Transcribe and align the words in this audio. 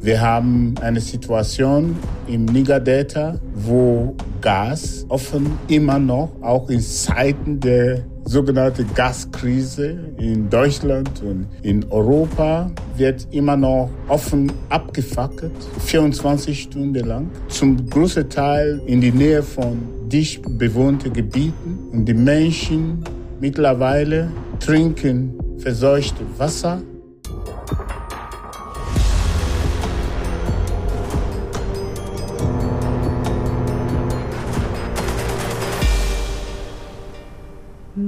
Wir 0.00 0.20
haben 0.20 0.74
eine 0.80 1.00
Situation 1.00 1.96
im 2.28 2.44
Niger-Delta, 2.44 3.40
wo 3.54 4.14
Gas 4.40 5.04
offen 5.08 5.58
immer 5.66 5.98
noch, 5.98 6.30
auch 6.40 6.70
in 6.70 6.80
Zeiten 6.80 7.58
der 7.58 8.04
sogenannten 8.24 8.86
Gaskrise 8.94 9.98
in 10.18 10.48
Deutschland 10.48 11.10
und 11.22 11.48
in 11.62 11.84
Europa, 11.90 12.70
wird 12.96 13.26
immer 13.32 13.56
noch 13.56 13.90
offen 14.06 14.52
abgefackelt, 14.68 15.52
24 15.80 16.62
Stunden 16.62 17.04
lang. 17.06 17.30
Zum 17.48 17.88
großen 17.90 18.28
Teil 18.30 18.80
in 18.86 19.00
die 19.00 19.12
Nähe 19.12 19.42
von 19.42 19.78
dicht 20.08 20.42
bewohnten 20.58 21.12
Gebieten. 21.12 21.78
Und 21.90 22.04
die 22.04 22.14
Menschen 22.14 23.02
mittlerweile 23.40 24.30
trinken 24.60 25.34
verseuchtes 25.58 26.26
Wasser 26.36 26.80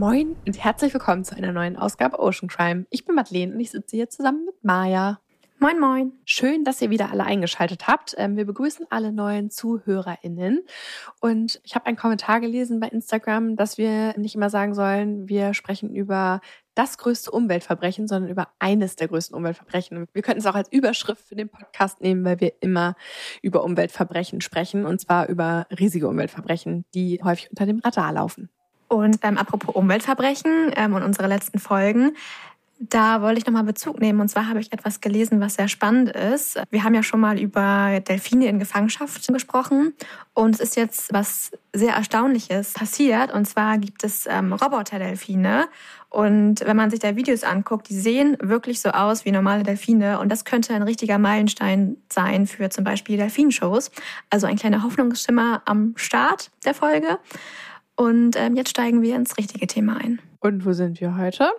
Moin 0.00 0.34
und 0.46 0.64
herzlich 0.64 0.94
willkommen 0.94 1.24
zu 1.24 1.36
einer 1.36 1.52
neuen 1.52 1.76
Ausgabe 1.76 2.20
Ocean 2.20 2.48
Crime. 2.48 2.86
Ich 2.88 3.04
bin 3.04 3.14
Madeleine 3.14 3.52
und 3.52 3.60
ich 3.60 3.70
sitze 3.70 3.96
hier 3.96 4.08
zusammen 4.08 4.46
mit 4.46 4.54
Maja. 4.64 5.20
Moin, 5.58 5.78
moin. 5.78 6.12
Schön, 6.24 6.64
dass 6.64 6.80
ihr 6.80 6.88
wieder 6.88 7.10
alle 7.10 7.24
eingeschaltet 7.24 7.86
habt. 7.86 8.14
Ähm, 8.16 8.34
wir 8.38 8.46
begrüßen 8.46 8.86
alle 8.88 9.12
neuen 9.12 9.50
ZuhörerInnen. 9.50 10.64
Und 11.20 11.60
ich 11.64 11.74
habe 11.74 11.84
einen 11.84 11.98
Kommentar 11.98 12.40
gelesen 12.40 12.80
bei 12.80 12.88
Instagram, 12.88 13.56
dass 13.56 13.76
wir 13.76 14.16
nicht 14.16 14.34
immer 14.34 14.48
sagen 14.48 14.72
sollen, 14.72 15.28
wir 15.28 15.52
sprechen 15.52 15.94
über 15.94 16.40
das 16.74 16.96
größte 16.96 17.30
Umweltverbrechen, 17.30 18.08
sondern 18.08 18.30
über 18.30 18.48
eines 18.58 18.96
der 18.96 19.08
größten 19.08 19.36
Umweltverbrechen. 19.36 20.06
Wir 20.14 20.22
könnten 20.22 20.40
es 20.40 20.46
auch 20.46 20.54
als 20.54 20.72
Überschrift 20.72 21.28
für 21.28 21.36
den 21.36 21.50
Podcast 21.50 22.00
nehmen, 22.00 22.24
weil 22.24 22.40
wir 22.40 22.54
immer 22.62 22.94
über 23.42 23.64
Umweltverbrechen 23.64 24.40
sprechen 24.40 24.86
und 24.86 24.98
zwar 24.98 25.28
über 25.28 25.66
riesige 25.78 26.08
Umweltverbrechen, 26.08 26.86
die 26.94 27.20
häufig 27.22 27.50
unter 27.50 27.66
dem 27.66 27.80
Radar 27.80 28.14
laufen. 28.14 28.48
Und 28.90 29.18
ähm, 29.22 29.38
apropos 29.38 29.72
Umweltverbrechen 29.72 30.72
ähm, 30.74 30.94
und 30.94 31.04
unsere 31.04 31.28
letzten 31.28 31.60
Folgen, 31.60 32.16
da 32.80 33.22
wollte 33.22 33.38
ich 33.38 33.46
nochmal 33.46 33.62
Bezug 33.62 34.00
nehmen. 34.00 34.20
Und 34.20 34.28
zwar 34.30 34.48
habe 34.48 34.58
ich 34.58 34.72
etwas 34.72 35.00
gelesen, 35.00 35.40
was 35.40 35.54
sehr 35.54 35.68
spannend 35.68 36.10
ist. 36.10 36.60
Wir 36.70 36.82
haben 36.82 36.94
ja 36.94 37.04
schon 37.04 37.20
mal 37.20 37.38
über 37.38 38.00
Delfine 38.00 38.46
in 38.46 38.58
Gefangenschaft 38.58 39.28
gesprochen. 39.28 39.94
Und 40.34 40.56
es 40.56 40.60
ist 40.60 40.76
jetzt 40.76 41.12
was 41.12 41.52
sehr 41.72 41.94
Erstaunliches 41.94 42.72
passiert. 42.72 43.32
Und 43.32 43.44
zwar 43.44 43.78
gibt 43.78 44.02
es 44.02 44.26
ähm, 44.26 44.54
Roboter-Delfine. 44.54 45.68
Und 46.08 46.62
wenn 46.62 46.76
man 46.76 46.90
sich 46.90 46.98
da 46.98 47.14
Videos 47.14 47.44
anguckt, 47.44 47.90
die 47.90 48.00
sehen 48.00 48.36
wirklich 48.40 48.80
so 48.80 48.88
aus 48.88 49.24
wie 49.24 49.30
normale 49.30 49.62
Delfine. 49.62 50.18
Und 50.18 50.30
das 50.30 50.44
könnte 50.44 50.74
ein 50.74 50.82
richtiger 50.82 51.18
Meilenstein 51.18 51.96
sein 52.10 52.48
für 52.48 52.70
zum 52.70 52.82
Beispiel 52.82 53.18
Delfinshows. 53.18 53.92
Also 54.30 54.48
ein 54.48 54.56
kleiner 54.56 54.82
Hoffnungsschimmer 54.82 55.62
am 55.64 55.92
Start 55.96 56.50
der 56.64 56.74
Folge. 56.74 57.18
Und 58.00 58.34
ähm, 58.36 58.56
jetzt 58.56 58.70
steigen 58.70 59.02
wir 59.02 59.14
ins 59.14 59.36
richtige 59.36 59.66
Thema 59.66 59.98
ein. 59.98 60.22
Und 60.38 60.64
wo 60.64 60.72
sind 60.72 61.02
wir 61.02 61.18
heute? 61.18 61.50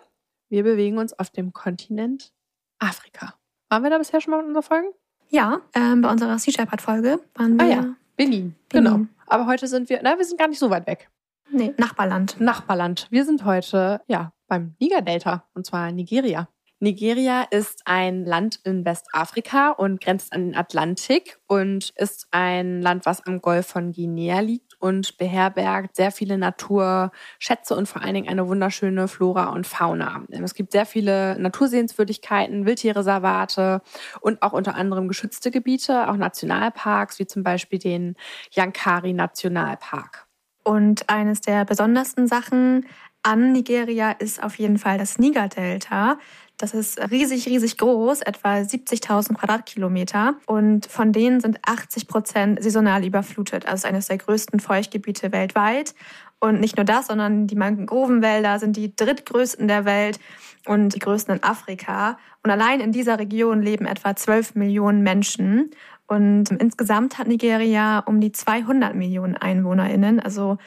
Wir 0.49 0.63
bewegen 0.63 0.97
uns 0.97 1.13
auf 1.13 1.29
dem 1.29 1.53
Kontinent 1.53 2.33
Afrika. 2.79 3.35
Waren 3.69 3.83
wir 3.83 3.91
da 3.91 3.99
bisher 3.99 4.21
schon 4.21 4.31
mal 4.31 4.39
in 4.39 4.47
unserer 4.47 4.63
Folge? 4.63 4.87
Ja, 5.29 5.61
ähm, 5.75 6.01
bei 6.01 6.09
unserer 6.09 6.39
Sea 6.39 6.51
Shepherd-Folge 6.51 7.19
waren 7.35 7.59
wir. 7.59 7.63
Ah 7.63 7.69
ja, 7.69 7.75
Benin. 7.75 7.95
Benin. 8.17 8.55
Genau. 8.69 9.05
Aber 9.27 9.45
heute 9.45 9.67
sind 9.67 9.87
wir, 9.89 9.99
na, 10.01 10.17
wir 10.17 10.25
sind 10.25 10.39
gar 10.39 10.47
nicht 10.47 10.57
so 10.57 10.71
weit 10.71 10.87
weg. 10.87 11.11
Nee, 11.51 11.75
Nachbarland. 11.77 12.41
Nachbarland. 12.41 13.05
Wir 13.11 13.23
sind 13.23 13.45
heute, 13.45 14.01
ja, 14.07 14.33
beim 14.47 14.73
Niger-Delta, 14.79 15.47
und 15.53 15.67
zwar 15.67 15.91
Nigeria. 15.91 16.47
Nigeria 16.79 17.43
ist 17.43 17.83
ein 17.85 18.25
Land 18.25 18.61
in 18.63 18.83
Westafrika 18.83 19.69
und 19.69 20.01
grenzt 20.01 20.33
an 20.33 20.45
den 20.47 20.55
Atlantik 20.55 21.37
und 21.45 21.91
ist 21.97 22.27
ein 22.31 22.81
Land, 22.81 23.05
was 23.05 23.23
am 23.27 23.41
Golf 23.41 23.67
von 23.67 23.91
Guinea 23.91 24.39
liegt 24.39 24.70
und 24.81 25.17
beherbergt 25.17 25.95
sehr 25.95 26.11
viele 26.11 26.37
Naturschätze 26.37 27.75
und 27.75 27.87
vor 27.87 28.01
allen 28.01 28.15
Dingen 28.15 28.29
eine 28.29 28.47
wunderschöne 28.47 29.07
Flora 29.07 29.49
und 29.49 29.67
Fauna. 29.67 30.23
Es 30.29 30.55
gibt 30.55 30.71
sehr 30.71 30.85
viele 30.85 31.39
Natursehenswürdigkeiten, 31.39 32.65
Wildtierreservate 32.65 33.81
und 34.19 34.41
auch 34.41 34.53
unter 34.53 34.75
anderem 34.75 35.07
geschützte 35.07 35.51
Gebiete, 35.51 36.09
auch 36.09 36.17
Nationalparks, 36.17 37.19
wie 37.19 37.27
zum 37.27 37.43
Beispiel 37.43 37.79
den 37.79 38.15
Yankari 38.51 39.13
Nationalpark. 39.13 40.27
Und 40.63 41.09
eines 41.09 41.41
der 41.41 41.65
besondersten 41.65 42.27
Sachen 42.27 42.85
an 43.23 43.51
Nigeria 43.51 44.11
ist 44.11 44.43
auf 44.43 44.55
jeden 44.55 44.77
Fall 44.77 44.97
das 44.97 45.19
Niger-Delta. 45.19 46.17
Das 46.61 46.75
ist 46.75 46.99
riesig, 47.09 47.47
riesig 47.47 47.79
groß, 47.79 48.21
etwa 48.21 48.57
70.000 48.57 49.33
Quadratkilometer. 49.33 50.35
Und 50.45 50.85
von 50.85 51.11
denen 51.11 51.39
sind 51.39 51.57
80 51.65 52.07
Prozent 52.07 52.61
saisonal 52.61 53.03
überflutet. 53.03 53.65
Also 53.65 53.87
eines 53.87 54.07
der 54.07 54.19
größten 54.19 54.59
Feuchtgebiete 54.59 55.31
weltweit. 55.31 55.95
Und 56.39 56.59
nicht 56.59 56.77
nur 56.77 56.85
das, 56.85 57.07
sondern 57.07 57.47
die 57.47 57.55
Mangrovenwälder 57.55 58.59
sind 58.59 58.77
die 58.77 58.95
drittgrößten 58.95 59.67
der 59.67 59.85
Welt 59.85 60.19
und 60.67 60.93
die 60.93 60.99
größten 60.99 61.35
in 61.35 61.43
Afrika. 61.43 62.19
Und 62.43 62.51
allein 62.51 62.79
in 62.79 62.91
dieser 62.91 63.17
Region 63.17 63.63
leben 63.63 63.87
etwa 63.87 64.15
12 64.15 64.53
Millionen 64.53 65.01
Menschen. 65.01 65.71
Und 66.05 66.51
insgesamt 66.51 67.17
hat 67.17 67.27
Nigeria 67.27 67.99
um 68.05 68.21
die 68.21 68.31
200 68.31 68.93
Millionen 68.93 69.35
EinwohnerInnen. 69.35 70.19
Also 70.19 70.59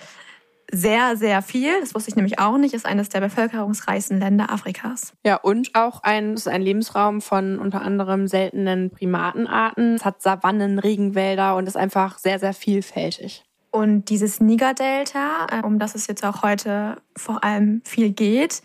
sehr, 0.70 1.16
sehr 1.16 1.42
viel. 1.42 1.80
Das 1.80 1.94
wusste 1.94 2.10
ich 2.10 2.16
nämlich 2.16 2.38
auch 2.38 2.56
nicht. 2.56 2.75
Ist 2.75 2.86
eines 2.86 3.08
der 3.08 3.20
bevölkerungsreichsten 3.20 4.19
Länder 4.19 4.50
Afrikas. 4.50 5.12
Ja, 5.25 5.36
und 5.36 5.75
auch 5.75 6.02
ein, 6.02 6.34
ist 6.34 6.48
ein 6.48 6.62
Lebensraum 6.62 7.20
von 7.20 7.58
unter 7.58 7.82
anderem 7.82 8.26
seltenen 8.26 8.91
Primatenarten. 8.91 9.94
Es 9.94 10.04
hat 10.04 10.22
Savannen, 10.22 10.78
Regenwälder 10.78 11.56
und 11.56 11.66
ist 11.66 11.76
einfach 11.76 12.19
sehr, 12.19 12.38
sehr 12.38 12.54
vielfältig. 12.54 13.44
Und 13.70 14.08
dieses 14.08 14.41
Niger-Delta, 14.41 15.47
äh, 15.50 15.66
um 15.66 15.78
das 15.78 15.94
es 15.94 16.06
jetzt 16.06 16.24
auch 16.24 16.42
heute 16.42 16.97
vor 17.16 17.42
allem 17.42 17.82
viel 17.84 18.10
geht, 18.10 18.62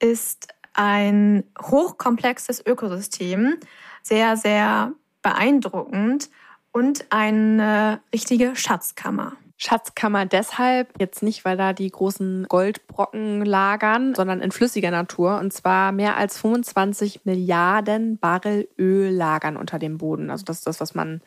ist 0.00 0.48
ein 0.74 1.44
hochkomplexes 1.60 2.64
Ökosystem. 2.66 3.56
Sehr, 4.02 4.36
sehr 4.36 4.92
beeindruckend 5.22 6.30
und 6.72 7.06
eine 7.10 8.00
richtige 8.12 8.56
Schatzkammer. 8.56 9.32
Schatzkammer 9.60 10.24
deshalb, 10.24 10.88
jetzt 11.00 11.20
nicht, 11.20 11.44
weil 11.44 11.56
da 11.56 11.72
die 11.72 11.90
großen 11.90 12.46
Goldbrocken 12.48 13.44
lagern, 13.44 14.14
sondern 14.14 14.40
in 14.40 14.52
flüssiger 14.52 14.92
Natur. 14.92 15.38
Und 15.40 15.52
zwar 15.52 15.90
mehr 15.90 16.16
als 16.16 16.38
25 16.38 17.24
Milliarden 17.24 18.18
Barrel 18.18 18.68
Öl 18.78 19.10
lagern 19.10 19.56
unter 19.56 19.80
dem 19.80 19.98
Boden. 19.98 20.30
Also 20.30 20.44
das 20.44 20.58
ist 20.58 20.66
das, 20.68 20.80
was 20.80 20.94
man, 20.94 21.22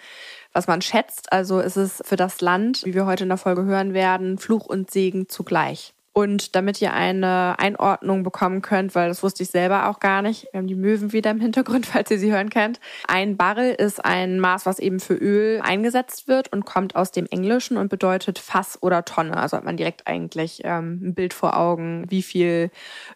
was 0.54 0.68
man 0.68 0.82
schätzt. 0.82 1.34
Also 1.34 1.60
ist 1.60 1.76
es 1.76 2.02
für 2.06 2.16
das 2.16 2.40
Land, 2.40 2.86
wie 2.86 2.94
wir 2.94 3.06
heute 3.06 3.24
in 3.24 3.30
der 3.30 3.38
Folge 3.38 3.66
hören 3.66 3.94
werden, 3.94 4.38
Fluch 4.38 4.66
und 4.66 4.90
Segen 4.90 5.28
zugleich. 5.28 5.94
Und 6.14 6.58
damit 6.58 6.82
ihr 6.82 6.94
eine 6.94 7.56
Einordnung 7.58 8.24
bekommen 8.24 8.62
könnt, 8.62 8.96
weil 8.96 9.08
das 9.08 9.24
wusste 9.24 9.44
ich 9.44 9.50
selber 9.50 9.88
auch 9.88 10.00
gar 10.00 10.22
nicht, 10.22 10.50
wir 10.52 10.58
haben 10.58 10.68
die 10.68 10.76
Möwen 10.76 11.14
wieder 11.14 11.32
im 11.32 11.40
Hintergrund, 11.40 11.86
falls 11.88 12.12
ihr 12.12 12.20
sie 12.20 12.34
hören 12.34 12.50
könnt. 12.50 12.82
Ein 13.08 13.38
Barrel 13.38 13.74
ist 13.74 14.04
ein 14.04 14.40
Maß, 14.40 14.66
was 14.66 14.80
eben 14.80 15.00
für 15.00 15.14
Öl 15.14 15.62
eingesetzt 15.62 16.28
wird 16.28 16.52
und 16.52 16.66
kommt 16.66 16.98
aus 16.98 17.12
dem 17.12 17.28
Englischen 17.28 17.78
und 17.78 17.88
bedeutet 17.88 18.40
Fass 18.40 18.78
oder 18.82 19.06
Tonne. 19.06 19.38
Also 19.38 19.56
hat 19.56 19.64
man 19.64 19.78
direkt 19.78 20.06
eigentlich 20.06 20.62
ähm, 20.66 21.00
ein 21.02 21.14
Bild 21.14 21.34
vor 21.34 21.58
Augen, 21.58 22.06
wie 22.10 22.24
viel 22.24 22.72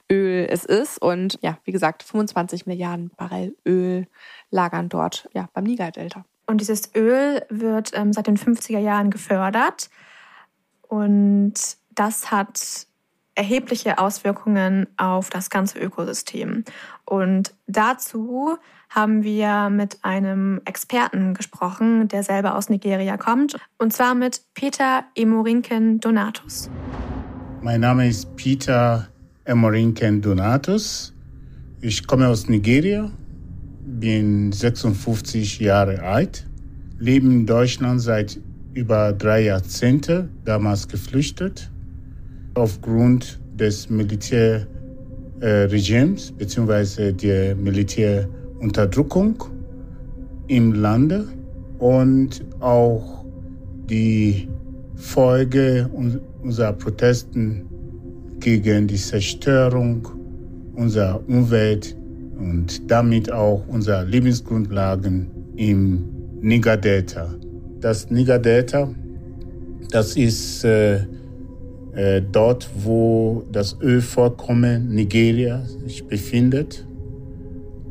Öl 0.09 0.47
es 0.49 0.63
ist. 0.63 1.01
Und 1.01 1.37
ja, 1.41 1.57
wie 1.65 1.73
gesagt, 1.73 2.03
25 2.03 2.65
Milliarden 2.65 3.11
Barrel 3.17 3.55
Öl 3.65 4.07
lagern 4.51 4.87
dort 4.87 5.29
ja, 5.33 5.49
beim 5.53 5.65
Niger-Delta. 5.65 6.23
Und 6.47 6.61
dieses 6.61 6.95
Öl 6.95 7.43
wird 7.49 7.91
ähm, 7.93 8.13
seit 8.13 8.27
den 8.27 8.37
50er 8.37 8.79
Jahren 8.79 9.09
gefördert. 9.11 9.89
Und 10.87 11.55
das 11.95 12.31
hat 12.31 12.87
erhebliche 13.35 13.99
Auswirkungen 13.99 14.87
auf 14.97 15.29
das 15.29 15.49
ganze 15.49 15.79
Ökosystem. 15.79 16.63
Und 17.03 17.53
dazu 17.67 18.57
haben 18.89 19.23
wir 19.23 19.69
mit 19.69 19.99
einem 20.03 20.61
Experten 20.65 21.33
gesprochen, 21.33 22.07
der 22.07 22.23
selber 22.23 22.55
aus 22.55 22.69
Nigeria 22.69 23.17
kommt, 23.17 23.57
und 23.77 23.91
zwar 23.91 24.15
mit 24.15 24.41
Peter 24.53 25.03
Emorinken 25.15 25.99
Donatus. 25.99 26.69
Mein 27.61 27.81
Name 27.81 28.07
ist 28.07 28.35
Peter 28.35 29.07
Emorinken 29.43 30.21
Donatus. 30.21 31.13
Ich 31.81 32.07
komme 32.07 32.27
aus 32.29 32.47
Nigeria, 32.47 33.11
bin 33.85 34.51
56 34.51 35.59
Jahre 35.59 36.01
alt, 36.01 36.47
lebe 36.97 37.27
in 37.27 37.45
Deutschland 37.45 38.01
seit 38.01 38.39
über 38.73 39.13
drei 39.13 39.41
Jahrzehnten, 39.43 40.29
damals 40.45 40.87
geflüchtet 40.87 41.69
aufgrund 42.55 43.39
des 43.59 43.89
Militärregimes 43.89 46.29
äh, 46.29 46.33
bzw. 46.37 47.11
der 47.11 47.55
Militärunterdrückung 47.55 49.43
im 50.47 50.73
Lande 50.73 51.27
und 51.79 52.43
auch 52.59 53.25
die 53.89 54.47
Folge 54.95 55.89
unserer 56.41 56.73
Protesten 56.73 57.65
gegen 58.39 58.87
die 58.87 58.95
Zerstörung 58.95 60.07
unserer 60.75 61.21
Umwelt 61.27 61.95
und 62.37 62.89
damit 62.89 63.31
auch 63.31 63.65
unserer 63.67 64.03
Lebensgrundlagen 64.03 65.27
im 65.55 66.03
Niger-Delta. 66.41 67.33
Das 67.79 68.09
Niger-Delta, 68.09 68.89
das 69.89 70.17
ist 70.17 70.65
äh, 70.65 70.99
äh, 71.95 72.21
dort, 72.21 72.69
wo 72.83 73.43
das 73.51 73.77
Ölvorkommen 73.81 74.89
Nigeria 74.93 75.63
sich 75.85 76.05
befindet. 76.05 76.85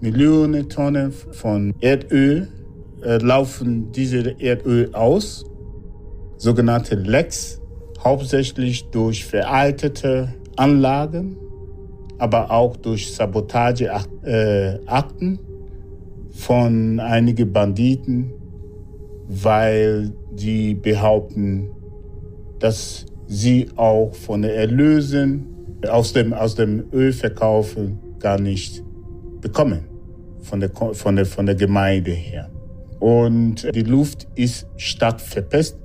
Millionen 0.00 0.68
Tonnen 0.68 1.12
von 1.12 1.74
Erdöl 1.80 2.48
äh, 3.04 3.18
laufen 3.18 3.92
diese 3.92 4.40
Erdöl 4.40 4.94
aus, 4.94 5.44
sogenannte 6.38 6.94
Lecks, 6.94 7.60
hauptsächlich 8.02 8.90
durch 8.90 9.24
veraltete 9.24 10.34
Anlagen, 10.56 11.36
aber 12.18 12.50
auch 12.50 12.76
durch 12.76 13.14
Sabotageakten 13.14 15.38
von 16.30 17.00
einigen 17.00 17.52
Banditen, 17.52 18.32
weil 19.28 20.12
die 20.32 20.74
behaupten, 20.74 21.70
dass 22.58 23.06
sie 23.26 23.68
auch 23.76 24.14
von 24.14 24.42
den 24.42 24.52
Erlösen 24.52 25.53
aus 25.88 26.12
dem, 26.12 26.32
aus 26.32 26.54
dem 26.54 26.84
Ölverkaufen 26.92 27.98
gar 28.18 28.40
nicht 28.40 28.82
bekommen, 29.40 29.84
von 30.40 30.60
der, 30.60 30.70
von, 30.92 31.16
der, 31.16 31.26
von 31.26 31.46
der 31.46 31.54
Gemeinde 31.54 32.10
her. 32.10 32.50
Und 33.00 33.74
die 33.74 33.82
Luft 33.82 34.26
ist 34.34 34.66
stark 34.76 35.20
verpestet. 35.20 35.80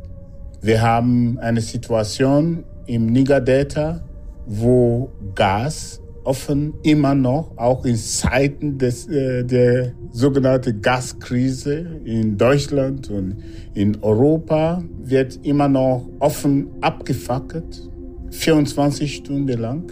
Wir 0.62 0.81
haben 0.81 1.38
eine 1.40 1.62
Situation 1.62 2.63
im 2.86 3.07
Niger-Delta, 3.07 4.01
wo 4.46 5.10
Gas 5.36 6.01
offen 6.24 6.74
immer 6.84 7.16
noch, 7.16 7.57
auch 7.57 7.86
in 7.86 7.96
Zeiten 7.96 8.78
des, 8.78 9.07
äh, 9.07 9.44
der 9.44 9.94
sogenannten 10.12 10.81
Gaskrise 10.81 12.01
in 12.06 12.38
Deutschland 12.38 13.10
und 13.10 13.38
in 13.74 14.01
Europa, 14.01 14.84
wird 15.01 15.40
immer 15.44 15.68
noch 15.68 16.07
offen 16.19 16.68
abgefackelt, 16.81 17.90
24 18.31 19.16
Stunden 19.16 19.60
lang. 19.60 19.92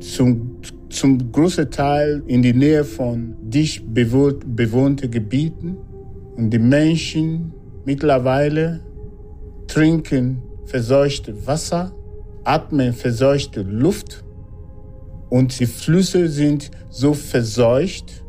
Zum, 0.00 0.56
zum 0.88 1.30
großen 1.30 1.70
Teil 1.70 2.22
in 2.26 2.42
die 2.42 2.54
Nähe 2.54 2.84
von 2.84 3.36
dicht 3.42 3.92
bewohnt, 3.92 4.56
bewohnten 4.56 5.10
Gebieten. 5.10 5.76
Und 6.36 6.50
die 6.50 6.58
Menschen 6.58 7.52
mittlerweile 7.84 8.80
trinken 9.66 10.42
verseuchte 10.64 11.46
Wasser, 11.46 11.92
atmen 12.44 12.92
verseuchte 12.92 13.62
Luft 13.62 14.24
und 15.30 15.58
die 15.60 15.66
Flüsse 15.66 16.28
sind 16.28 16.70
so 16.90 17.14
verseucht, 17.14 18.24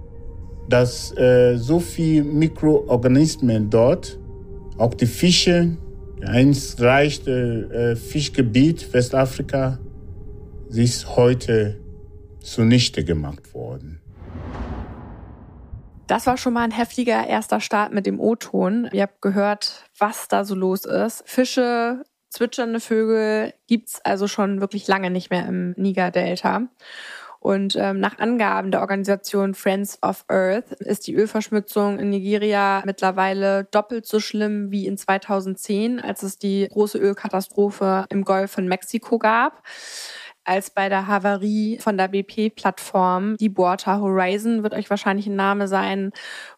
dass 0.70 1.16
äh, 1.18 1.58
so 1.58 1.80
viele 1.80 2.24
Mikroorganismen 2.24 3.70
dort, 3.70 4.20
auch 4.78 4.94
die 4.94 5.08
Fische, 5.08 5.78
einst 6.26 6.82
reichte 6.82 7.92
äh, 7.92 7.96
Fischgebiet 7.96 8.94
Westafrika, 8.94 9.80
ist 10.70 11.16
heute 11.16 11.80
zunichte 12.42 13.04
gemacht 13.04 13.54
worden. 13.54 14.02
Das 16.08 16.28
war 16.28 16.38
schon 16.38 16.54
mal 16.54 16.64
ein 16.64 16.72
heftiger 16.72 17.26
erster 17.26 17.62
Start 17.62 17.94
mit 17.94 18.06
dem 18.06 18.20
O-Ton. 18.20 18.90
Ihr 18.92 19.04
habt 19.04 19.22
gehört, 19.22 19.86
was 19.98 20.28
da 20.28 20.44
so 20.44 20.56
los 20.56 20.86
ist. 20.86 21.24
Fische 21.26 22.04
zwitschernde 22.30 22.80
Vögel 22.80 23.54
gibt's 23.68 24.02
also 24.04 24.28
schon 24.28 24.62
wirklich 24.62 24.88
lange 24.88 25.10
nicht 25.10 25.30
mehr 25.30 25.46
im 25.48 25.74
Niger-Delta. 25.78 26.64
Und 27.42 27.76
ähm, 27.76 28.00
nach 28.00 28.20
Angaben 28.20 28.70
der 28.70 28.82
Organisation 28.82 29.56
Friends 29.56 29.98
of 30.04 30.26
Earth 30.28 30.74
ist 30.74 31.08
die 31.08 31.16
Ölverschmutzung 31.16 31.98
in 31.98 32.12
Nigeria 32.12 32.84
mittlerweile 32.86 33.64
doppelt 33.64 34.06
so 34.06 34.20
schlimm 34.20 34.70
wie 34.70 34.86
in 34.86 34.96
2010, 34.96 36.00
als 36.00 36.22
es 36.22 36.38
die 36.38 36.68
große 36.72 37.00
Ölkatastrophe 37.00 38.06
im 38.10 38.26
Golf 38.26 38.52
von 38.52 38.68
Mexiko 38.68 39.18
gab 39.18 39.64
als 40.44 40.70
bei 40.72 40.90
der 40.90 41.08
Havarie 41.08 41.78
von 41.80 41.98
der 41.98 42.08
BP-Plattform 42.08 43.38
Deepwater 43.38 44.02
Horizon, 44.02 44.64
wird 44.64 44.74
euch 44.74 44.90
wahrscheinlich 44.90 45.28
ein 45.28 45.36
Name 45.36 45.68
sein, 45.68 46.12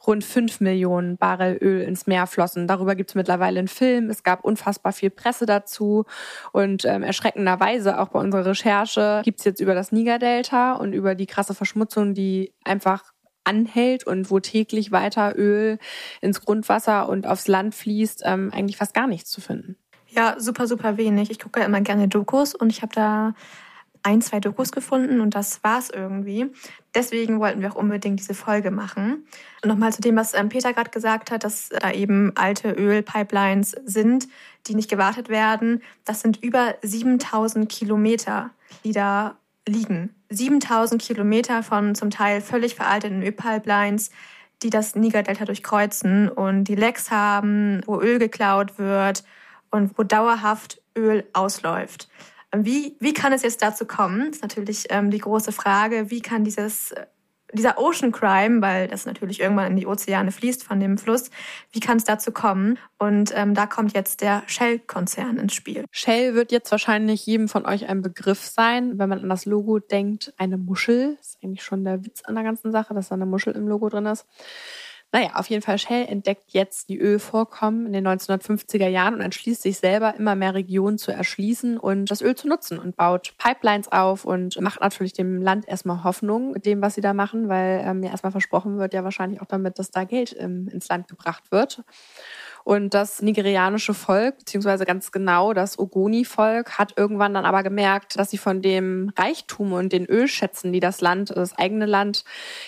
rund 0.06 0.24
fünf 0.24 0.60
Millionen 0.62 1.18
Barrel 1.18 1.58
Öl 1.62 1.82
ins 1.82 2.08
Meer 2.08 2.28
flossen. 2.28 2.68
Darüber 2.68 2.96
gibt 2.96 3.12
es 3.12 3.16
mittlerweile 3.16 3.60
einen 3.60 3.68
Film. 3.68 4.10
Es 4.10 4.24
gab 4.24 4.44
unfassbar 4.46 4.94
viel 4.94 5.10
Presse 5.10 5.46
dazu. 5.46 6.06
Und 6.52 6.86
ähm, 6.86 7.04
erschreckenderweise, 7.04 8.00
auch 8.00 8.10
bei 8.10 8.20
unserer 8.20 8.46
Recherche, 8.46 9.22
gibt 9.24 9.40
es 9.40 9.46
jetzt 9.46 9.60
über 9.60 9.76
das 9.76 9.92
Niger-Delta 9.92 10.74
und 10.74 10.94
über 10.94 11.16
die 11.16 11.26
krasse 11.26 11.54
Verschmutzung, 11.54 12.14
die 12.14 12.54
einfach 12.64 13.14
anhält 13.44 14.08
und 14.08 14.32
wo 14.32 14.40
täglich 14.40 14.92
weiter 14.92 15.38
Öl 15.38 15.78
ins 16.22 16.42
Grundwasser 16.42 17.10
und 17.10 17.28
aufs 17.28 17.48
Land 17.48 17.76
fließt, 17.76 18.22
ähm, 18.26 18.52
eigentlich 18.54 18.78
fast 18.78 18.94
gar 18.94 19.08
nichts 19.08 19.30
zu 19.30 19.42
finden. 19.42 19.76
Ja, 20.10 20.36
super, 20.40 20.68
super 20.68 20.98
wenig. 20.98 21.32
Ich 21.32 21.40
gucke 21.40 21.60
ja 21.60 21.66
immer 21.66 21.82
gerne 21.82 22.08
Dokus 22.08 22.54
und 22.54 22.72
ich 22.72 22.82
habe 22.82 22.94
da 22.94 23.34
ein, 24.04 24.22
zwei 24.22 24.40
Dokus 24.40 24.72
gefunden 24.72 25.22
und 25.22 25.34
das 25.34 25.64
war's 25.64 25.90
irgendwie. 25.90 26.52
Deswegen 26.94 27.40
wollten 27.40 27.62
wir 27.62 27.72
auch 27.72 27.76
unbedingt 27.76 28.20
diese 28.20 28.34
Folge 28.34 28.70
machen. 28.70 29.26
Und 29.64 29.70
nochmal 29.70 29.94
zu 29.94 30.02
dem, 30.02 30.16
was 30.16 30.34
ähm, 30.34 30.50
Peter 30.50 30.74
gerade 30.74 30.92
gesagt 30.92 31.32
hat, 31.32 31.44
dass 31.44 31.70
da 31.70 31.92
eben 31.92 32.34
alte 32.36 32.72
Ölpipelines 32.72 33.76
sind, 33.86 34.28
die 34.68 34.76
nicht 34.76 34.90
gewartet 34.90 35.30
werden. 35.30 35.82
Das 36.06 36.22
sind 36.22 36.44
über 36.44 36.76
7000 36.82 37.70
Kilometer, 37.70 38.52
die 38.84 38.92
da 38.92 39.38
liegen. 39.68 40.14
7000 40.30 41.02
Kilometer 41.02 41.64
von 41.64 41.96
zum 41.96 42.10
Teil 42.10 42.42
völlig 42.42 42.76
veralteten 42.76 43.24
Ölpipelines, 43.24 44.12
die 44.62 44.70
das 44.70 44.96
Niger-Delta 44.96 45.46
durchkreuzen 45.46 46.30
und 46.30 46.66
die 46.66 46.76
Lecks 46.76 47.12
haben, 47.12 47.82
wo 47.86 48.00
Öl 48.00 48.20
geklaut 48.20 48.78
wird 48.78 49.24
und 49.72 49.98
wo 49.98 50.04
dauerhaft 50.04 50.82
Öl 50.96 51.26
ausläuft. 51.34 52.10
Wie, 52.56 52.96
wie 53.00 53.14
kann 53.14 53.34
es 53.34 53.42
jetzt 53.42 53.62
dazu 53.62 53.86
kommen? 53.86 54.28
Das 54.28 54.38
ist 54.38 54.42
natürlich 54.44 54.86
ähm, 54.90 55.10
die 55.10 55.18
große 55.18 55.52
Frage. 55.52 56.12
Wie 56.12 56.22
kann 56.22 56.44
dieses, 56.44 56.94
dieser 57.52 57.80
Ocean 57.80 58.12
Crime, 58.12 58.62
weil 58.62 58.88
das 58.88 59.06
natürlich 59.06 59.40
irgendwann 59.40 59.72
in 59.72 59.76
die 59.78 59.88
Ozeane 59.88 60.32
fließt 60.32 60.64
von 60.64 60.80
dem 60.80 60.98
Fluss, 60.98 61.32
wie 61.72 61.80
kann 61.80 61.98
es 61.98 62.04
dazu 62.04 62.32
kommen? 62.32 62.78
Und 63.00 63.32
ähm, 63.36 63.56
da 63.56 63.66
kommt 63.66 63.94
jetzt 63.94 64.22
der 64.22 64.44
Shell-Konzern 64.46 65.38
ins 65.38 65.54
Spiel. 65.54 65.86
Shell 65.92 66.36
wird 66.36 66.52
jetzt 66.52 66.72
wahrscheinlich 66.72 67.26
jedem 67.26 67.48
von 67.48 67.66
euch 67.66 67.88
ein 67.88 68.02
Begriff 68.02 68.42
sein. 68.42 69.00
Wenn 69.00 69.10
man 69.10 69.22
an 69.22 69.30
das 69.30 69.46
Logo 69.46 69.80
denkt, 69.80 70.34
eine 70.38 70.58
Muschel. 70.58 71.16
Das 71.18 71.30
ist 71.30 71.38
eigentlich 71.44 71.64
schon 71.64 71.84
der 71.84 72.06
Witz 72.06 72.22
an 72.24 72.36
der 72.36 72.44
ganzen 72.44 72.72
Sache, 72.72 72.94
dass 72.94 73.10
da 73.10 73.16
eine 73.16 73.26
Muschel 73.26 73.56
im 73.56 73.68
Logo 73.68 73.90
drin 73.90 74.06
ist. 74.06 74.26
Naja, 75.16 75.36
auf 75.36 75.48
jeden 75.48 75.62
Fall, 75.62 75.78
Shell 75.78 76.08
entdeckt 76.08 76.54
jetzt 76.54 76.90
die 76.90 76.98
Ölvorkommen 76.98 77.86
in 77.86 77.94
den 77.94 78.08
1950er 78.08 78.88
Jahren 78.88 79.14
und 79.14 79.22
entschließt 79.22 79.62
sich 79.62 79.78
selber, 79.78 80.16
immer 80.16 80.34
mehr 80.34 80.56
Regionen 80.56 80.98
zu 80.98 81.12
erschließen 81.12 81.78
und 81.78 82.10
das 82.10 82.24
Öl 82.24 82.34
zu 82.34 82.48
nutzen 82.48 82.80
und 82.80 82.96
baut 82.96 83.36
Pipelines 83.38 83.92
auf 83.92 84.26
und 84.26 84.60
macht 84.60 84.82
natürlich 84.82 85.14
dem 85.14 85.40
Land 85.40 85.68
erstmal 85.68 86.04
Hoffnung 86.04 86.54
mit 86.54 86.66
dem, 86.66 86.82
was 86.82 86.96
sie 86.96 87.02
da 87.02 87.14
machen, 87.14 87.48
weil 87.48 87.84
ähm, 87.86 88.02
ja 88.02 88.10
erstmal 88.10 88.32
versprochen 88.32 88.80
wird, 88.80 88.96
ja 88.96 89.04
wahrscheinlich 89.04 89.40
auch 89.40 89.46
damit, 89.46 89.78
dass 89.78 89.92
da 89.92 90.04
Geld 90.04 90.36
ähm, 90.40 90.68
ins 90.70 90.90
Land 90.90 91.08
gebracht 91.08 91.52
wird. 91.52 91.84
Und 92.64 92.94
das 92.94 93.22
nigerianische 93.22 93.94
Volk, 93.94 94.40
beziehungsweise 94.40 94.86
ganz 94.86 95.12
genau 95.12 95.54
das 95.54 95.78
Ogoni-Volk, 95.78 96.78
hat 96.78 96.94
irgendwann 96.98 97.34
dann 97.34 97.46
aber 97.46 97.64
gemerkt, 97.64 98.18
dass 98.18 98.32
sie 98.32 98.38
von 98.38 98.62
dem 98.62 99.12
Reichtum 99.18 99.74
und 99.74 99.92
den 99.92 100.06
Ölschätzen, 100.06 100.72
die 100.72 100.80
das 100.80 101.02
Land, 101.02 101.32
das 101.36 101.58
eigene 101.58 101.86
Land 101.86 102.24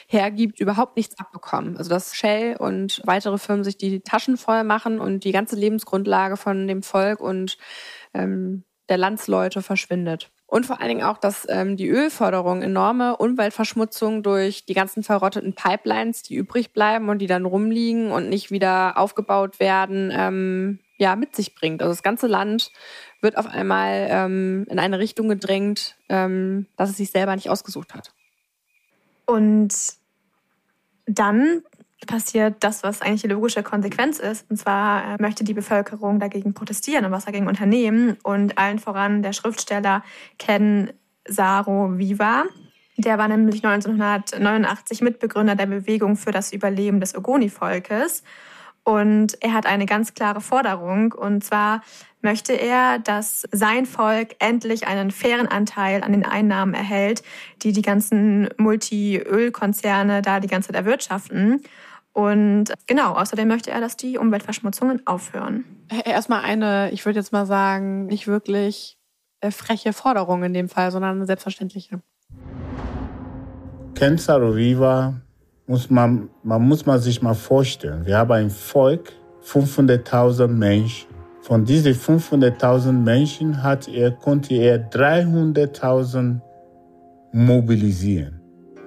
hergibt, 0.07 0.59
überhaupt 0.59 0.97
nichts 0.97 1.17
abbekommen. 1.17 1.77
Also 1.77 1.89
dass 1.89 2.15
Shell 2.15 2.57
und 2.57 3.01
weitere 3.05 3.37
Firmen 3.37 3.63
sich 3.63 3.77
die 3.77 4.01
Taschen 4.01 4.37
voll 4.37 4.63
machen 4.63 4.99
und 4.99 5.23
die 5.23 5.31
ganze 5.31 5.55
Lebensgrundlage 5.55 6.37
von 6.37 6.67
dem 6.67 6.83
Volk 6.83 7.21
und 7.21 7.57
ähm, 8.13 8.63
der 8.89 8.97
Landsleute 8.97 9.61
verschwindet. 9.61 10.31
Und 10.47 10.65
vor 10.65 10.79
allen 10.79 10.89
Dingen 10.89 11.03
auch, 11.03 11.17
dass 11.17 11.47
ähm, 11.49 11.75
die 11.75 11.89
Ölförderung 11.89 12.61
enorme 12.61 13.17
Umweltverschmutzung 13.17 14.21
durch 14.21 14.65
die 14.65 14.75
ganzen 14.75 15.01
verrotteten 15.01 15.53
Pipelines, 15.53 16.21
die 16.21 16.35
übrig 16.35 16.71
bleiben 16.71 17.09
und 17.09 17.19
die 17.19 17.27
dann 17.27 17.45
rumliegen 17.45 18.11
und 18.11 18.29
nicht 18.29 18.51
wieder 18.51 18.97
aufgebaut 18.97 19.59
werden, 19.59 20.11
ähm, 20.13 20.79
ja, 20.97 21.15
mit 21.15 21.35
sich 21.35 21.55
bringt. 21.55 21.81
Also 21.81 21.91
das 21.91 22.03
ganze 22.03 22.27
Land 22.27 22.71
wird 23.21 23.37
auf 23.37 23.47
einmal 23.47 24.07
ähm, 24.09 24.65
in 24.69 24.79
eine 24.79 24.99
Richtung 24.99 25.27
gedrängt, 25.29 25.97
ähm, 26.09 26.67
dass 26.77 26.91
es 26.91 26.97
sich 26.97 27.11
selber 27.11 27.35
nicht 27.35 27.49
ausgesucht 27.49 27.93
hat. 27.95 28.13
Und 29.25 29.73
dann 31.07 31.63
passiert 32.05 32.55
das, 32.61 32.83
was 32.83 33.01
eigentlich 33.01 33.21
die 33.21 33.27
logische 33.27 33.63
Konsequenz 33.63 34.19
ist. 34.19 34.49
Und 34.49 34.57
zwar 34.57 35.15
äh, 35.15 35.21
möchte 35.21 35.43
die 35.43 35.53
Bevölkerung 35.53 36.19
dagegen 36.19 36.53
protestieren 36.53 37.05
und 37.05 37.11
was 37.11 37.25
dagegen 37.25 37.47
unternehmen. 37.47 38.17
Und 38.23 38.57
allen 38.57 38.79
voran 38.79 39.21
der 39.21 39.33
Schriftsteller 39.33 40.03
Ken 40.39 40.91
Saro 41.27 41.97
Viva. 41.97 42.43
Der 42.97 43.17
war 43.17 43.27
nämlich 43.27 43.65
1989 43.65 45.01
Mitbegründer 45.01 45.55
der 45.55 45.65
Bewegung 45.65 46.15
für 46.15 46.31
das 46.31 46.53
Überleben 46.53 46.99
des 46.99 47.15
Ogoni-Volkes. 47.15 48.23
Und 48.83 49.41
er 49.41 49.53
hat 49.53 49.65
eine 49.65 49.87
ganz 49.87 50.13
klare 50.13 50.41
Forderung. 50.41 51.11
Und 51.11 51.43
zwar 51.43 51.81
möchte 52.21 52.53
er, 52.53 52.99
dass 52.99 53.47
sein 53.51 53.85
Volk 53.85 54.35
endlich 54.39 54.87
einen 54.87 55.11
fairen 55.11 55.47
Anteil 55.47 56.03
an 56.03 56.11
den 56.11 56.25
Einnahmen 56.25 56.73
erhält, 56.73 57.23
die 57.63 57.71
die 57.71 57.81
ganzen 57.81 58.47
Multi-Ölkonzerne 58.57 60.21
da 60.21 60.39
die 60.39 60.47
ganze 60.47 60.67
Zeit 60.67 60.75
erwirtschaften. 60.75 61.63
Und 62.15 62.71
genau, 62.87 63.11
außerdem 63.11 63.45
möchte 63.45 63.71
er, 63.71 63.81
dass 63.81 63.97
die 63.97 64.17
Umweltverschmutzungen 64.17 65.05
aufhören. 65.05 65.65
Erstmal 66.05 66.43
eine, 66.45 66.89
ich 66.91 67.05
würde 67.05 67.19
jetzt 67.19 67.33
mal 67.33 67.45
sagen, 67.45 68.05
nicht 68.05 68.25
wirklich 68.25 68.97
äh, 69.41 69.51
freche 69.51 69.91
Forderung 69.91 70.41
in 70.43 70.53
dem 70.53 70.69
Fall, 70.69 70.91
sondern 70.91 71.17
eine 71.17 71.25
selbstverständliche. 71.25 71.99
Ken 73.95 74.17
Saroviva 74.17 75.15
muss 75.67 75.89
man, 75.89 76.29
man 76.41 76.65
muss 76.65 76.85
man 76.85 76.99
sich 76.99 77.21
mal 77.21 77.35
vorstellen. 77.35 78.05
Wir 78.05 78.17
haben 78.17 78.31
ein 78.31 78.49
Volk, 78.49 79.11
500.000 79.43 80.47
Menschen. 80.47 81.09
Von 81.41 81.65
diesen 81.65 81.95
500.000 81.95 82.93
Menschen 82.93 83.61
hat 83.61 83.89
er, 83.89 84.11
konnte 84.11 84.53
er 84.55 84.89
300.000 84.89 86.39
mobilisieren. 87.33 88.34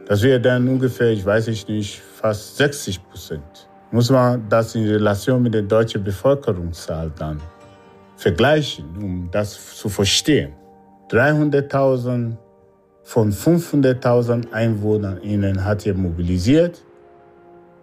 Das 0.09 0.23
wäre 0.23 0.41
dann 0.41 0.67
ungefähr, 0.67 1.11
ich 1.11 1.23
weiß 1.23 1.49
nicht, 1.69 2.01
fast 2.01 2.57
60 2.57 3.07
Prozent. 3.11 3.69
Muss 3.91 4.09
man 4.11 4.49
das 4.49 4.75
in 4.75 4.89
Relation 4.89 5.43
mit 5.43 5.53
der 5.53 5.63
deutschen 5.63 6.03
Bevölkerungszahl 6.03 7.13
dann 7.19 7.43
vergleichen, 8.17 8.87
um 8.97 9.29
das 9.31 9.77
zu 9.77 9.91
verstehen. 9.91 10.55
300.000 11.11 12.37
von 13.03 13.33
500.000 13.33 14.51
Einwohnern 14.51 15.63
hat 15.63 15.87
er 15.87 15.93
mobilisiert 15.93 16.83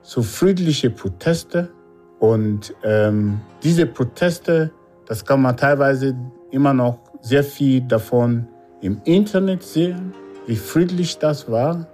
zu 0.01 0.23
friedlichen 0.23 0.95
Protesten. 0.95 1.69
Und 2.17 2.73
ähm, 2.83 3.39
diese 3.61 3.85
Proteste, 3.85 4.71
das 5.05 5.23
kann 5.23 5.43
man 5.43 5.55
teilweise 5.55 6.15
immer 6.49 6.73
noch 6.73 6.97
sehr 7.21 7.43
viel 7.43 7.81
davon 7.81 8.47
im 8.81 8.99
Internet 9.03 9.61
sehen, 9.61 10.11
wie 10.47 10.55
friedlich 10.55 11.19
das 11.19 11.49
war 11.51 11.85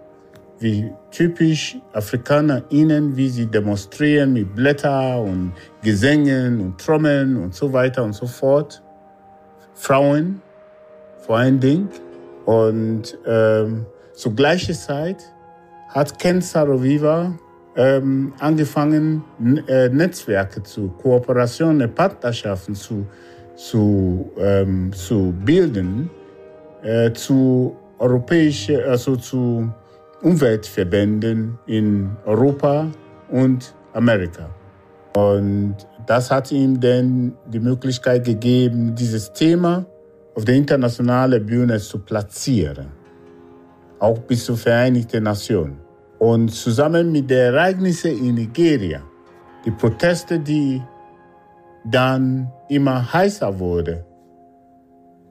wie 0.62 0.92
typisch 1.10 1.78
Afrikaner 1.92 2.64
ihnen, 2.70 3.18
wie 3.18 3.30
sie 3.30 3.48
demonstrieren 3.48 4.34
mit 4.34 4.56
Blättern 4.56 5.20
und 5.24 5.54
Gesängen 5.84 6.62
und 6.62 6.80
Trommeln 6.80 7.36
und 7.38 7.54
so 7.56 7.74
weiter 7.74 8.04
und 8.04 8.14
so 8.14 8.28
fort. 8.28 8.82
Frauen 9.74 10.42
vor 11.26 11.38
allen 11.38 11.60
Dingen. 11.60 11.90
Und 12.46 13.18
ähm, 13.26 13.86
zur 14.14 14.36
gleichen 14.36 14.76
Zeit 14.76 15.24
hat 15.90 16.20
Ken 16.20 16.42
Saroviva 16.42 17.34
ähm, 17.76 18.34
angefangen, 18.40 19.24
äh, 19.68 19.90
Netzwerke 19.90 20.62
zu, 20.62 20.90
Kooperationen, 21.02 21.94
Partnerschaften 21.94 22.76
zu, 22.76 23.08
zu, 23.56 24.32
ähm, 24.38 24.92
zu 24.94 25.34
bilden, 25.44 26.10
äh, 26.84 27.12
zu 27.14 27.76
europäische, 27.98 28.84
also 28.86 29.16
zu 29.16 29.72
Umweltverbänden 30.22 31.58
in 31.66 32.16
Europa 32.26 32.88
und 33.30 33.74
Amerika. 33.94 34.50
Und 35.16 35.76
das 36.06 36.32
hat 36.32 36.52
ihm 36.52 36.80
dann 36.80 37.34
die 37.48 37.60
Möglichkeit 37.60 38.24
gegeben, 38.26 38.96
dieses 38.96 39.34
Thema 39.34 39.86
auf 40.36 40.46
der 40.46 40.56
internationalen 40.56 41.46
Bühne 41.46 41.80
zu 41.80 42.00
platzieren, 42.00 42.88
auch 44.00 44.20
bis 44.20 44.46
zur 44.46 44.58
Vereinigten 44.58 45.24
Nationen. 45.24 45.78
Und 46.20 46.50
zusammen 46.50 47.12
mit 47.12 47.30
den 47.30 47.54
Ereignissen 47.54 48.12
in 48.18 48.36
Nigeria, 48.36 49.02
die 49.66 49.72
Proteste, 49.72 50.40
die 50.40 50.82
dann 51.86 52.52
immer 52.70 53.12
heißer 53.12 53.60
wurden, 53.60 54.04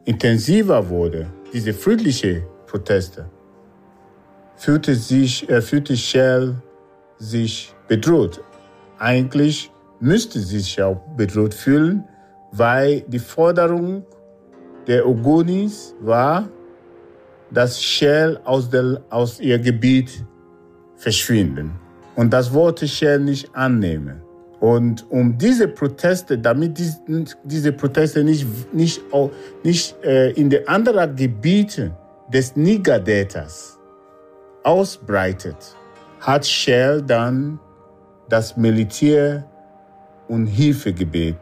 intensiver 0.05 0.89
wurden, 0.89 1.27
diese 1.53 1.73
friedlichen 1.73 2.43
Proteste, 2.67 3.31
fühlte 4.61 4.95
sich, 4.95 5.49
er 5.49 5.63
fühlte 5.63 5.97
Shell 5.97 6.55
sich 7.17 7.75
bedroht. 7.89 8.43
Eigentlich 8.99 9.71
müsste 10.01 10.39
sie 10.39 10.59
sich 10.59 10.83
auch 10.83 11.01
bedroht 11.17 11.55
fühlen, 11.55 12.05
weil 12.53 13.01
die 13.09 13.19
Forderung 13.19 14.05
der 14.87 15.07
Ogonis 15.07 15.95
war, 16.03 16.47
dass 17.51 17.83
Shell 17.83 18.39
aus, 18.45 18.69
der, 18.69 19.01
aus 19.09 19.41
ihr 19.41 19.59
Gebiet 19.59 20.27
verschwinden. 20.97 21.73
Und 22.15 22.31
das 22.31 22.53
wollte 22.53 22.87
Shell 22.87 23.21
nicht 23.21 23.55
annehmen. 23.55 24.21
Und 24.61 25.11
um 25.11 25.39
diese 25.39 25.69
Proteste, 25.69 26.37
damit 26.37 26.77
diese, 26.77 26.99
diese 27.45 27.73
Proteste 27.73 28.23
nicht, 28.23 28.47
nicht, 28.75 29.01
nicht 29.65 29.97
äh, 30.05 30.33
in 30.33 30.51
den 30.51 30.69
anderen 30.69 31.17
Gebieten 31.17 31.93
des 32.31 32.55
Niger-Deltas 32.57 33.80
ausbreitet, 34.63 35.77
hat 36.21 36.47
Shell 36.47 37.03
dann 37.03 37.59
das 38.29 38.57
Militär 38.57 39.45
um 40.29 40.47
Hilfe 40.47 40.93
gebeten. 40.93 41.39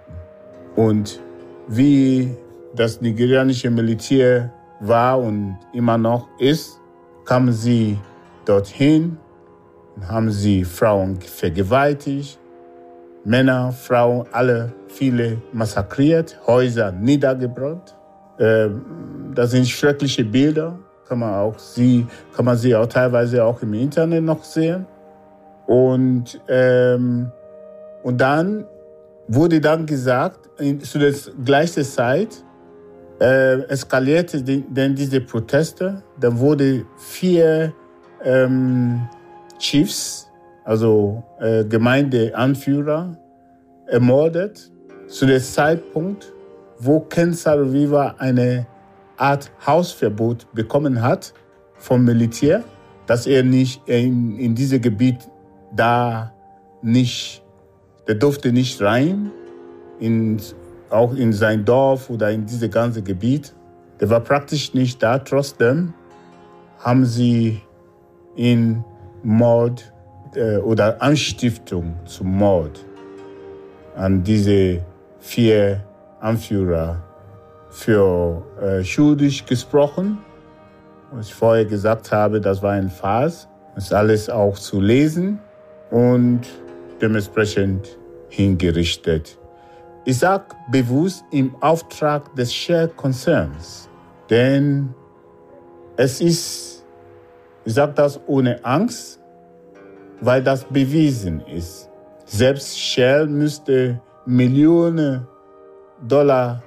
Und 0.77 1.21
wie 1.67 2.37
das 2.75 3.01
nigerianische 3.01 3.71
Militär 3.71 4.53
war 4.81 5.21
und 5.21 5.59
immer 5.73 5.99
noch 5.99 6.29
ist, 6.39 6.81
kamen 7.25 7.53
sie 7.53 7.99
dorthin 8.45 9.19
und 9.97 10.09
haben 10.09 10.31
sie 10.31 10.65
Frauen 10.65 11.21
vergewaltigt, 11.21 12.39
Männer, 13.25 13.73
Frauen, 13.73 14.27
alle 14.33 14.73
viele 14.87 15.43
massakriert, 15.53 16.39
Häuser 16.47 16.93
niedergebrannt. 16.93 17.95
Ähm, 18.39 18.83
das 19.35 19.51
sind 19.51 19.69
schreckliche 19.69 20.25
Bilder 20.25 20.79
kann 21.09 21.21
man 21.21 21.35
auch 21.35 21.59
sie, 21.59 22.07
kann 22.35 22.45
man 22.45 22.57
sie 22.57 22.77
auch 22.77 22.87
teilweise 22.87 23.43
auch 23.43 23.63
im 23.63 23.73
Internet 23.73 24.23
noch 24.23 24.45
sehen. 24.45 24.87
Und, 25.67 26.41
ähm, 26.49 27.33
und 28.03 28.21
dann 28.21 28.65
wurde 29.27 29.61
dann 29.61 29.87
gesagt, 29.87 30.49
in, 30.59 30.81
zu 30.81 30.99
der 30.99 31.15
gleichen 31.45 31.85
Zeit 31.85 32.45
äh, 33.21 33.61
eskalierte 33.69 34.43
denn 34.43 34.95
diese 34.95 35.21
Proteste. 35.21 36.03
Dann 36.21 36.39
wurde 36.39 36.85
vier 36.97 37.73
ähm, 38.25 39.09
Chiefs, 39.59 40.29
also 40.65 41.23
äh, 41.41 41.65
Gemeindeanführer, 41.65 43.17
ermordet. 43.87 44.71
Zu 45.09 45.25
dem 45.25 45.41
Zeitpunkt, 45.41 46.33
wo 46.79 47.01
Ken 47.01 47.33
Salviva 47.33 48.15
eine 48.19 48.67
Art 49.19 49.51
Hausverbot 49.67 50.47
bekommen 50.55 51.03
hat 51.03 51.35
vom 51.77 52.05
Militär, 52.05 52.65
dass 53.07 53.27
er 53.27 53.43
nicht 53.43 53.87
in, 53.89 54.39
in 54.39 54.55
diesem 54.55 54.81
Gebiet 54.81 55.29
da 55.75 56.33
nicht, 56.83 57.43
der 58.07 58.15
durfte 58.15 58.53
nicht 58.53 58.81
rein, 58.81 59.31
in, 59.99 60.41
auch 60.91 61.15
in 61.15 61.33
sein 61.33 61.65
Dorf 61.65 62.11
oder 62.11 62.31
in 62.31 62.47
dieses 62.47 62.71
ganze 62.71 63.03
Gebiet. 63.03 63.55
Der 64.01 64.09
war 64.11 64.21
praktisch 64.21 64.75
nicht 64.75 65.03
da. 65.03 65.19
Trotzdem 65.19 65.93
haben 66.79 67.05
sie 67.05 67.61
ihn 68.37 68.85
Mord 69.23 69.93
äh, 70.35 70.59
oder 70.59 71.03
Anstiftung 71.03 71.97
zum 72.05 72.37
Mord 72.37 72.85
an 73.97 74.23
diese 74.23 74.81
vier 75.19 75.85
Anführer 76.21 77.03
für 77.71 78.43
äh, 78.61 78.83
schuldig 78.83 79.47
gesprochen. 79.47 80.19
Was 81.13 81.29
ich 81.29 81.35
vorher 81.35 81.65
gesagt 81.65 82.13
habe, 82.13 82.41
das 82.41 82.63
war 82.63 82.73
ein 82.73 82.91
Phase. 82.91 83.49
Das 83.75 83.85
ist 83.85 83.93
alles 83.93 84.29
auch 84.29 84.59
zu 84.59 84.81
lesen 84.81 85.39
und 85.91 86.41
dementsprechend 87.01 87.97
hingerichtet. 88.29 89.39
Ich 90.05 90.19
sage 90.19 90.45
bewusst 90.71 91.25
im 91.31 91.55
Auftrag 91.61 92.35
des 92.35 92.53
Share 92.53 92.89
Konzerns, 92.89 93.89
denn 94.31 94.95
es 95.97 96.21
ist, 96.21 96.85
ich 97.65 97.75
sage 97.75 97.93
das 97.95 98.21
ohne 98.27 98.65
Angst, 98.65 99.21
weil 100.21 100.43
das 100.43 100.65
bewiesen 100.65 101.41
ist. 101.47 101.89
Selbst 102.25 102.79
Shell 102.79 103.27
müsste 103.27 104.01
Millionen 104.27 105.27
Dollar 106.07 106.63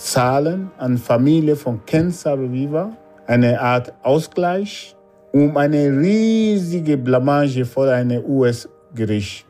zahlen 0.00 0.70
an 0.78 0.96
Familie 0.96 1.56
von 1.56 1.84
Ken 1.84 2.10
Saro-Wiwa, 2.10 2.96
eine 3.26 3.60
Art 3.60 3.92
Ausgleich, 4.02 4.96
um 5.32 5.56
eine 5.56 5.90
riesige 5.90 6.96
Blamage 6.96 7.64
vor 7.66 7.86
einem 7.88 8.24
US-Gericht 8.24 9.46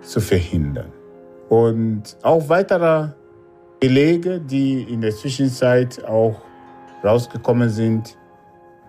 zu 0.00 0.20
verhindern. 0.20 0.92
Und 1.48 2.16
auch 2.22 2.48
weitere 2.48 3.08
Belege, 3.80 4.40
die 4.40 4.82
in 4.82 5.00
der 5.00 5.10
Zwischenzeit 5.10 6.02
auch 6.04 6.36
rausgekommen 7.02 7.68
sind, 7.68 8.16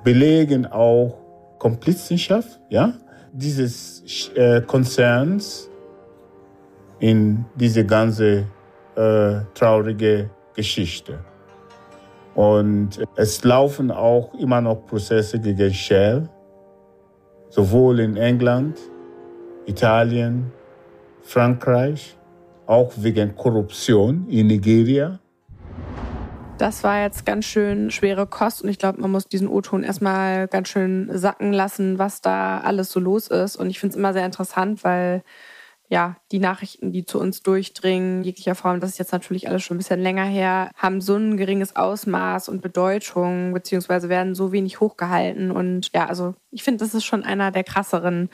belegen 0.03 0.67
auch 0.67 1.17
Komplizenschaft 1.57 2.59
ja, 2.69 2.93
dieses 3.33 4.31
äh, 4.35 4.61
Konzerns 4.61 5.69
in 6.99 7.45
diese 7.55 7.83
ganze 7.85 8.45
äh, 8.95 9.41
traurige 9.53 10.29
Geschichte. 10.59 11.19
Und 12.35 12.99
es 13.15 13.43
laufen 13.45 13.91
auch 13.91 14.33
immer 14.33 14.59
noch 14.59 14.85
Prozesse 14.85 15.39
gegen 15.39 15.73
Shell, 15.73 16.27
sowohl 17.49 18.01
in 18.01 18.17
England, 18.17 18.77
Italien, 19.65 20.51
Frankreich, 21.21 22.17
auch 22.65 22.91
wegen 22.97 23.35
Korruption 23.37 24.27
in 24.27 24.47
Nigeria. 24.47 25.19
Das 26.57 26.83
war 26.83 27.03
jetzt 27.03 27.25
ganz 27.25 27.45
schön 27.45 27.89
schwere 27.89 28.27
Kost 28.27 28.61
und 28.61 28.69
ich 28.69 28.79
glaube, 28.79 28.99
man 28.99 29.11
muss 29.11 29.29
diesen 29.29 29.47
O-Ton 29.47 29.83
erstmal 29.83 30.49
ganz 30.49 30.67
schön 30.67 31.09
sacken 31.13 31.53
lassen, 31.53 31.99
was 31.99 32.19
da 32.19 32.59
alles 32.59 32.91
so 32.91 32.99
los 32.99 33.29
ist. 33.29 33.55
Und 33.55 33.69
ich 33.69 33.79
finde 33.79 33.93
es 33.93 33.97
immer 33.97 34.11
sehr 34.11 34.25
interessant, 34.25 34.83
weil 34.83 35.23
ja, 35.89 36.17
die 36.31 36.37
Nachrichten, 36.37 36.91
die 36.91 37.03
zu 37.03 37.19
uns 37.19 37.41
durchdringen, 37.41 38.23
jeglicher 38.23 38.53
Form, 38.53 38.79
das 38.79 38.91
ist 38.91 38.99
jetzt 38.99 39.11
natürlich 39.11 39.49
alles 39.49 39.63
schon 39.63 39.75
ein 39.75 39.79
bisschen 39.79 39.99
länger 39.99 40.23
her, 40.23 40.69
haben 40.75 41.01
so 41.01 41.15
ein 41.15 41.35
geringes 41.35 41.75
Ausmaß 41.75 42.47
und 42.47 42.61
Bedeutung, 42.61 43.53
beziehungsweise 43.53 44.07
werden 44.07 44.35
so 44.35 44.51
wenig 44.51 44.79
hochgehalten. 44.79 45.49
Und 45.49 45.91
ja, 45.93 46.05
also 46.05 46.35
ich 46.51 46.61
finde, 46.61 46.85
das 46.85 46.93
ist 46.93 47.05
schon 47.05 47.23
einer 47.23 47.49
der 47.49 47.63
krasseren 47.63 48.29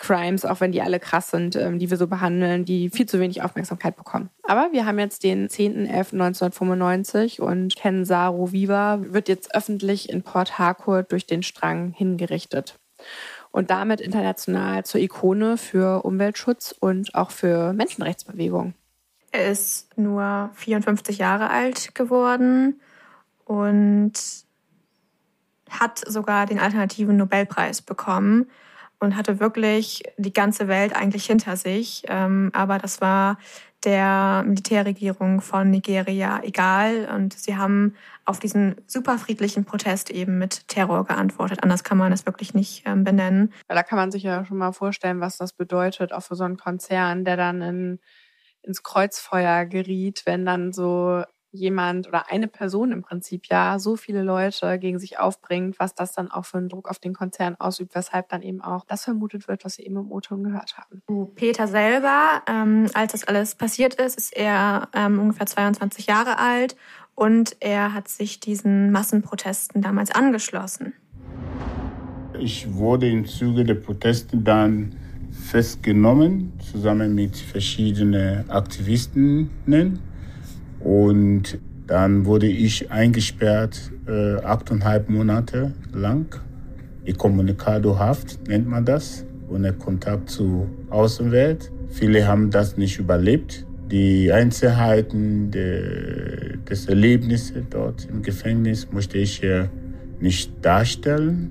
Crimes, 0.00 0.44
auch 0.44 0.60
wenn 0.60 0.72
die 0.72 0.82
alle 0.82 0.98
krass 0.98 1.30
sind, 1.30 1.54
ähm, 1.54 1.78
die 1.78 1.90
wir 1.90 1.96
so 1.96 2.08
behandeln, 2.08 2.64
die 2.64 2.90
viel 2.90 3.06
zu 3.06 3.20
wenig 3.20 3.42
Aufmerksamkeit 3.42 3.96
bekommen. 3.96 4.30
Aber 4.42 4.70
wir 4.72 4.84
haben 4.84 4.98
jetzt 4.98 5.22
den 5.22 5.48
10.11.1995 5.48 7.40
und 7.40 7.76
Ken 7.76 8.04
Saru 8.04 8.50
Viva 8.50 8.98
wird 9.00 9.28
jetzt 9.28 9.54
öffentlich 9.54 10.08
in 10.08 10.22
Port 10.22 10.58
Harcourt 10.58 11.12
durch 11.12 11.26
den 11.26 11.44
Strang 11.44 11.92
hingerichtet 11.92 12.80
und 13.52 13.70
damit 13.70 14.00
international 14.00 14.84
zur 14.84 15.00
Ikone 15.00 15.56
für 15.56 16.04
Umweltschutz 16.04 16.74
und 16.78 17.14
auch 17.14 17.30
für 17.30 17.72
Menschenrechtsbewegung. 17.72 18.74
Er 19.32 19.50
ist 19.50 19.96
nur 19.96 20.50
54 20.54 21.18
Jahre 21.18 21.50
alt 21.50 21.94
geworden 21.94 22.80
und 23.44 24.12
hat 25.68 26.02
sogar 26.06 26.46
den 26.46 26.58
alternativen 26.58 27.16
Nobelpreis 27.16 27.80
bekommen 27.80 28.50
und 28.98 29.16
hatte 29.16 29.40
wirklich 29.40 30.02
die 30.18 30.32
ganze 30.32 30.68
Welt 30.68 30.94
eigentlich 30.94 31.26
hinter 31.26 31.56
sich. 31.56 32.02
Ähm, 32.08 32.50
aber 32.52 32.78
das 32.78 33.00
war 33.00 33.38
der 33.84 34.44
Militärregierung 34.46 35.40
von 35.40 35.70
Nigeria 35.70 36.40
egal. 36.42 37.08
Und 37.14 37.32
sie 37.34 37.56
haben 37.56 37.94
auf 38.24 38.38
diesen 38.38 38.76
super 38.86 39.18
friedlichen 39.18 39.64
Protest 39.64 40.10
eben 40.10 40.38
mit 40.38 40.68
Terror 40.68 41.04
geantwortet. 41.04 41.62
Anders 41.62 41.84
kann 41.84 41.98
man 41.98 42.12
es 42.12 42.26
wirklich 42.26 42.54
nicht 42.54 42.82
ähm, 42.86 43.04
benennen. 43.04 43.52
Da 43.68 43.82
kann 43.82 43.98
man 43.98 44.10
sich 44.10 44.22
ja 44.22 44.44
schon 44.44 44.58
mal 44.58 44.72
vorstellen, 44.72 45.20
was 45.20 45.36
das 45.36 45.52
bedeutet, 45.52 46.12
auch 46.12 46.22
für 46.22 46.36
so 46.36 46.44
einen 46.44 46.56
Konzern, 46.56 47.24
der 47.24 47.36
dann 47.36 47.62
in, 47.62 47.98
ins 48.62 48.82
Kreuzfeuer 48.82 49.64
geriet, 49.66 50.22
wenn 50.26 50.44
dann 50.44 50.72
so 50.72 51.22
jemand 51.52 52.06
oder 52.08 52.30
eine 52.30 52.48
Person 52.48 52.92
im 52.92 53.02
Prinzip 53.02 53.46
ja 53.46 53.78
so 53.78 53.96
viele 53.96 54.22
Leute 54.22 54.78
gegen 54.78 54.98
sich 54.98 55.18
aufbringt, 55.18 55.78
was 55.78 55.94
das 55.94 56.12
dann 56.12 56.30
auch 56.30 56.44
für 56.44 56.58
einen 56.58 56.68
Druck 56.68 56.88
auf 56.88 56.98
den 56.98 57.14
Konzern 57.14 57.56
ausübt, 57.58 57.94
weshalb 57.94 58.28
dann 58.28 58.42
eben 58.42 58.60
auch 58.60 58.84
das 58.84 59.04
vermutet 59.04 59.48
wird, 59.48 59.64
was 59.64 59.78
wir 59.78 59.86
eben 59.86 59.96
im 59.96 60.12
O-Ton 60.12 60.44
gehört 60.44 60.76
haben. 60.78 61.02
Peter 61.34 61.66
selber, 61.66 62.42
ähm, 62.48 62.88
als 62.94 63.12
das 63.12 63.24
alles 63.24 63.54
passiert 63.54 63.94
ist, 63.94 64.16
ist 64.16 64.36
er 64.36 64.88
ähm, 64.94 65.18
ungefähr 65.18 65.46
22 65.46 66.06
Jahre 66.06 66.38
alt 66.38 66.76
und 67.14 67.56
er 67.60 67.92
hat 67.92 68.08
sich 68.08 68.40
diesen 68.40 68.92
Massenprotesten 68.92 69.82
damals 69.82 70.10
angeschlossen. 70.10 70.94
Ich 72.38 72.72
wurde 72.72 73.08
im 73.08 73.26
Zuge 73.26 73.64
der 73.64 73.74
Proteste 73.74 74.36
dann 74.36 74.94
festgenommen, 75.30 76.52
zusammen 76.70 77.14
mit 77.14 77.36
verschiedenen 77.36 78.48
Aktivistinnen 78.50 80.00
und 80.80 81.58
dann 81.86 82.24
wurde 82.24 82.46
ich 82.46 82.90
eingesperrt, 82.90 83.90
äh, 84.06 84.36
achteinhalb 84.36 85.08
Monate 85.08 85.72
lang. 85.92 86.26
Incommunicado-Haft 87.04 88.46
nennt 88.46 88.68
man 88.68 88.84
das, 88.84 89.24
ohne 89.48 89.72
Kontakt 89.72 90.30
zur 90.30 90.68
Außenwelt. 90.90 91.72
Viele 91.88 92.26
haben 92.28 92.50
das 92.50 92.76
nicht 92.76 92.98
überlebt. 93.00 93.66
Die 93.90 94.30
Einzelheiten 94.30 95.50
de, 95.50 96.58
des 96.58 96.86
Erlebnisses 96.86 97.64
dort 97.70 98.06
im 98.08 98.22
Gefängnis 98.22 98.86
möchte 98.92 99.18
ich 99.18 99.38
hier 99.38 99.68
nicht 100.20 100.64
darstellen, 100.64 101.50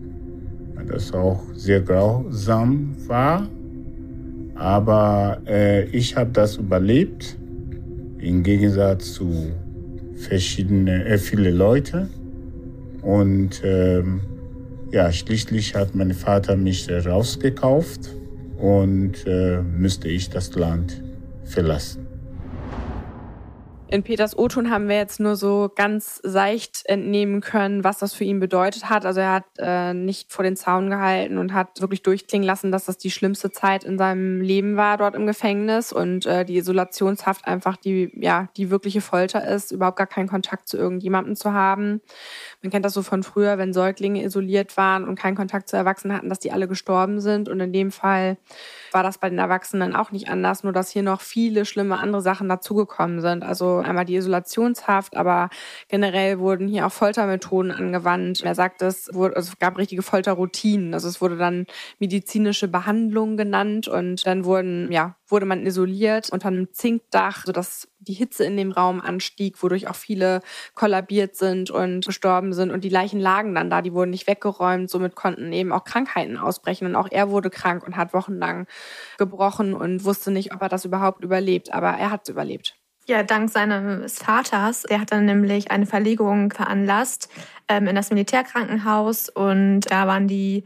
weil 0.75 0.85
das 0.85 1.11
auch 1.11 1.43
sehr 1.53 1.81
grausam 1.81 2.95
war. 3.07 3.49
Aber 4.55 5.41
äh, 5.45 5.83
ich 5.89 6.15
habe 6.15 6.31
das 6.31 6.55
überlebt 6.55 7.38
im 8.19 8.43
Gegensatz 8.43 9.13
zu 9.13 9.51
verschiedene, 10.15 11.05
äh, 11.05 11.17
viele 11.17 11.51
Leute. 11.51 12.09
Und 13.01 13.61
ähm, 13.63 14.21
ja, 14.91 15.11
schließlich 15.11 15.75
hat 15.75 15.95
mein 15.95 16.13
Vater 16.13 16.57
mich 16.57 16.89
rausgekauft 16.89 18.13
und 18.57 19.25
äh, 19.25 19.61
müsste 19.61 20.09
ich 20.09 20.29
das 20.29 20.53
Land 20.55 21.01
verlassen. 21.45 22.08
In 23.91 24.03
Peters 24.03 24.37
O-Ton 24.37 24.69
haben 24.69 24.87
wir 24.87 24.97
jetzt 24.97 25.19
nur 25.19 25.35
so 25.35 25.71
ganz 25.75 26.21
seicht 26.21 26.83
entnehmen 26.85 27.41
können, 27.41 27.83
was 27.83 27.97
das 27.97 28.13
für 28.13 28.23
ihn 28.23 28.39
bedeutet 28.39 28.87
hat. 28.87 29.03
Also 29.03 29.19
er 29.21 29.33
hat 29.33 29.45
äh, 29.57 29.95
nicht 29.95 30.31
vor 30.31 30.43
den 30.43 30.55
Zaun 30.55 30.91
gehalten 30.91 31.39
und 31.39 31.55
hat 31.55 31.81
wirklich 31.81 32.03
durchklingen 32.03 32.45
lassen, 32.45 32.71
dass 32.71 32.85
das 32.85 32.99
die 32.99 33.09
schlimmste 33.09 33.49
Zeit 33.49 33.83
in 33.83 33.97
seinem 33.97 34.41
Leben 34.41 34.77
war 34.77 34.97
dort 34.97 35.15
im 35.15 35.25
Gefängnis 35.25 35.91
und 35.91 36.27
äh, 36.27 36.45
die 36.45 36.57
Isolationshaft 36.57 37.47
einfach 37.47 37.77
die 37.77 38.11
ja 38.13 38.49
die 38.57 38.69
wirkliche 38.69 39.01
Folter 39.01 39.47
ist, 39.47 39.71
überhaupt 39.71 39.97
gar 39.97 40.05
keinen 40.05 40.27
Kontakt 40.27 40.67
zu 40.67 40.77
irgendjemandem 40.77 41.35
zu 41.35 41.53
haben. 41.53 42.01
Man 42.61 42.69
kennt 42.69 42.85
das 42.85 42.93
so 42.93 43.01
von 43.01 43.23
früher, 43.23 43.57
wenn 43.57 43.73
Säuglinge 43.73 44.23
isoliert 44.23 44.77
waren 44.77 45.03
und 45.03 45.17
keinen 45.17 45.35
Kontakt 45.35 45.67
zu 45.67 45.77
Erwachsenen 45.77 46.15
hatten, 46.15 46.29
dass 46.29 46.39
die 46.39 46.51
alle 46.51 46.67
gestorben 46.67 47.21
sind. 47.21 47.49
Und 47.49 47.59
in 47.59 47.73
dem 47.73 47.89
Fall 47.89 48.37
war 48.91 49.01
das 49.01 49.17
bei 49.17 49.29
den 49.29 49.39
Erwachsenen 49.39 49.95
auch 49.95 50.11
nicht 50.11 50.29
anders, 50.29 50.63
nur 50.63 50.73
dass 50.73 50.91
hier 50.91 51.03
noch 51.03 51.21
viele 51.21 51.65
schlimme 51.65 51.97
andere 51.97 52.21
Sachen 52.21 52.47
dazugekommen 52.49 53.21
sind. 53.21 53.43
Also 53.43 53.78
Einmal 53.79 54.05
die 54.05 54.15
Isolationshaft, 54.15 55.15
aber 55.17 55.49
generell 55.87 56.39
wurden 56.39 56.67
hier 56.67 56.85
auch 56.85 56.91
Foltermethoden 56.91 57.71
angewandt. 57.71 58.41
Er 58.41 58.55
sagt, 58.55 58.81
es, 58.81 59.09
wurde, 59.13 59.35
also 59.35 59.51
es 59.51 59.59
gab 59.59 59.77
richtige 59.77 60.01
Folterroutinen. 60.01 60.93
Also 60.93 61.07
es 61.07 61.21
wurde 61.21 61.37
dann 61.37 61.65
medizinische 61.99 62.67
Behandlung 62.67 63.37
genannt 63.37 63.87
und 63.87 64.25
dann 64.25 64.45
wurden, 64.45 64.91
ja, 64.91 65.15
wurde 65.27 65.45
man 65.45 65.65
isoliert 65.65 66.29
unter 66.31 66.47
einem 66.47 66.73
Zinkdach, 66.73 67.45
sodass 67.45 67.87
die 67.99 68.13
Hitze 68.13 68.45
in 68.45 68.57
dem 68.57 68.71
Raum 68.71 69.01
anstieg, 69.01 69.61
wodurch 69.61 69.87
auch 69.87 69.95
viele 69.95 70.41
kollabiert 70.73 71.35
sind 71.35 71.69
und 71.69 72.05
gestorben 72.05 72.53
sind. 72.53 72.71
Und 72.71 72.83
die 72.83 72.89
Leichen 72.89 73.19
lagen 73.19 73.53
dann 73.53 73.69
da, 73.69 73.81
die 73.81 73.93
wurden 73.93 74.11
nicht 74.11 74.27
weggeräumt. 74.27 74.89
Somit 74.89 75.15
konnten 75.15 75.51
eben 75.51 75.71
auch 75.71 75.83
Krankheiten 75.83 76.37
ausbrechen. 76.37 76.87
Und 76.87 76.95
auch 76.95 77.09
er 77.11 77.29
wurde 77.29 77.49
krank 77.49 77.85
und 77.85 77.97
hat 77.97 78.13
wochenlang 78.13 78.67
gebrochen 79.17 79.73
und 79.73 80.05
wusste 80.05 80.31
nicht, 80.31 80.53
ob 80.53 80.61
er 80.61 80.69
das 80.69 80.85
überhaupt 80.85 81.23
überlebt. 81.23 81.73
Aber 81.73 81.89
er 81.89 82.11
hat 82.11 82.21
es 82.23 82.29
überlebt. 82.29 82.78
Ja, 83.09 83.23
dank 83.23 83.49
seines 83.49 84.19
Vaters. 84.19 84.83
Der 84.83 85.01
hat 85.01 85.11
dann 85.11 85.25
nämlich 85.25 85.71
eine 85.71 85.87
Verlegung 85.87 86.53
veranlasst 86.53 87.27
ähm, 87.67 87.87
in 87.87 87.95
das 87.95 88.11
Militärkrankenhaus. 88.11 89.29
Und 89.29 89.89
da 89.89 90.05
waren 90.05 90.27
die 90.27 90.63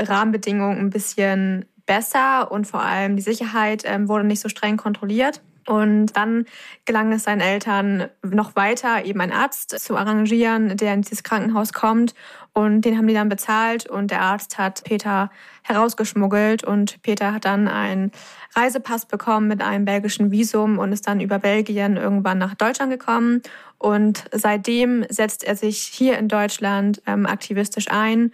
Rahmenbedingungen 0.00 0.78
ein 0.78 0.88
bisschen 0.88 1.66
besser 1.84 2.50
und 2.50 2.66
vor 2.66 2.80
allem 2.80 3.16
die 3.16 3.22
Sicherheit 3.22 3.82
ähm, 3.84 4.08
wurde 4.08 4.24
nicht 4.24 4.40
so 4.40 4.48
streng 4.48 4.78
kontrolliert. 4.78 5.42
Und 5.66 6.16
dann 6.16 6.46
gelang 6.84 7.12
es 7.12 7.24
seinen 7.24 7.40
Eltern 7.40 8.08
noch 8.22 8.54
weiter, 8.54 9.04
eben 9.04 9.20
einen 9.20 9.32
Arzt 9.32 9.78
zu 9.80 9.96
arrangieren, 9.96 10.76
der 10.76 10.94
in 10.94 11.02
dieses 11.02 11.24
Krankenhaus 11.24 11.72
kommt. 11.72 12.14
Und 12.52 12.82
den 12.82 12.96
haben 12.96 13.08
die 13.08 13.14
dann 13.14 13.28
bezahlt 13.28 13.86
und 13.86 14.10
der 14.10 14.22
Arzt 14.22 14.58
hat 14.58 14.84
Peter 14.84 15.30
herausgeschmuggelt 15.62 16.64
und 16.64 17.02
Peter 17.02 17.34
hat 17.34 17.44
dann 17.44 17.68
einen 17.68 18.12
Reisepass 18.54 19.06
bekommen 19.06 19.48
mit 19.48 19.60
einem 19.60 19.84
belgischen 19.84 20.30
Visum 20.30 20.78
und 20.78 20.92
ist 20.92 21.06
dann 21.06 21.20
über 21.20 21.38
Belgien 21.38 21.96
irgendwann 21.96 22.38
nach 22.38 22.54
Deutschland 22.54 22.90
gekommen. 22.92 23.42
Und 23.78 24.24
seitdem 24.32 25.04
setzt 25.10 25.44
er 25.44 25.56
sich 25.56 25.78
hier 25.78 26.16
in 26.16 26.28
Deutschland 26.28 27.02
ähm, 27.06 27.26
aktivistisch 27.26 27.90
ein 27.90 28.32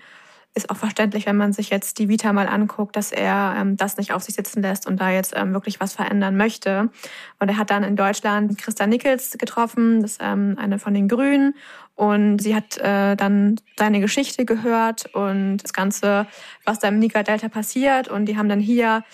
ist 0.54 0.70
auch 0.70 0.76
verständlich, 0.76 1.26
wenn 1.26 1.36
man 1.36 1.52
sich 1.52 1.70
jetzt 1.70 1.98
die 1.98 2.08
Vita 2.08 2.32
mal 2.32 2.46
anguckt, 2.46 2.96
dass 2.96 3.10
er 3.10 3.54
ähm, 3.56 3.76
das 3.76 3.96
nicht 3.96 4.12
auf 4.12 4.22
sich 4.22 4.34
sitzen 4.34 4.60
lässt 4.60 4.86
und 4.86 5.00
da 5.00 5.10
jetzt 5.10 5.32
ähm, 5.34 5.54
wirklich 5.54 5.80
was 5.80 5.94
verändern 5.94 6.36
möchte. 6.36 6.90
Und 7.38 7.48
er 7.48 7.56
hat 7.56 7.70
dann 7.70 7.82
in 7.82 7.96
Deutschland 7.96 8.58
Christa 8.58 8.86
Nickels 8.86 9.38
getroffen, 9.38 10.02
das 10.02 10.12
ist 10.12 10.20
ähm, 10.22 10.56
eine 10.58 10.78
von 10.78 10.92
den 10.92 11.08
Grünen. 11.08 11.54
Und 11.94 12.38
sie 12.38 12.54
hat 12.54 12.76
äh, 12.78 13.16
dann 13.16 13.56
seine 13.78 14.00
Geschichte 14.00 14.44
gehört 14.44 15.14
und 15.14 15.58
das 15.58 15.72
Ganze, 15.72 16.26
was 16.64 16.78
da 16.78 16.88
im 16.88 16.98
Niger-Delta 16.98 17.48
passiert. 17.48 18.08
Und 18.08 18.26
die 18.26 18.36
haben 18.36 18.48
dann 18.48 18.60
hier 18.60 19.04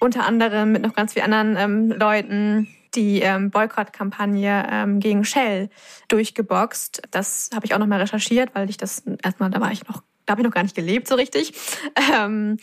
unter 0.00 0.24
anderem 0.24 0.72
mit 0.72 0.82
noch 0.82 0.94
ganz 0.94 1.12
vielen 1.12 1.32
anderen 1.32 1.56
ähm, 1.56 1.98
Leuten 1.98 2.68
die 2.94 3.20
ähm, 3.20 3.50
Boykottkampagne 3.50 4.66
ähm, 4.70 5.00
gegen 5.00 5.24
Shell 5.24 5.68
durchgeboxt. 6.08 7.02
Das 7.10 7.50
habe 7.54 7.66
ich 7.66 7.74
auch 7.74 7.78
noch 7.78 7.86
mal 7.86 8.00
recherchiert, 8.00 8.54
weil 8.54 8.70
ich 8.70 8.76
das 8.76 9.02
erstmal, 9.22 9.50
da 9.50 9.60
war 9.60 9.72
ich 9.72 9.86
noch 9.88 10.02
da 10.26 10.32
habe 10.32 10.42
ich 10.42 10.46
noch 10.46 10.54
gar 10.54 10.62
nicht 10.62 10.76
gelebt 10.76 11.08
so 11.08 11.14
richtig. 11.14 11.52
Ähm, 12.12 12.58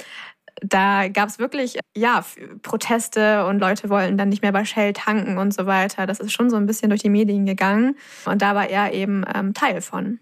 da 0.61 1.07
gab 1.07 1.29
es 1.29 1.39
wirklich 1.39 1.79
ja 1.95 2.23
Proteste 2.61 3.45
und 3.45 3.59
Leute 3.59 3.89
wollten 3.89 4.17
dann 4.17 4.29
nicht 4.29 4.41
mehr 4.41 4.51
bei 4.51 4.65
Shell 4.65 4.93
tanken 4.93 5.37
und 5.37 5.53
so 5.53 5.65
weiter. 5.65 6.05
Das 6.05 6.19
ist 6.19 6.31
schon 6.31 6.49
so 6.49 6.57
ein 6.57 6.65
bisschen 6.65 6.89
durch 6.89 7.01
die 7.01 7.09
Medien 7.09 7.45
gegangen 7.45 7.95
und 8.25 8.41
da 8.41 8.55
war 8.55 8.69
er 8.69 8.93
eben 8.93 9.23
ähm, 9.33 9.53
Teil 9.53 9.81
von. 9.81 10.19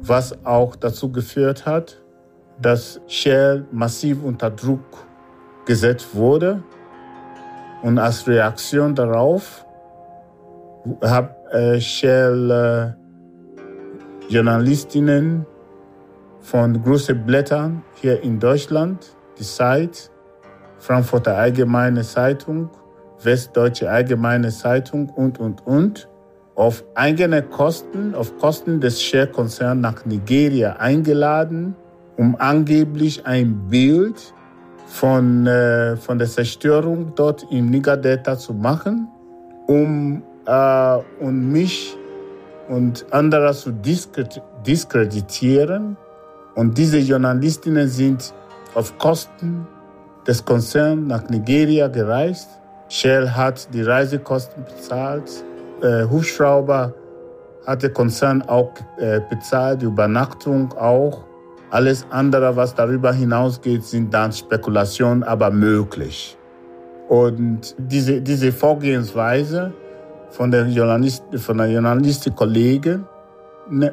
Was 0.00 0.44
auch 0.44 0.76
dazu 0.76 1.10
geführt 1.10 1.66
hat, 1.66 2.02
dass 2.60 3.00
Shell 3.06 3.66
massiv 3.72 4.22
unter 4.22 4.50
Druck 4.50 5.06
gesetzt 5.66 6.14
wurde 6.14 6.62
und 7.82 7.98
als 7.98 8.26
Reaktion 8.26 8.94
darauf 8.94 9.66
hat 11.02 11.36
äh, 11.52 11.80
Shell 11.80 12.50
äh, 12.50 14.32
Journalistinnen 14.32 15.46
von 16.46 16.80
großen 16.80 17.26
Blättern 17.26 17.82
hier 18.00 18.22
in 18.22 18.38
Deutschland, 18.38 19.16
die 19.36 19.42
Zeit, 19.42 20.12
Frankfurter 20.78 21.36
Allgemeine 21.36 22.02
Zeitung, 22.02 22.70
Westdeutsche 23.20 23.90
Allgemeine 23.90 24.50
Zeitung 24.50 25.08
und, 25.10 25.40
und, 25.40 25.66
und, 25.66 26.08
auf 26.54 26.84
eigene 26.94 27.42
Kosten, 27.42 28.14
auf 28.14 28.38
Kosten 28.38 28.80
des 28.80 29.02
Share-Konzerns 29.02 29.80
nach 29.80 30.06
Nigeria 30.06 30.76
eingeladen, 30.76 31.74
um 32.16 32.36
angeblich 32.38 33.26
ein 33.26 33.66
Bild 33.68 34.32
von, 34.86 35.48
äh, 35.48 35.96
von 35.96 36.16
der 36.18 36.28
Zerstörung 36.28 37.12
dort 37.16 37.44
im 37.50 37.70
Niger-Delta 37.70 38.38
zu 38.38 38.54
machen, 38.54 39.08
um 39.66 40.22
äh, 40.46 40.98
und 41.18 41.50
mich 41.50 41.96
und 42.68 43.04
andere 43.10 43.52
zu 43.52 43.72
diskreditieren 44.64 45.96
und 46.56 46.76
diese 46.76 46.98
Journalistinnen 46.98 47.86
sind 47.86 48.34
auf 48.74 48.98
Kosten 48.98 49.66
des 50.26 50.44
Konzerns 50.44 51.06
nach 51.06 51.28
Nigeria 51.28 51.86
gereist. 51.86 52.48
Shell 52.88 53.28
hat 53.28 53.72
die 53.74 53.82
Reisekosten 53.82 54.64
bezahlt. 54.64 55.30
Äh, 55.82 56.04
Hubschrauber 56.04 56.94
hat 57.66 57.82
der 57.82 57.90
Konzern 57.90 58.40
auch 58.42 58.72
äh, 58.98 59.20
bezahlt, 59.28 59.82
die 59.82 59.86
Übernachtung 59.86 60.72
auch. 60.72 61.24
Alles 61.70 62.06
andere, 62.10 62.56
was 62.56 62.74
darüber 62.74 63.12
hinausgeht, 63.12 63.84
sind 63.84 64.14
dann 64.14 64.32
Spekulationen, 64.32 65.24
aber 65.24 65.50
möglich. 65.50 66.38
Und 67.08 67.74
diese, 67.76 68.22
diese 68.22 68.50
Vorgehensweise 68.50 69.74
von 70.30 70.50
den 70.50 70.70
Journalist, 70.70 71.22
von 71.36 71.58
der 71.58 71.68
Journalisten-Kollegen, 71.68 73.04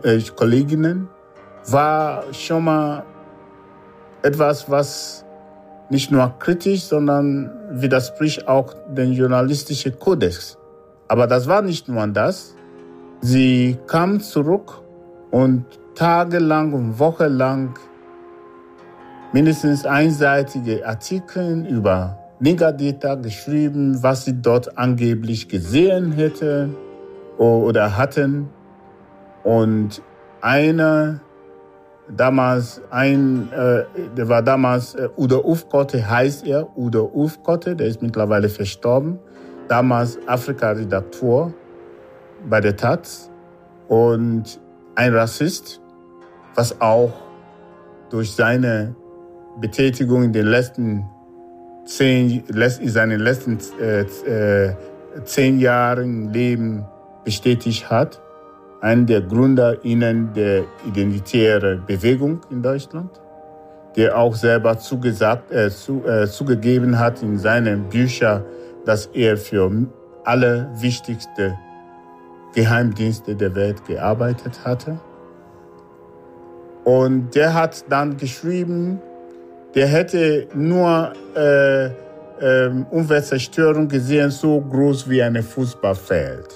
äh, 0.03 0.21
Kolleginnen 0.35 1.09
war 1.67 2.23
schon 2.33 2.63
mal 2.65 3.03
etwas, 4.21 4.69
was 4.69 5.25
nicht 5.89 6.11
nur 6.11 6.33
kritisch, 6.39 6.83
sondern 6.83 7.51
widerspricht 7.71 8.47
auch 8.47 8.73
den 8.89 9.13
journalistischen 9.13 9.97
Kodex. 9.99 10.57
Aber 11.07 11.27
das 11.27 11.47
war 11.47 11.61
nicht 11.61 11.87
nur 11.87 12.07
das. 12.07 12.55
Sie 13.21 13.77
kam 13.87 14.19
zurück 14.19 14.81
und 15.31 15.65
tagelang 15.95 16.73
und 16.73 16.99
wochenlang 16.99 17.77
mindestens 19.31 19.85
einseitige 19.85 20.85
Artikel 20.85 21.65
über 21.67 22.17
Nigadita 22.39 23.15
geschrieben, 23.15 24.01
was 24.01 24.25
sie 24.25 24.41
dort 24.41 24.77
angeblich 24.77 25.47
gesehen 25.47 26.11
hätte 26.11 26.69
oder 27.37 27.95
hatten. 27.97 28.49
Und 29.43 30.01
einer 30.41 31.19
damals 32.09 32.81
ein, 32.89 33.51
äh, 33.51 33.83
der 34.15 34.29
war 34.29 34.41
damals 34.41 34.95
äh, 34.95 35.09
Udo 35.17 35.39
Ufkotte, 35.39 36.09
heißt 36.09 36.45
er, 36.45 36.77
Udo 36.77 37.09
Ufkotte, 37.13 37.75
der 37.75 37.87
ist 37.87 38.01
mittlerweile 38.01 38.49
verstorben. 38.49 39.19
Damals 39.67 40.19
Afrika-Redaktor 40.27 41.53
bei 42.49 42.59
der 42.59 42.75
Taz 42.75 43.31
und 43.87 44.59
ein 44.95 45.13
Rassist, 45.13 45.81
was 46.55 46.79
auch 46.81 47.13
durch 48.09 48.33
seine 48.33 48.95
Betätigung 49.61 50.23
in 50.23 50.33
den 50.33 50.47
letzten 50.47 51.05
zehn, 51.85 52.43
in 52.47 52.89
seinen 52.89 53.19
letzten 53.19 53.59
äh, 53.79 54.01
äh, 54.01 54.75
zehn 55.23 55.59
Jahren 55.59 56.31
Leben 56.33 56.85
bestätigt 57.23 57.89
hat 57.89 58.22
einer 58.83 59.05
der 59.05 59.21
GründerInnen 59.21 60.33
der 60.33 60.65
identitären 60.85 61.85
Bewegung 61.87 62.41
in 62.51 62.61
Deutschland, 62.61 63.09
der 63.95 64.17
auch 64.17 64.35
selber 64.35 64.77
zugesagt, 64.77 65.51
äh, 65.51 65.69
zu, 65.69 66.03
äh, 66.05 66.27
zugegeben 66.27 66.99
hat 66.99 67.23
in 67.23 67.37
seinen 67.37 67.87
Büchern, 67.87 68.43
dass 68.85 69.05
er 69.13 69.37
für 69.37 69.71
alle 70.25 70.69
wichtigsten 70.75 71.57
Geheimdienste 72.53 73.35
der 73.35 73.55
Welt 73.55 73.85
gearbeitet 73.85 74.59
hatte. 74.65 74.99
Und 76.83 77.33
der 77.35 77.53
hat 77.53 77.85
dann 77.89 78.17
geschrieben, 78.17 78.99
der 79.75 79.87
hätte 79.87 80.47
nur 80.53 81.13
äh, 81.37 81.85
äh, 81.85 82.69
Umweltzerstörung 82.91 83.87
gesehen, 83.87 84.29
so 84.29 84.59
groß 84.59 85.09
wie 85.09 85.23
ein 85.23 85.41
Fußballfeld. 85.41 86.49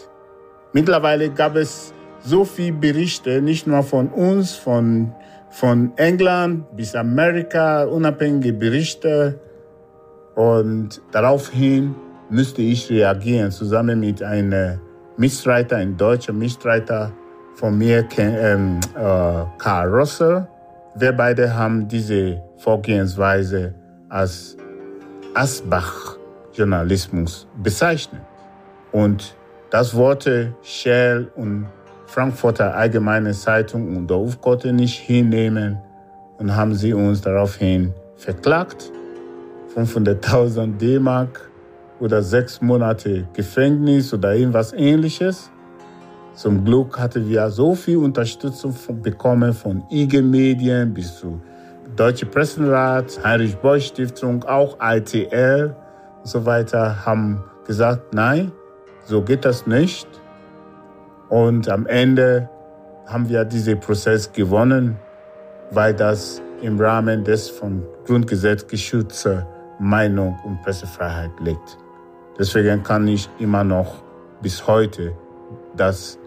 Mittlerweile 0.73 1.29
gab 1.29 1.55
es 1.55 1.93
so 2.19 2.45
viele 2.45 2.77
Berichte, 2.77 3.41
nicht 3.41 3.67
nur 3.67 3.83
von 3.83 4.09
uns, 4.09 4.55
von, 4.55 5.13
von 5.49 5.91
England 5.97 6.65
bis 6.75 6.95
Amerika, 6.95 7.83
unabhängige 7.83 8.53
Berichte. 8.53 9.39
Und 10.35 11.01
daraufhin 11.11 11.95
müsste 12.29 12.61
ich 12.61 12.89
reagieren, 12.89 13.51
zusammen 13.51 13.99
mit 13.99 14.21
einem 14.21 14.79
Mitstreiter, 15.17 15.77
ein 15.77 15.97
deutscher 15.97 16.33
Mitstreiter 16.33 17.11
von 17.55 17.75
mir, 17.77 18.07
ähm, 18.17 18.79
äh, 18.95 19.43
Karl 19.57 19.89
Russell. 19.89 20.47
Wir 20.95 21.11
beide 21.11 21.53
haben 21.53 21.87
diese 21.87 22.41
Vorgehensweise 22.57 23.73
als 24.09 24.57
Asbach-Journalismus 25.33 27.47
bezeichnet. 27.61 28.21
Und 28.91 29.35
das 29.69 29.95
wollte 29.95 30.55
Shell 30.61 31.31
und 31.35 31.67
Frankfurter 32.07 32.73
Allgemeine 32.73 33.33
Zeitung 33.33 33.95
und 33.95 34.09
der 34.09 34.17
UFKOTE 34.17 34.71
nicht 34.71 34.97
hinnehmen 34.97 35.77
und 36.37 36.55
haben 36.55 36.73
sie 36.73 36.93
uns 36.93 37.21
daraufhin 37.21 37.93
verklagt. 38.15 38.91
500.000 39.75 40.77
D-Mark 40.77 41.51
oder 41.99 42.23
sechs 42.23 42.61
Monate 42.61 43.27
Gefängnis 43.33 44.13
oder 44.13 44.33
irgendwas 44.33 44.71
ähnliches. 44.73 45.51
Zum 46.33 46.63
Glück 46.63 46.97
hatten 46.97 47.27
wir 47.27 47.49
so 47.49 47.75
viel 47.75 47.97
Unterstützung 47.97 48.73
bekommen 49.01 49.53
von 49.53 49.83
IG 49.91 50.21
Medien 50.21 50.93
bis 50.93 51.17
zu 51.17 51.41
Deutsche 51.95 52.25
Pressenrat, 52.25 53.19
Heinrich 53.23 53.57
Beuys 53.57 53.87
Stiftung, 53.87 54.43
auch 54.43 54.77
ITL 54.79 55.75
und 56.19 56.27
so 56.27 56.45
weiter 56.45 57.05
haben 57.05 57.43
gesagt, 57.65 58.13
nein, 58.13 58.51
so 59.05 59.21
geht 59.21 59.43
das 59.45 59.67
nicht. 59.67 60.07
Und 61.29 61.69
am 61.69 61.85
Ende 61.87 62.49
haben 63.05 63.29
wir 63.29 63.45
diesen 63.45 63.79
Prozess 63.79 64.31
gewonnen, 64.31 64.97
weil 65.71 65.93
das 65.93 66.41
im 66.61 66.79
Rahmen 66.79 67.23
des 67.23 67.49
vom 67.49 67.83
Grundgesetz 68.05 68.65
geschützten 68.67 69.45
Meinung 69.79 70.37
und 70.43 70.61
Pressefreiheit 70.61 71.31
liegt. 71.39 71.77
Deswegen 72.39 72.83
kann 72.83 73.07
ich 73.07 73.29
immer 73.39 73.63
noch 73.63 74.03
bis 74.41 74.65
heute 74.67 75.13
das 75.75 76.17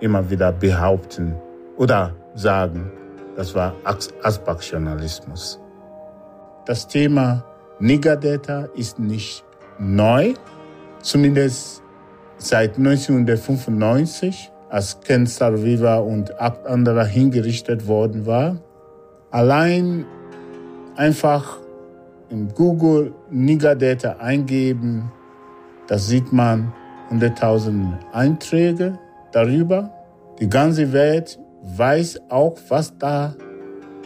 immer 0.00 0.28
wieder 0.30 0.52
behaupten 0.52 1.34
oder 1.76 2.14
sagen, 2.34 2.90
das 3.36 3.54
war 3.54 3.74
Asbach-Journalismus. 3.84 5.60
Das 6.66 6.86
Thema 6.86 7.44
Nigger-Data 7.78 8.68
ist 8.74 8.98
nicht 8.98 9.44
neu, 9.78 10.34
zumindest 11.00 11.82
seit 12.38 12.78
1995, 12.78 14.50
als 14.70 15.00
Ken 15.00 15.26
Salviva 15.26 15.96
und 15.98 16.38
acht 16.40 16.66
andere 16.66 17.04
hingerichtet 17.06 17.86
worden 17.86 18.26
war. 18.26 18.56
Allein 19.30 20.04
einfach 20.96 21.58
in 22.30 22.48
Google 22.54 23.12
Nigger-Data 23.30 24.16
eingeben, 24.18 25.10
da 25.86 25.98
sieht 25.98 26.32
man 26.32 26.72
100.000 27.10 27.94
Einträge 28.12 28.98
darüber. 29.32 29.90
Die 30.38 30.48
ganze 30.48 30.92
Welt 30.92 31.38
weiß 31.62 32.20
auch, 32.28 32.56
was 32.68 32.96
da 32.98 33.34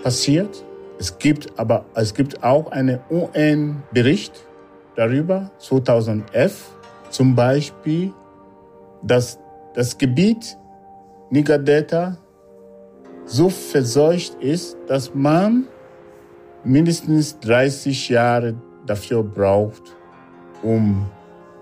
passiert. 0.02 0.64
Es 0.98 1.18
gibt 1.18 1.58
aber 1.58 1.84
es 1.94 2.14
gibt 2.14 2.42
auch 2.44 2.70
einen 2.70 3.00
UN-Bericht 3.10 4.46
darüber, 4.94 5.50
2011 5.58 6.70
zum 7.10 7.34
Beispiel, 7.34 8.12
dass 9.02 9.38
das 9.74 9.96
Gebiet 9.96 10.56
Niger 11.30 11.58
Delta 11.58 12.16
so 13.24 13.48
verseucht 13.48 14.34
ist, 14.40 14.76
dass 14.86 15.14
man 15.14 15.66
mindestens 16.64 17.38
30 17.40 18.08
Jahre 18.08 18.54
dafür 18.86 19.22
braucht, 19.22 19.96
um 20.62 21.06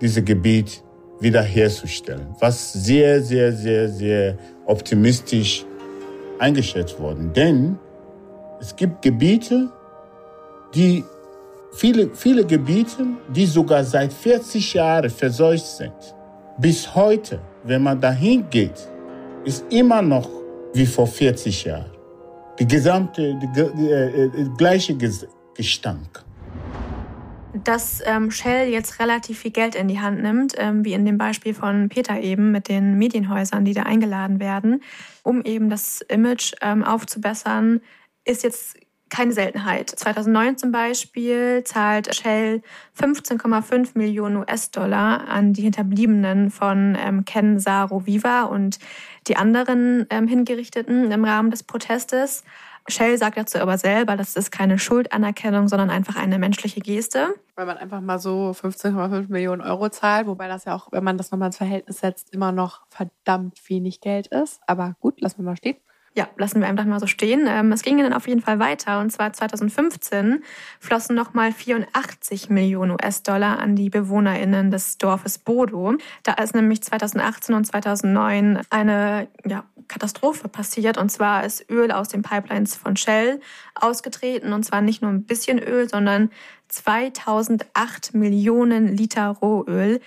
dieses 0.01 0.23
Gebiet 0.25 0.83
wiederherzustellen, 1.19 2.35
was 2.39 2.73
sehr, 2.73 3.21
sehr, 3.21 3.53
sehr, 3.53 3.87
sehr 3.89 4.37
optimistisch 4.65 5.65
eingeschätzt 6.39 6.99
worden. 6.99 7.31
Denn 7.33 7.77
es 8.59 8.75
gibt 8.75 9.01
Gebiete, 9.01 9.69
die 10.73 11.03
viele, 11.73 12.09
viele 12.15 12.45
Gebiete, 12.45 13.05
die 13.29 13.45
sogar 13.45 13.83
seit 13.83 14.11
40 14.11 14.73
Jahren 14.73 15.09
verseucht 15.09 15.65
sind. 15.65 15.93
Bis 16.61 16.93
heute, 16.93 17.41
wenn 17.63 17.81
man 17.81 17.99
dahin 17.99 18.47
geht, 18.51 18.87
ist 19.45 19.65
immer 19.71 20.03
noch 20.03 20.29
wie 20.75 20.85
vor 20.85 21.07
40 21.07 21.63
Jahren. 21.63 21.89
Die 22.59 22.67
gesamte, 22.67 23.33
die, 23.41 23.47
die, 23.47 23.89
äh, 23.89 24.29
die 24.29 24.51
gleiche 24.57 24.95
Gestank 25.55 26.23
dass 27.65 28.01
ähm, 28.05 28.31
Shell 28.31 28.69
jetzt 28.69 28.99
relativ 29.01 29.39
viel 29.39 29.51
Geld 29.51 29.75
in 29.75 29.89
die 29.89 29.99
Hand 29.99 30.21
nimmt, 30.21 30.53
ähm, 30.57 30.85
wie 30.85 30.93
in 30.93 31.05
dem 31.05 31.17
Beispiel 31.17 31.53
von 31.53 31.89
Peter 31.89 32.17
eben 32.21 32.51
mit 32.51 32.69
den 32.69 32.97
Medienhäusern, 32.97 33.65
die 33.65 33.73
da 33.73 33.83
eingeladen 33.83 34.39
werden, 34.39 34.81
um 35.23 35.43
eben 35.43 35.69
das 35.69 35.99
Image 36.01 36.53
ähm, 36.61 36.81
aufzubessern, 36.83 37.81
ist 38.23 38.43
jetzt 38.43 38.77
keine 39.11 39.33
Seltenheit. 39.33 39.89
2009 39.89 40.57
zum 40.57 40.71
Beispiel 40.71 41.63
zahlt 41.65 42.15
Shell 42.15 42.63
15,5 42.99 43.91
Millionen 43.95 44.37
US-Dollar 44.37 45.27
an 45.27 45.53
die 45.53 45.63
Hinterbliebenen 45.63 46.49
von 46.49 46.97
ähm, 46.99 47.25
Ken 47.25 47.59
Saro 47.59 48.07
Viva 48.07 48.43
und 48.43 48.79
die 49.27 49.35
anderen 49.35 50.07
ähm, 50.09 50.27
Hingerichteten 50.27 51.11
im 51.11 51.25
Rahmen 51.25 51.51
des 51.51 51.61
Protestes. 51.63 52.43
Shell 52.87 53.17
sagt 53.17 53.37
dazu 53.37 53.59
aber 53.59 53.77
selber, 53.77 54.15
das 54.15 54.35
ist 54.35 54.49
keine 54.49 54.79
Schuldanerkennung, 54.79 55.67
sondern 55.67 55.89
einfach 55.89 56.15
eine 56.15 56.39
menschliche 56.39 56.79
Geste. 56.79 57.35
Weil 57.55 57.65
man 57.65 57.77
einfach 57.77 58.01
mal 58.01 58.17
so 58.17 58.55
15,5 58.59 59.29
Millionen 59.29 59.61
Euro 59.61 59.89
zahlt, 59.89 60.25
wobei 60.25 60.47
das 60.47 60.65
ja 60.65 60.73
auch, 60.73 60.87
wenn 60.91 61.03
man 61.03 61.17
das 61.17 61.31
nochmal 61.31 61.47
ins 61.47 61.57
Verhältnis 61.57 61.99
setzt, 61.99 62.33
immer 62.33 62.53
noch 62.53 62.81
verdammt 62.89 63.59
wenig 63.69 63.99
Geld 63.99 64.27
ist. 64.27 64.61
Aber 64.65 64.95
gut, 65.01 65.19
lassen 65.19 65.39
wir 65.39 65.43
mal 65.43 65.57
stehen. 65.57 65.77
Ja, 66.13 66.27
lassen 66.35 66.59
wir 66.59 66.67
einfach 66.67 66.83
mal 66.83 66.99
so 66.99 67.07
stehen. 67.07 67.45
Ähm, 67.47 67.71
es 67.71 67.83
ging 67.83 67.97
dann 67.97 68.11
auf 68.11 68.27
jeden 68.27 68.41
Fall 68.41 68.59
weiter. 68.59 68.99
Und 68.99 69.11
zwar 69.11 69.31
2015 69.31 70.43
flossen 70.79 71.15
nochmal 71.15 71.53
84 71.53 72.49
Millionen 72.49 72.91
US-Dollar 72.91 73.59
an 73.59 73.77
die 73.77 73.89
BewohnerInnen 73.89 74.71
des 74.71 74.97
Dorfes 74.97 75.37
Bodo. 75.37 75.95
Da 76.23 76.33
ist 76.33 76.53
nämlich 76.53 76.83
2018 76.83 77.55
und 77.55 77.63
2009 77.63 78.59
eine 78.69 79.29
ja, 79.45 79.63
Katastrophe 79.87 80.49
passiert. 80.49 80.97
Und 80.97 81.09
zwar 81.09 81.45
ist 81.45 81.69
Öl 81.69 81.93
aus 81.93 82.09
den 82.09 82.23
Pipelines 82.23 82.75
von 82.75 82.97
Shell 82.97 83.39
ausgetreten. 83.75 84.51
Und 84.51 84.63
zwar 84.63 84.81
nicht 84.81 85.01
nur 85.01 85.11
ein 85.11 85.23
bisschen 85.23 85.59
Öl, 85.59 85.87
sondern 85.87 86.29
2008 86.67 88.13
Millionen 88.13 88.87
Liter 88.87 89.27
Rohöl 89.29 90.01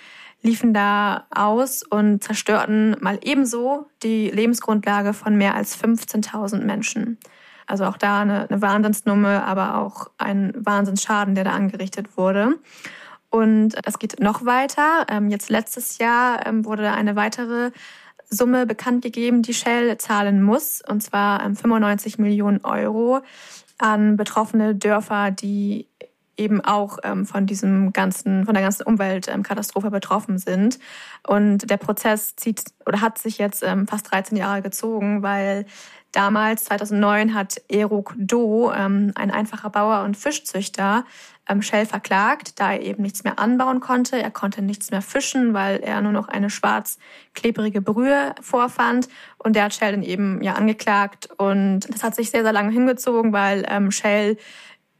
liefen 0.44 0.74
da 0.74 1.26
aus 1.34 1.82
und 1.82 2.22
zerstörten 2.22 2.96
mal 3.00 3.18
ebenso 3.22 3.86
die 4.02 4.30
Lebensgrundlage 4.30 5.14
von 5.14 5.36
mehr 5.36 5.54
als 5.54 5.82
15.000 5.82 6.64
Menschen. 6.64 7.18
Also 7.66 7.86
auch 7.86 7.96
da 7.96 8.20
eine, 8.20 8.48
eine 8.50 8.60
Wahnsinnsnummer, 8.60 9.44
aber 9.44 9.78
auch 9.78 10.10
ein 10.18 10.52
Wahnsinnsschaden, 10.54 11.34
der 11.34 11.44
da 11.44 11.52
angerichtet 11.52 12.18
wurde. 12.18 12.58
Und 13.30 13.70
das 13.82 13.98
geht 13.98 14.20
noch 14.20 14.44
weiter. 14.44 15.06
Ähm, 15.08 15.30
jetzt 15.30 15.48
letztes 15.48 15.96
Jahr 15.96 16.46
ähm, 16.46 16.66
wurde 16.66 16.92
eine 16.92 17.16
weitere 17.16 17.70
Summe 18.28 18.66
bekannt 18.66 19.02
gegeben, 19.02 19.42
die 19.42 19.54
Shell 19.54 19.96
zahlen 19.96 20.42
muss, 20.42 20.82
und 20.86 21.02
zwar 21.02 21.40
95 21.40 22.18
ähm, 22.18 22.24
Millionen 22.24 22.64
Euro 22.64 23.22
an 23.78 24.16
betroffene 24.16 24.74
Dörfer, 24.74 25.30
die 25.30 25.88
eben 26.36 26.60
auch 26.60 26.98
ähm, 27.04 27.26
von 27.26 27.46
diesem 27.46 27.92
ganzen, 27.92 28.44
von 28.44 28.54
der 28.54 28.62
ganzen 28.62 28.84
Umweltkatastrophe 28.84 29.90
betroffen 29.90 30.38
sind. 30.38 30.78
Und 31.26 31.70
der 31.70 31.76
Prozess 31.76 32.36
zieht 32.36 32.64
oder 32.86 33.00
hat 33.00 33.18
sich 33.18 33.38
jetzt 33.38 33.62
ähm, 33.62 33.86
fast 33.86 34.10
13 34.10 34.36
Jahre 34.36 34.62
gezogen, 34.62 35.22
weil 35.22 35.66
damals, 36.12 36.64
2009, 36.64 37.34
hat 37.34 37.60
Eruk 37.68 38.14
Do, 38.16 38.72
ähm, 38.72 39.12
ein 39.14 39.30
einfacher 39.30 39.70
Bauer 39.70 40.04
und 40.04 40.16
Fischzüchter, 40.16 41.04
ähm, 41.48 41.60
Shell 41.60 41.86
verklagt, 41.86 42.58
da 42.60 42.72
er 42.72 42.80
eben 42.80 43.02
nichts 43.02 43.24
mehr 43.24 43.38
anbauen 43.38 43.80
konnte. 43.80 44.20
Er 44.20 44.30
konnte 44.30 44.62
nichts 44.62 44.90
mehr 44.90 45.02
fischen, 45.02 45.52
weil 45.52 45.80
er 45.80 46.00
nur 46.00 46.12
noch 46.12 46.28
eine 46.28 46.50
schwarz 46.50 46.98
klebrige 47.34 47.82
Brühe 47.82 48.34
vorfand. 48.40 49.08
Und 49.38 49.54
der 49.54 49.64
hat 49.64 49.74
Shell 49.74 49.92
dann 49.92 50.02
eben 50.02 50.42
ja 50.42 50.54
angeklagt. 50.54 51.28
Und 51.36 51.80
das 51.92 52.02
hat 52.02 52.14
sich 52.14 52.30
sehr, 52.30 52.42
sehr 52.42 52.52
lange 52.52 52.72
hingezogen, 52.72 53.32
weil 53.32 53.64
ähm, 53.68 53.90
Shell 53.90 54.38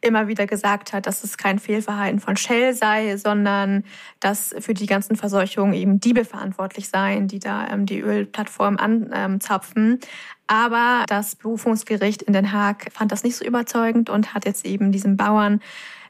immer 0.04 0.28
wieder 0.28 0.46
gesagt 0.46 0.92
hat, 0.92 1.06
dass 1.06 1.24
es 1.24 1.36
kein 1.36 1.58
Fehlverhalten 1.58 2.20
von 2.20 2.36
Shell 2.36 2.74
sei, 2.74 3.16
sondern 3.16 3.84
dass 4.20 4.54
für 4.58 4.74
die 4.74 4.86
ganzen 4.86 5.16
Verseuchungen 5.16 5.74
eben 5.74 6.00
Diebe 6.00 6.24
verantwortlich 6.24 6.88
seien, 6.88 7.28
die 7.28 7.38
da 7.38 7.68
ähm, 7.68 7.86
die 7.86 8.00
Ölplattform 8.00 8.76
anzapfen. 8.76 10.00
Aber 10.46 11.04
das 11.08 11.36
Berufungsgericht 11.36 12.22
in 12.22 12.32
Den 12.32 12.52
Haag 12.52 12.92
fand 12.92 13.12
das 13.12 13.24
nicht 13.24 13.36
so 13.36 13.44
überzeugend 13.44 14.10
und 14.10 14.34
hat 14.34 14.44
jetzt 14.44 14.66
eben 14.66 14.92
diesen 14.92 15.16
Bauern 15.16 15.60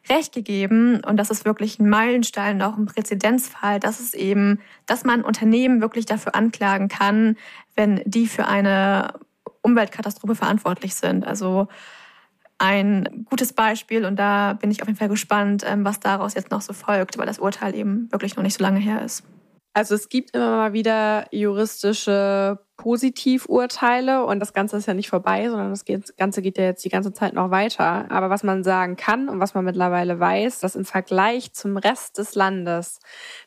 Recht 0.09 0.35
gegeben. 0.35 1.03
Und 1.05 1.17
das 1.17 1.31
ist 1.31 1.45
wirklich 1.45 1.79
ein 1.79 1.89
Meilenstein 1.89 2.57
und 2.57 2.63
auch 2.63 2.77
ein 2.77 2.87
Präzedenzfall. 2.87 3.81
Das 3.81 4.01
ist 4.01 4.15
eben, 4.15 4.61
dass 4.87 5.05
man 5.05 5.23
Unternehmen 5.23 5.81
wirklich 5.81 6.05
dafür 6.05 6.35
anklagen 6.35 6.89
kann, 6.89 7.37
wenn 7.75 8.03
die 8.05 8.27
für 8.27 8.47
eine 8.47 9.15
Umweltkatastrophe 9.63 10.35
verantwortlich 10.35 10.95
sind. 10.95 11.27
Also 11.27 11.69
ein 12.59 13.27
gutes 13.29 13.53
Beispiel 13.53 14.05
und 14.05 14.17
da 14.17 14.55
bin 14.55 14.71
ich 14.71 14.83
auf 14.83 14.89
jeden 14.89 14.99
Fall 14.99 15.09
gespannt, 15.09 15.65
ähm, 15.67 15.85
was 15.85 16.01
daraus 16.01 16.35
jetzt 16.35 16.51
noch 16.51 16.61
so 16.61 16.73
folgt, 16.73 17.19
weil 17.19 17.27
das 17.27 17.39
Urteil 17.39 17.75
eben 17.75 18.11
wirklich 18.13 18.37
noch 18.37 18.43
nicht 18.43 18.59
so 18.59 18.63
lange 18.63 18.81
her 18.81 19.03
ist. 19.03 19.25
Also 19.75 19.97
es 19.97 20.09
gibt 20.09 20.35
immer 20.35 20.57
mal 20.57 20.73
wieder 20.73 21.27
juristische 21.33 22.61
Positivurteile 22.77 24.25
und 24.25 24.41
das 24.41 24.53
Ganze 24.53 24.77
ist 24.77 24.87
ja 24.87 24.95
nicht 24.95 25.09
vorbei, 25.09 25.49
sondern 25.49 25.71
das 25.71 25.85
Ganze 26.17 26.43
geht 26.43 26.59
ja 26.59 26.65
jetzt 26.65 26.85
die 26.85 26.89
ganze 26.89 27.13
Zeit 27.13 27.33
noch 27.33 27.51
weiter. 27.51 28.11
Aber 28.11 28.31
was 28.31 28.43
man 28.43 28.65
sagen 28.65 28.97
kann 28.97 29.29
und 29.29 29.39
was 29.39 29.55
man 29.55 29.65
mittlerweile 29.65 30.19
weiß, 30.19 30.59
dass 30.61 30.75
im 30.75 30.85
Vergleich 30.85 31.53
zum 31.53 31.77
Rest 31.77 32.19
des 32.19 32.35
Landes 32.35 32.99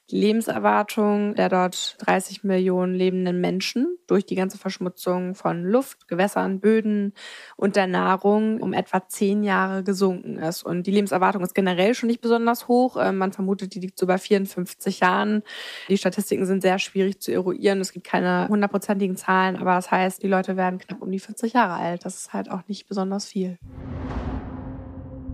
die 0.10 0.18
Lebenserwartung 0.18 1.36
der 1.36 1.50
dort 1.50 1.98
30 2.00 2.46
Millionen 2.46 2.94
lebenden 2.94 3.42
Menschen 3.42 3.98
durch 4.08 4.26
die 4.26 4.36
ganze 4.36 4.58
Verschmutzung 4.58 5.36
von 5.36 5.64
Luft, 5.64 6.08
Gewässern, 6.08 6.62
Böden 6.62 7.14
und 7.58 7.76
der 7.76 7.88
Nahrung 7.88 8.62
um 8.62 8.72
etwa 8.72 9.06
zehn 9.10 9.44
Jahre 9.44 9.84
gesunken 9.84 10.38
ist. 10.38 10.64
Und 10.64 10.88
die 10.88 10.92
Lebenserwartung 10.92 11.44
ist 11.44 11.54
generell 11.54 11.94
schon 11.94 12.08
nicht 12.08 12.22
besonders 12.22 12.70
hoch. 12.70 12.96
Ähm, 12.98 13.18
man 13.18 13.34
vermutet, 13.34 13.76
die 13.76 13.82
liegt 13.82 14.00
so 14.00 14.08
bei 14.08 14.18
54 14.18 15.02
Jahren. 15.02 15.44
Die 15.90 15.98
Statistiken 15.98 16.46
sind 16.46 16.62
sehr 16.62 16.80
schwierig 16.80 17.20
zu 17.20 17.34
eruieren. 17.34 17.82
Es 17.82 17.92
gibt 17.92 18.08
keine 18.08 18.48
hundertprozentigen 18.48 19.17
Zahlen, 19.18 19.56
aber 19.58 19.76
das 19.76 19.92
heißt, 19.92 20.24
die 20.24 20.28
Leute 20.28 20.56
werden 20.56 20.80
knapp 20.80 21.02
um 21.02 21.12
die 21.12 21.20
40 21.20 21.54
Jahre 21.54 21.74
alt. 21.74 22.06
Das 22.06 22.16
ist 22.16 22.34
halt 22.34 22.50
auch 22.50 22.62
nicht 22.68 22.88
besonders 22.88 23.26
viel. 23.26 23.58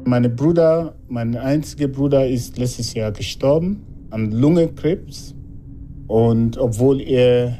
Mein 0.05 0.35
Bruder, 0.35 0.95
mein 1.07 1.37
einziger 1.37 1.87
Bruder 1.87 2.27
ist 2.27 2.57
letztes 2.57 2.93
Jahr 2.93 3.11
gestorben 3.11 3.85
an 4.09 4.31
Lungenkrebs. 4.31 5.35
Und 6.07 6.57
obwohl 6.57 7.01
er 7.01 7.57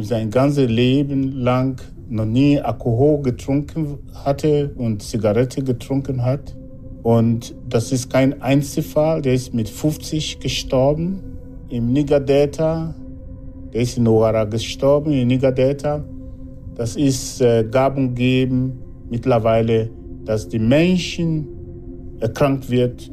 sein 0.00 0.30
ganzes 0.30 0.68
Leben 0.68 1.32
lang 1.32 1.80
noch 2.08 2.24
nie 2.24 2.60
Alkohol 2.60 3.22
getrunken 3.22 3.98
hatte 4.24 4.70
und 4.76 5.02
Zigarette 5.02 5.62
getrunken 5.62 6.24
hat. 6.24 6.56
Und 7.02 7.54
das 7.68 7.92
ist 7.92 8.10
kein 8.10 8.40
Einzelfall, 8.42 9.22
der 9.22 9.34
ist 9.34 9.54
mit 9.54 9.68
50 9.68 10.40
gestorben. 10.40 11.22
Im 11.68 11.92
Niger-Delta, 11.92 12.94
der 13.72 13.82
ist 13.82 13.98
in 13.98 14.06
Ouara 14.06 14.44
gestorben, 14.44 15.12
im 15.12 15.28
Niger-Delta. 15.28 16.04
Das 16.74 16.96
ist 16.96 17.40
äh, 17.40 17.64
Gabung 17.70 18.14
geben 18.14 18.78
mittlerweile, 19.10 19.90
dass 20.24 20.48
die 20.48 20.58
Menschen 20.58 21.48
erkrankt 22.20 22.70
wird 22.70 23.10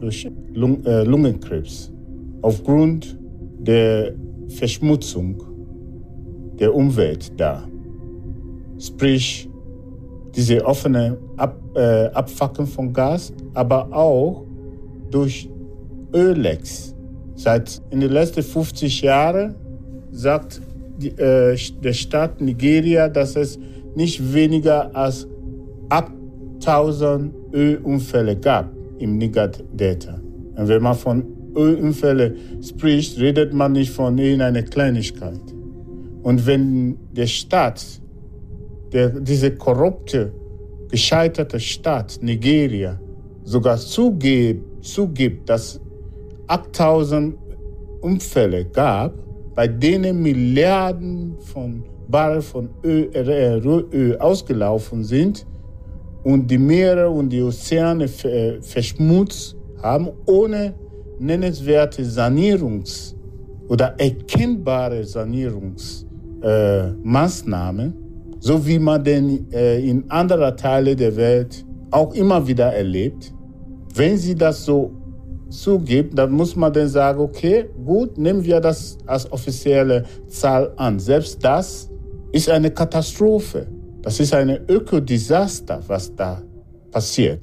durch 0.00 0.30
Lung 0.54 0.84
äh, 0.84 1.04
Lungenkrebs 1.04 1.92
aufgrund 2.42 3.18
der 3.58 4.14
Verschmutzung 4.48 5.42
der 6.58 6.74
Umwelt 6.74 7.32
da. 7.38 7.64
Sprich, 8.78 9.48
diese 10.34 10.64
offene 10.64 11.18
Ab, 11.36 11.58
äh, 11.74 12.06
Abfacken 12.06 12.66
von 12.66 12.92
Gas, 12.92 13.32
aber 13.54 13.92
auch 13.92 14.44
durch 15.10 15.48
Öllecks. 16.14 16.94
Seit 17.34 17.80
in 17.90 18.00
den 18.00 18.10
letzten 18.10 18.42
50 18.42 19.02
Jahren 19.02 19.54
sagt 20.12 20.60
die, 20.98 21.08
äh, 21.08 21.56
der 21.82 21.92
Staat 21.92 22.40
Nigeria, 22.40 23.08
dass 23.08 23.36
es 23.36 23.58
nicht 23.94 24.32
weniger 24.32 24.94
als 24.94 25.26
ab 25.88 26.12
1000 26.60 27.32
Ölunfälle 27.52 28.36
gab 28.36 28.70
im 28.98 29.18
Niger-Delta. 29.18 30.20
Und 30.56 30.68
wenn 30.68 30.82
man 30.82 30.94
von 30.94 31.24
Ölunfälle 31.56 32.36
spricht, 32.62 33.18
redet 33.18 33.52
man 33.52 33.72
nicht 33.72 33.90
von 33.90 34.18
irgendeiner 34.18 34.62
Kleinigkeit. 34.62 35.40
Und 36.22 36.46
wenn 36.46 36.98
der 37.12 37.26
Staat, 37.26 37.84
der, 38.92 39.08
diese 39.08 39.52
korrupte, 39.52 40.32
gescheiterte 40.90 41.58
Staat 41.58 42.18
Nigeria 42.20 43.00
sogar 43.44 43.78
zugibt, 43.78 44.84
zugibt, 44.84 45.48
dass 45.48 45.80
8000 46.46 47.36
Unfälle 48.00 48.64
gab, 48.64 49.14
bei 49.60 49.68
denen 49.68 50.22
Milliarden 50.22 51.36
von 51.38 51.84
Barren 52.08 52.40
von 52.40 52.70
Öl, 52.82 53.10
äh, 53.12 53.58
Öl 53.58 54.16
ausgelaufen 54.18 55.04
sind 55.04 55.46
und 56.24 56.50
die 56.50 56.56
Meere 56.56 57.10
und 57.10 57.28
die 57.28 57.42
Ozeane 57.42 58.08
verschmutzt 58.08 59.54
haben, 59.82 60.08
ohne 60.24 60.72
nennenswerte 61.18 62.02
Sanierungs- 62.04 63.14
oder 63.68 63.94
erkennbare 63.98 65.04
Sanierungsmaßnahmen, 65.04 67.88
äh, 67.90 67.94
so 68.38 68.66
wie 68.66 68.78
man 68.78 69.04
den 69.04 69.46
äh, 69.52 69.86
in 69.86 70.10
anderen 70.10 70.56
Teilen 70.56 70.96
der 70.96 71.14
Welt 71.16 71.66
auch 71.90 72.14
immer 72.14 72.46
wieder 72.46 72.72
erlebt. 72.72 73.30
Wenn 73.94 74.16
sie 74.16 74.34
das 74.34 74.64
so 74.64 74.90
zugibt, 75.50 76.16
dann 76.16 76.30
muss 76.32 76.56
man 76.56 76.72
dann 76.72 76.88
sagen, 76.88 77.20
okay, 77.20 77.68
gut, 77.84 78.16
nehmen 78.16 78.44
wir 78.44 78.60
das 78.60 78.96
als 79.06 79.30
offizielle 79.30 80.04
Zahl 80.28 80.72
an. 80.76 80.98
Selbst 80.98 81.44
das 81.44 81.90
ist 82.32 82.48
eine 82.48 82.70
Katastrophe. 82.70 83.66
Das 84.02 84.18
ist 84.20 84.32
ein 84.32 84.60
Ökodesaster, 84.68 85.82
was 85.86 86.14
da 86.14 86.42
passiert 86.90 87.40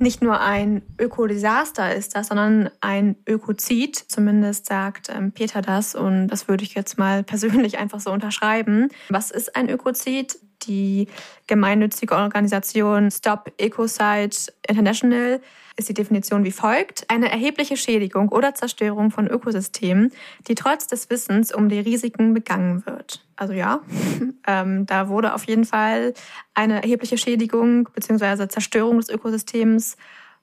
nicht 0.00 0.22
nur 0.22 0.40
ein 0.40 0.82
Ökodesaster 0.98 1.94
ist 1.94 2.14
das, 2.14 2.28
sondern 2.28 2.70
ein 2.80 3.16
Ökozid. 3.26 3.96
Zumindest 3.96 4.66
sagt 4.66 5.08
ähm, 5.10 5.32
Peter 5.32 5.62
das 5.62 5.94
und 5.94 6.28
das 6.28 6.48
würde 6.48 6.64
ich 6.64 6.74
jetzt 6.74 6.98
mal 6.98 7.22
persönlich 7.24 7.78
einfach 7.78 8.00
so 8.00 8.10
unterschreiben. 8.10 8.88
Was 9.08 9.30
ist 9.30 9.56
ein 9.56 9.68
Ökozid? 9.68 10.38
Die 10.64 11.06
gemeinnützige 11.46 12.16
Organisation 12.16 13.10
Stop 13.12 13.52
Ecocide 13.58 14.36
International 14.66 15.40
ist 15.78 15.88
die 15.88 15.94
Definition 15.94 16.44
wie 16.44 16.50
folgt. 16.50 17.04
Eine 17.08 17.30
erhebliche 17.30 17.76
Schädigung 17.76 18.30
oder 18.30 18.54
Zerstörung 18.54 19.10
von 19.10 19.28
Ökosystemen, 19.28 20.12
die 20.48 20.56
trotz 20.56 20.88
des 20.88 21.08
Wissens 21.08 21.54
um 21.54 21.68
die 21.68 21.78
Risiken 21.78 22.34
begangen 22.34 22.84
wird. 22.84 23.24
Also 23.36 23.52
ja, 23.52 23.80
ähm, 24.46 24.86
da 24.86 25.08
wurde 25.08 25.34
auf 25.34 25.44
jeden 25.44 25.64
Fall 25.64 26.14
eine 26.54 26.82
erhebliche 26.82 27.16
Schädigung 27.16 27.88
bzw. 27.94 28.48
Zerstörung 28.48 28.98
des 28.98 29.08
Ökosystems 29.08 29.96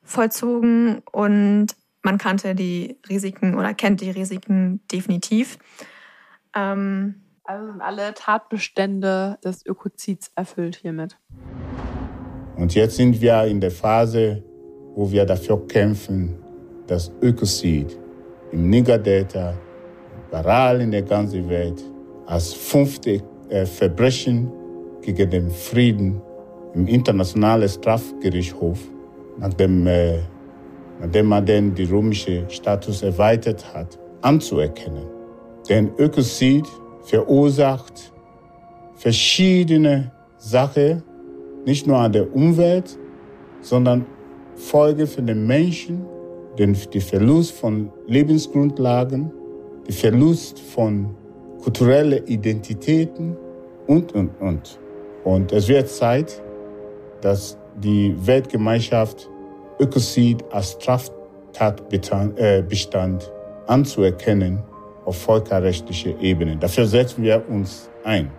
vollzogen 0.03 1.01
und 1.11 1.75
man 2.01 2.17
kannte 2.17 2.55
die 2.55 2.97
Risiken 3.09 3.55
oder 3.55 3.73
kennt 3.73 3.99
die 3.99 4.11
Risiken 4.11 4.79
definitiv. 4.91 5.57
Ähm, 6.55 7.23
also 7.43 7.67
sind 7.67 7.81
alle 7.81 8.13
Tatbestände 8.13 9.37
des 9.43 9.65
Ökozids 9.65 10.31
erfüllt 10.35 10.77
hiermit. 10.77 11.17
Und 12.55 12.73
jetzt 12.73 12.95
sind 12.95 13.19
wir 13.19 13.43
in 13.43 13.59
der 13.59 13.71
Phase, 13.71 14.43
wo 14.95 15.11
wir 15.11 15.25
dafür 15.25 15.67
kämpfen, 15.67 16.35
dass 16.87 17.11
Ökozid 17.21 17.97
im 18.51 18.69
Niger-Delta, 18.69 19.53
überall 20.29 20.81
in 20.81 20.91
der 20.91 21.01
ganzen 21.01 21.47
Welt, 21.49 21.83
als 22.25 22.53
fünfte 22.53 23.21
äh, 23.49 23.65
Verbrechen 23.65 24.51
gegen 25.01 25.29
den 25.29 25.51
Frieden 25.51 26.21
im 26.73 26.87
Internationalen 26.87 27.69
Strafgerichtshof, 27.69 28.79
nachdem, 29.37 29.85
äh, 29.87 30.19
nachdem 30.99 31.27
man 31.27 31.45
den 31.45 31.75
die 31.75 31.83
römische 31.83 32.45
Status 32.49 33.03
erweitert 33.03 33.73
hat, 33.73 33.99
anzuerkennen. 34.21 35.05
Denn 35.69 35.91
Ökozid 35.97 36.65
verursacht 37.03 38.13
verschiedene 38.95 40.11
Sachen, 40.37 41.03
nicht 41.65 41.85
nur 41.85 41.97
an 41.97 42.11
der 42.11 42.33
Umwelt, 42.33 42.97
sondern 43.61 44.05
Folge 44.55 45.07
für 45.07 45.21
den 45.21 45.45
Menschen, 45.45 46.05
den, 46.57 46.77
die 46.93 47.01
Verlust 47.01 47.53
von 47.53 47.91
Lebensgrundlagen, 48.07 49.31
der 49.87 49.93
Verlust 49.93 50.59
von 50.59 51.15
kulturellen 51.61 52.25
Identitäten 52.25 53.35
und, 53.87 54.13
und, 54.13 54.29
und. 54.39 54.79
Und 55.23 55.51
es 55.51 55.67
wird 55.67 55.89
Zeit, 55.89 56.41
dass 57.21 57.57
die 57.83 58.15
Weltgemeinschaft 58.25 59.29
Ökozid 59.79 60.43
als 60.51 60.71
Straftatbestand 60.71 62.39
äh, 62.39 62.63
anzuerkennen 63.67 64.59
auf 65.03 65.17
völkerrechtlicher 65.17 66.19
Ebene. 66.21 66.55
Dafür 66.57 66.85
setzen 66.85 67.23
wir 67.23 67.43
uns 67.49 67.89
ein. 68.03 68.31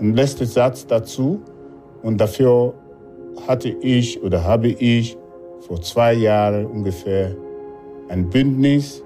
Und 0.00 0.14
letzter 0.14 0.46
Satz 0.46 0.86
dazu. 0.86 1.42
Und 2.02 2.20
dafür 2.20 2.74
hatte 3.46 3.68
ich 3.68 4.22
oder 4.22 4.44
habe 4.44 4.68
ich 4.68 5.17
vor 5.60 5.80
zwei 5.82 6.14
Jahren 6.14 6.66
ungefähr 6.66 7.34
ein 8.08 8.28
Bündnis 8.30 9.02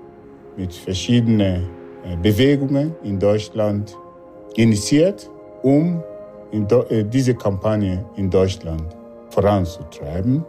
mit 0.57 0.73
verschiedenen 0.73 1.69
äh, 2.05 2.17
Bewegungen 2.23 2.95
in 3.03 3.19
Deutschland 3.19 3.97
initiiert, 4.57 5.31
um 5.63 6.03
äh, 6.53 7.05
diese 7.05 7.35
Kampagne 7.35 8.05
in 8.17 8.31
Deutschland 8.31 8.85
voranzutreiben. 9.31 10.45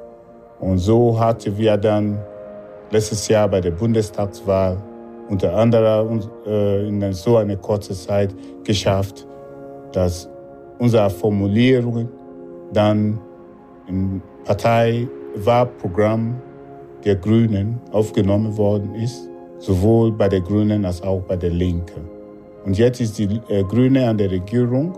Und 0.60 0.78
so 0.78 1.20
hatten 1.20 1.58
wir 1.58 1.78
dann 1.78 2.20
letztes 2.92 3.28
Jahr 3.28 3.48
bei 3.48 3.62
der 3.62 3.72
Bundestagswahl 3.72 4.78
unter 5.30 5.56
anderem 5.56 6.22
äh, 6.46 6.88
in 6.88 7.13
so 7.13 7.38
einer 7.38 7.56
kurzen 7.56 7.96
Zeit 7.96 8.34
geschafft, 8.63 9.26
dass 9.94 10.30
unsere 10.80 11.10
Formulierungen 11.10 12.10
dann 12.74 13.20
im 13.88 14.22
Parteiwahlprogramm 15.34 16.41
der 17.04 17.15
Grünen 17.15 17.80
aufgenommen 17.91 18.55
worden 18.57 18.95
ist, 18.95 19.30
sowohl 19.60 20.12
bei 20.12 20.30
der 20.30 20.41
Grünen 20.41 20.86
als 20.86 21.01
auch 21.01 21.22
bei 21.22 21.36
der 21.36 21.49
Linken. 21.49 22.07
Und 22.66 22.78
jetzt 22.78 23.01
ist 23.01 23.18
die 23.18 23.41
äh, 23.49 23.64
Grüne 23.64 24.07
an 24.07 24.18
der 24.18 24.32
Regierung 24.32 24.93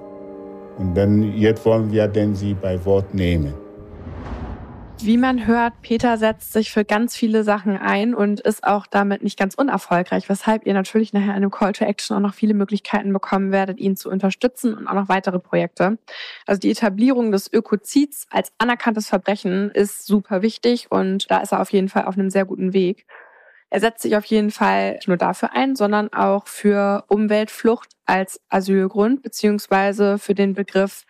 und 0.77 0.95
dann 0.95 1.33
jetzt 1.37 1.65
wollen 1.65 1.91
wir 1.91 2.07
denn 2.07 2.35
sie 2.35 2.53
bei 2.53 2.83
Wort 2.85 3.13
nehmen. 3.13 3.53
Wie 5.01 5.17
man 5.17 5.45
hört, 5.45 5.81
Peter 5.81 6.17
setzt 6.17 6.53
sich 6.53 6.71
für 6.71 6.83
ganz 6.83 7.15
viele 7.15 7.43
Sachen 7.43 7.77
ein 7.77 8.15
und 8.15 8.39
ist 8.39 8.63
auch 8.63 8.87
damit 8.87 9.21
nicht 9.21 9.37
ganz 9.37 9.53
unerfolgreich, 9.53 10.29
weshalb 10.29 10.65
ihr 10.65 10.73
natürlich 10.73 11.13
nachher 11.13 11.31
in 11.31 11.35
einem 11.35 11.51
Call 11.51 11.73
to 11.73 11.85
Action 11.85 12.15
auch 12.17 12.21
noch 12.21 12.33
viele 12.33 12.53
Möglichkeiten 12.55 13.13
bekommen 13.13 13.51
werdet, 13.51 13.79
ihn 13.79 13.95
zu 13.95 14.09
unterstützen 14.09 14.73
und 14.73 14.87
auch 14.87 14.93
noch 14.93 15.09
weitere 15.09 15.39
Projekte. 15.39 15.99
Also 16.47 16.59
die 16.59 16.71
Etablierung 16.71 17.31
des 17.31 17.51
Ökozids 17.53 18.25
als 18.31 18.51
anerkanntes 18.57 19.07
Verbrechen 19.07 19.69
ist 19.69 20.07
super 20.07 20.41
wichtig 20.41 20.89
und 20.89 21.29
da 21.29 21.39
ist 21.39 21.51
er 21.51 21.61
auf 21.61 21.71
jeden 21.71 21.89
Fall 21.89 22.05
auf 22.05 22.17
einem 22.17 22.31
sehr 22.31 22.45
guten 22.45 22.73
Weg. 22.73 23.05
Er 23.69 23.81
setzt 23.81 24.03
sich 24.03 24.15
auf 24.15 24.25
jeden 24.25 24.51
Fall 24.51 24.93
nicht 24.93 25.07
nur 25.07 25.17
dafür 25.17 25.51
ein, 25.53 25.75
sondern 25.75 26.13
auch 26.13 26.47
für 26.47 27.03
Umweltflucht 27.09 27.89
als 28.05 28.39
Asylgrund 28.49 29.21
beziehungsweise 29.21 30.17
für 30.17 30.35
den 30.35 30.53
Begriff 30.53 31.03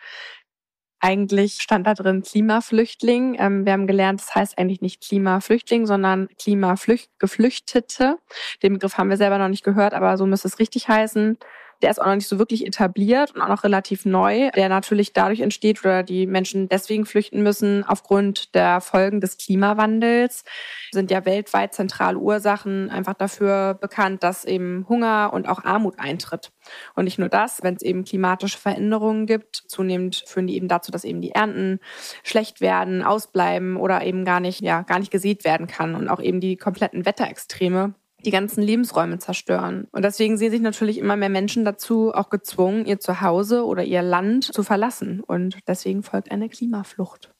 eigentlich 1.00 1.60
stand 1.60 1.86
da 1.86 1.94
drin 1.94 2.22
Klimaflüchtling. 2.22 3.36
Ähm, 3.38 3.64
wir 3.64 3.72
haben 3.72 3.86
gelernt, 3.86 4.20
das 4.20 4.34
heißt 4.34 4.58
eigentlich 4.58 4.80
nicht 4.80 5.02
Klimaflüchtling, 5.02 5.86
sondern 5.86 6.28
Klimageflüchtete. 6.38 8.18
Den 8.62 8.74
Begriff 8.74 8.98
haben 8.98 9.10
wir 9.10 9.16
selber 9.16 9.38
noch 9.38 9.48
nicht 9.48 9.64
gehört, 9.64 9.94
aber 9.94 10.16
so 10.16 10.26
müsste 10.26 10.48
es 10.48 10.58
richtig 10.58 10.88
heißen. 10.88 11.38
Der 11.82 11.90
ist 11.90 12.00
auch 12.00 12.06
noch 12.06 12.14
nicht 12.14 12.28
so 12.28 12.38
wirklich 12.38 12.66
etabliert 12.66 13.34
und 13.34 13.42
auch 13.42 13.48
noch 13.48 13.64
relativ 13.64 14.04
neu, 14.04 14.50
der 14.56 14.68
natürlich 14.68 15.12
dadurch 15.12 15.40
entsteht 15.40 15.84
oder 15.84 16.02
die 16.02 16.26
Menschen 16.26 16.68
deswegen 16.68 17.06
flüchten 17.06 17.42
müssen 17.42 17.84
aufgrund 17.84 18.54
der 18.54 18.80
Folgen 18.80 19.20
des 19.20 19.36
Klimawandels. 19.36 20.44
Sind 20.92 21.10
ja 21.10 21.24
weltweit 21.24 21.74
zentrale 21.74 22.18
Ursachen 22.18 22.90
einfach 22.90 23.14
dafür 23.14 23.74
bekannt, 23.74 24.22
dass 24.22 24.44
eben 24.44 24.86
Hunger 24.88 25.30
und 25.32 25.48
auch 25.48 25.64
Armut 25.64 25.98
eintritt. 25.98 26.52
Und 26.94 27.04
nicht 27.04 27.18
nur 27.18 27.28
das, 27.28 27.62
wenn 27.62 27.74
es 27.74 27.82
eben 27.82 28.04
klimatische 28.04 28.58
Veränderungen 28.58 29.26
gibt, 29.26 29.56
zunehmend 29.66 30.24
führen 30.26 30.46
die 30.46 30.56
eben 30.56 30.68
dazu, 30.68 30.90
dass 30.90 31.04
eben 31.04 31.20
die 31.20 31.32
Ernten 31.32 31.80
schlecht 32.22 32.60
werden, 32.60 33.02
ausbleiben 33.02 33.76
oder 33.76 34.02
eben 34.02 34.24
gar 34.24 34.40
nicht, 34.40 34.60
ja, 34.60 34.82
gar 34.82 34.98
nicht 34.98 35.10
gesät 35.10 35.44
werden 35.44 35.66
kann 35.66 35.94
und 35.94 36.08
auch 36.08 36.20
eben 36.20 36.40
die 36.40 36.56
kompletten 36.56 37.04
Wetterextreme 37.04 37.94
die 38.26 38.30
ganzen 38.30 38.62
Lebensräume 38.62 39.18
zerstören. 39.18 39.86
Und 39.92 40.04
deswegen 40.04 40.36
sehen 40.36 40.50
sich 40.50 40.60
natürlich 40.60 40.98
immer 40.98 41.16
mehr 41.16 41.28
Menschen 41.28 41.64
dazu 41.64 42.12
auch 42.12 42.28
gezwungen, 42.28 42.84
ihr 42.84 42.98
Zuhause 42.98 43.64
oder 43.64 43.84
ihr 43.84 44.02
Land 44.02 44.44
zu 44.52 44.62
verlassen. 44.62 45.20
Und 45.20 45.58
deswegen 45.66 46.02
folgt 46.02 46.30
eine 46.30 46.48
Klimaflucht. 46.48 47.32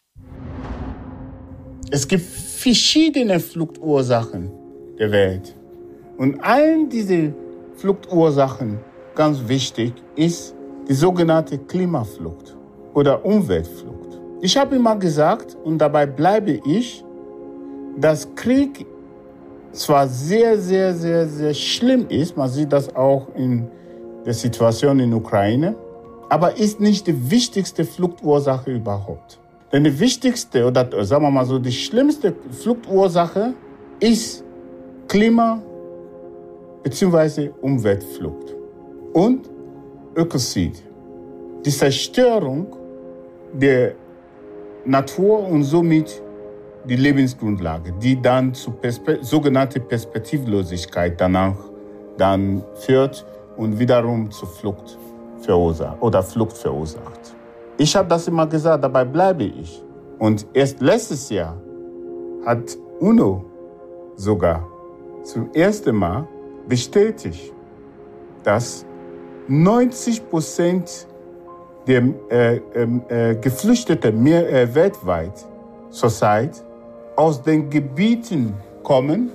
Es 1.91 2.09
gibt 2.09 2.24
verschiedene 2.24 3.41
Fluchtursachen 3.41 4.51
der 4.99 5.12
Welt. 5.12 5.57
Und 6.16 6.41
allen 6.43 6.89
diese 6.89 7.34
Fluchtursachen, 7.74 8.78
ganz 9.14 9.49
wichtig, 9.49 9.93
ist 10.14 10.55
die 10.89 10.95
sogenannte 10.95 11.59
Klimaflucht 11.59 12.57
oder 12.95 13.24
Umweltflucht. 13.24 14.20
Ich 14.41 14.57
habe 14.57 14.76
immer 14.76 14.97
gesagt, 14.97 15.57
und 15.64 15.78
dabei 15.78 16.07
bleibe 16.07 16.61
ich, 16.64 17.05
dass 17.99 18.34
Krieg 18.34 18.87
zwar 19.77 20.09
sehr, 20.09 20.59
sehr, 20.59 20.95
sehr, 20.95 21.29
sehr 21.29 21.55
schlimm 21.55 22.07
ist, 22.09 22.37
man 22.37 22.49
sieht 22.49 22.72
das 22.72 22.95
auch 22.95 23.29
in 23.35 23.68
der 24.24 24.35
Situation 24.35 24.99
in 25.01 25.12
Ukraine, 25.12 25.74
aber 26.29 26.57
ist 26.57 26.81
nicht 26.81 27.07
die 27.07 27.31
wichtigste 27.31 27.85
Fluchtursache 27.85 28.72
überhaupt. 28.72 29.39
Denn 29.72 29.85
die 29.85 29.99
wichtigste 29.99 30.66
oder 30.66 31.05
sagen 31.05 31.24
wir 31.24 31.31
mal 31.31 31.45
so, 31.45 31.59
die 31.59 31.72
schlimmste 31.72 32.35
Fluchtursache 32.51 33.55
ist 34.01 34.45
Klima- 35.09 35.62
bzw. 36.83 37.51
Umweltflucht 37.61 38.55
und 39.12 39.51
Ökozid. 40.14 40.83
Die 41.64 41.70
Zerstörung 41.70 42.74
der 43.53 43.95
Natur 44.85 45.47
und 45.49 45.64
somit 45.64 46.22
die 46.89 46.97
Lebensgrundlage, 46.97 47.93
die 47.93 48.20
dann 48.20 48.55
zu 48.55 48.70
Perspe 48.70 49.18
sogenannte 49.22 49.80
Perspektivlosigkeit 49.80 51.20
danach 51.20 51.57
dann 52.16 52.62
führt 52.74 53.26
und 53.57 53.78
wiederum 53.78 54.30
zur 54.30 54.49
Flucht 54.49 54.99
verursacht 55.41 56.01
oder 56.01 56.22
Flucht 56.22 56.57
verursacht. 56.57 57.34
Ich 57.78 57.95
habe 57.95 58.09
das 58.09 58.28
immer 58.28 58.47
gesagt, 58.47 58.82
dabei 58.82 59.05
bleibe 59.05 59.45
ich. 59.45 59.82
Und 60.18 60.47
erst 60.55 60.80
letztes 60.80 61.28
Jahr 61.28 61.57
hat 62.45 62.76
UNO 63.01 63.45
sogar 64.14 64.66
zum 65.24 65.53
ersten 65.53 65.95
Mal 65.95 66.26
bestätigt, 66.68 67.53
dass 68.43 68.87
90 69.49 70.30
Prozent 70.30 71.07
der 71.87 72.03
äh, 72.30 72.61
ähm, 72.74 73.03
äh, 73.09 73.34
Geflüchteten 73.37 74.26
äh, 74.26 74.74
weltweit 74.74 75.45
zurzeit 75.91 76.64
aus 77.17 77.43
den 77.43 77.69
Gebieten 77.71 78.55
kommen, 78.83 79.31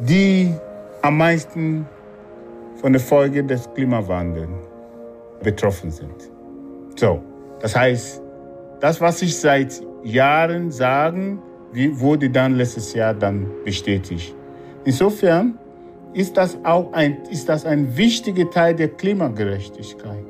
die 0.00 0.52
am 1.02 1.18
meisten 1.18 1.86
von 2.76 2.92
der 2.92 3.00
Folge 3.00 3.44
des 3.44 3.68
Klimawandels 3.74 4.48
betroffen 5.42 5.90
sind. 5.90 6.30
So, 6.96 7.20
das 7.60 7.76
heißt, 7.76 8.22
das, 8.80 9.00
was 9.00 9.22
ich 9.22 9.36
seit 9.36 9.82
Jahren 10.02 10.70
sagen, 10.70 11.42
wurde 11.94 12.30
dann 12.30 12.54
letztes 12.54 12.94
Jahr 12.94 13.14
dann 13.14 13.46
bestätigt. 13.64 14.34
Insofern 14.84 15.58
ist 16.12 16.36
das 16.36 16.56
auch 16.62 16.92
ein, 16.92 17.18
ist 17.30 17.48
das 17.48 17.66
ein 17.66 17.96
wichtiger 17.96 18.48
Teil 18.50 18.74
der 18.74 18.88
Klimagerechtigkeit. 18.88 20.24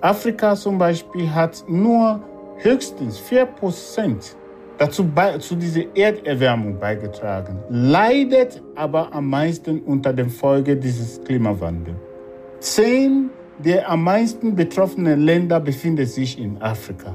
Afrika 0.00 0.54
zum 0.54 0.78
Beispiel 0.78 1.32
hat 1.32 1.64
nur 1.68 2.20
höchstens 2.58 3.18
4 3.18 3.46
Prozent 3.46 4.36
dazu 4.80 5.04
bei, 5.04 5.36
zu 5.38 5.56
dieser 5.56 5.94
Erderwärmung 5.94 6.80
beigetragen, 6.80 7.58
leidet 7.68 8.62
aber 8.74 9.12
am 9.12 9.28
meisten 9.28 9.80
unter 9.82 10.12
den 10.12 10.30
Folgen 10.30 10.80
dieses 10.80 11.22
Klimawandels. 11.22 11.98
Zehn 12.60 13.30
der 13.58 13.90
am 13.90 14.04
meisten 14.04 14.56
betroffenen 14.56 15.20
Länder 15.20 15.60
befinden 15.60 16.06
sich 16.06 16.38
in 16.38 16.60
Afrika. 16.62 17.14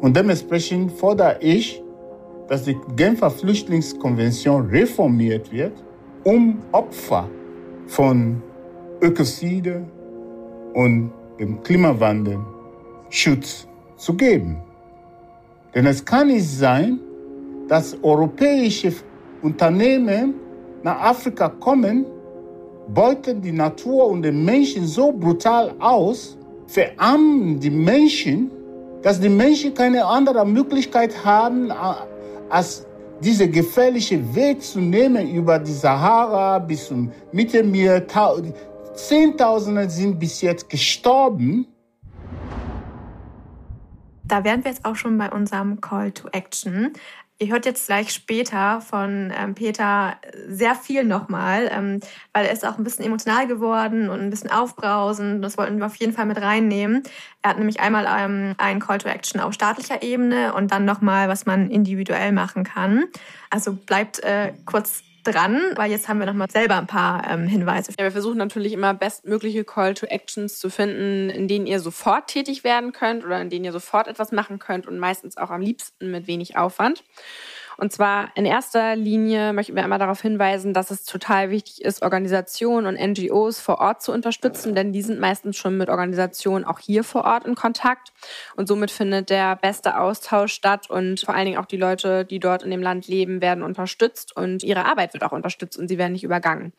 Und 0.00 0.16
dementsprechend 0.16 0.90
fordere 0.90 1.36
ich, 1.40 1.80
dass 2.48 2.64
die 2.64 2.76
Genfer 2.96 3.30
Flüchtlingskonvention 3.30 4.66
reformiert 4.66 5.52
wird, 5.52 5.72
um 6.24 6.58
Opfer 6.72 7.28
von 7.86 8.42
Ökozide 9.00 9.86
und 10.74 11.12
dem 11.38 11.62
Klimawandel 11.62 12.38
Schutz 13.08 13.68
zu 13.96 14.14
geben. 14.14 14.56
Denn 15.74 15.86
es 15.86 16.04
kann 16.04 16.28
nicht 16.28 16.48
sein, 16.48 16.98
dass 17.68 17.96
europäische 18.02 18.92
Unternehmen 19.42 20.34
nach 20.82 21.00
Afrika 21.00 21.48
kommen, 21.48 22.06
beuten 22.88 23.40
die 23.42 23.52
Natur 23.52 24.08
und 24.08 24.22
den 24.22 24.44
Menschen 24.44 24.86
so 24.86 25.12
brutal 25.12 25.74
aus, 25.78 26.38
verarmen 26.66 27.60
die 27.60 27.70
Menschen, 27.70 28.50
dass 29.02 29.20
die 29.20 29.28
Menschen 29.28 29.74
keine 29.74 30.04
andere 30.04 30.44
Möglichkeit 30.46 31.12
haben, 31.24 31.70
als 32.48 32.86
diese 33.20 33.48
gefährliche 33.48 34.18
Weg 34.34 34.62
zu 34.62 34.80
nehmen 34.80 35.28
über 35.34 35.58
die 35.58 35.72
Sahara 35.72 36.58
bis 36.58 36.86
zum 36.86 37.10
Mittelmeer. 37.32 38.06
Zehntausende 38.94 39.88
sind 39.88 40.18
bis 40.18 40.40
jetzt 40.40 40.68
gestorben 40.68 41.66
da 44.28 44.44
wären 44.44 44.64
wir 44.64 44.70
jetzt 44.70 44.84
auch 44.84 44.96
schon 44.96 45.18
bei 45.18 45.30
unserem 45.30 45.80
Call 45.80 46.12
to 46.12 46.28
Action. 46.32 46.92
Ihr 47.40 47.48
hört 47.52 47.66
jetzt 47.66 47.86
gleich 47.86 48.12
später 48.12 48.80
von 48.80 49.32
ähm, 49.36 49.54
Peter 49.54 50.16
sehr 50.48 50.74
viel 50.74 51.04
nochmal, 51.04 51.70
ähm, 51.72 52.00
weil 52.32 52.46
er 52.46 52.52
ist 52.52 52.66
auch 52.66 52.78
ein 52.78 52.84
bisschen 52.84 53.04
emotional 53.04 53.46
geworden 53.46 54.10
und 54.10 54.20
ein 54.20 54.30
bisschen 54.30 54.50
aufbrausend. 54.50 55.44
Das 55.44 55.56
wollten 55.56 55.78
wir 55.78 55.86
auf 55.86 55.94
jeden 55.96 56.12
Fall 56.12 56.26
mit 56.26 56.40
reinnehmen. 56.40 57.04
Er 57.42 57.50
hat 57.50 57.58
nämlich 57.58 57.78
einmal 57.78 58.06
ähm, 58.08 58.54
einen 58.58 58.80
Call 58.80 58.98
to 58.98 59.08
Action 59.08 59.40
auf 59.40 59.54
staatlicher 59.54 60.02
Ebene 60.02 60.52
und 60.52 60.72
dann 60.72 60.84
nochmal, 60.84 61.28
was 61.28 61.46
man 61.46 61.70
individuell 61.70 62.32
machen 62.32 62.64
kann. 62.64 63.04
Also 63.50 63.72
bleibt 63.72 64.18
äh, 64.24 64.52
kurz 64.64 65.04
dran, 65.30 65.60
weil 65.76 65.90
jetzt 65.90 66.08
haben 66.08 66.18
wir 66.18 66.26
noch 66.26 66.34
mal 66.34 66.50
selber 66.50 66.76
ein 66.76 66.86
paar 66.86 67.28
ähm, 67.30 67.46
Hinweise. 67.46 67.92
Ja, 67.98 68.04
wir 68.04 68.12
versuchen 68.12 68.38
natürlich 68.38 68.72
immer 68.72 68.94
bestmögliche 68.94 69.64
Call 69.64 69.94
to 69.94 70.06
Actions 70.06 70.58
zu 70.58 70.70
finden, 70.70 71.30
in 71.30 71.48
denen 71.48 71.66
ihr 71.66 71.80
sofort 71.80 72.28
tätig 72.28 72.64
werden 72.64 72.92
könnt 72.92 73.24
oder 73.24 73.40
in 73.40 73.50
denen 73.50 73.64
ihr 73.64 73.72
sofort 73.72 74.08
etwas 74.08 74.32
machen 74.32 74.58
könnt 74.58 74.86
und 74.86 74.98
meistens 74.98 75.36
auch 75.36 75.50
am 75.50 75.60
liebsten 75.60 76.10
mit 76.10 76.26
wenig 76.26 76.56
Aufwand. 76.56 77.04
Und 77.78 77.92
zwar 77.92 78.30
in 78.34 78.44
erster 78.44 78.96
Linie 78.96 79.52
möchten 79.52 79.76
wir 79.76 79.84
einmal 79.84 80.00
darauf 80.00 80.20
hinweisen, 80.20 80.74
dass 80.74 80.90
es 80.90 81.04
total 81.04 81.50
wichtig 81.50 81.80
ist, 81.84 82.02
Organisationen 82.02 82.88
und 82.88 83.00
NGOs 83.00 83.60
vor 83.60 83.78
Ort 83.78 84.02
zu 84.02 84.12
unterstützen, 84.12 84.74
denn 84.74 84.92
die 84.92 85.00
sind 85.00 85.20
meistens 85.20 85.56
schon 85.56 85.76
mit 85.76 85.88
Organisationen 85.88 86.64
auch 86.64 86.80
hier 86.80 87.04
vor 87.04 87.24
Ort 87.24 87.46
in 87.46 87.54
Kontakt. 87.54 88.12
Und 88.56 88.66
somit 88.66 88.90
findet 88.90 89.30
der 89.30 89.54
beste 89.54 90.00
Austausch 90.00 90.52
statt 90.52 90.90
und 90.90 91.20
vor 91.20 91.36
allen 91.36 91.46
Dingen 91.46 91.58
auch 91.58 91.66
die 91.66 91.76
Leute, 91.76 92.24
die 92.24 92.40
dort 92.40 92.64
in 92.64 92.72
dem 92.72 92.82
Land 92.82 93.06
leben, 93.06 93.40
werden 93.40 93.62
unterstützt 93.62 94.36
und 94.36 94.64
ihre 94.64 94.84
Arbeit 94.84 95.12
wird 95.12 95.22
auch 95.22 95.32
unterstützt 95.32 95.78
und 95.78 95.86
sie 95.86 95.98
werden 95.98 96.14
nicht 96.14 96.24
übergangen. 96.24 96.72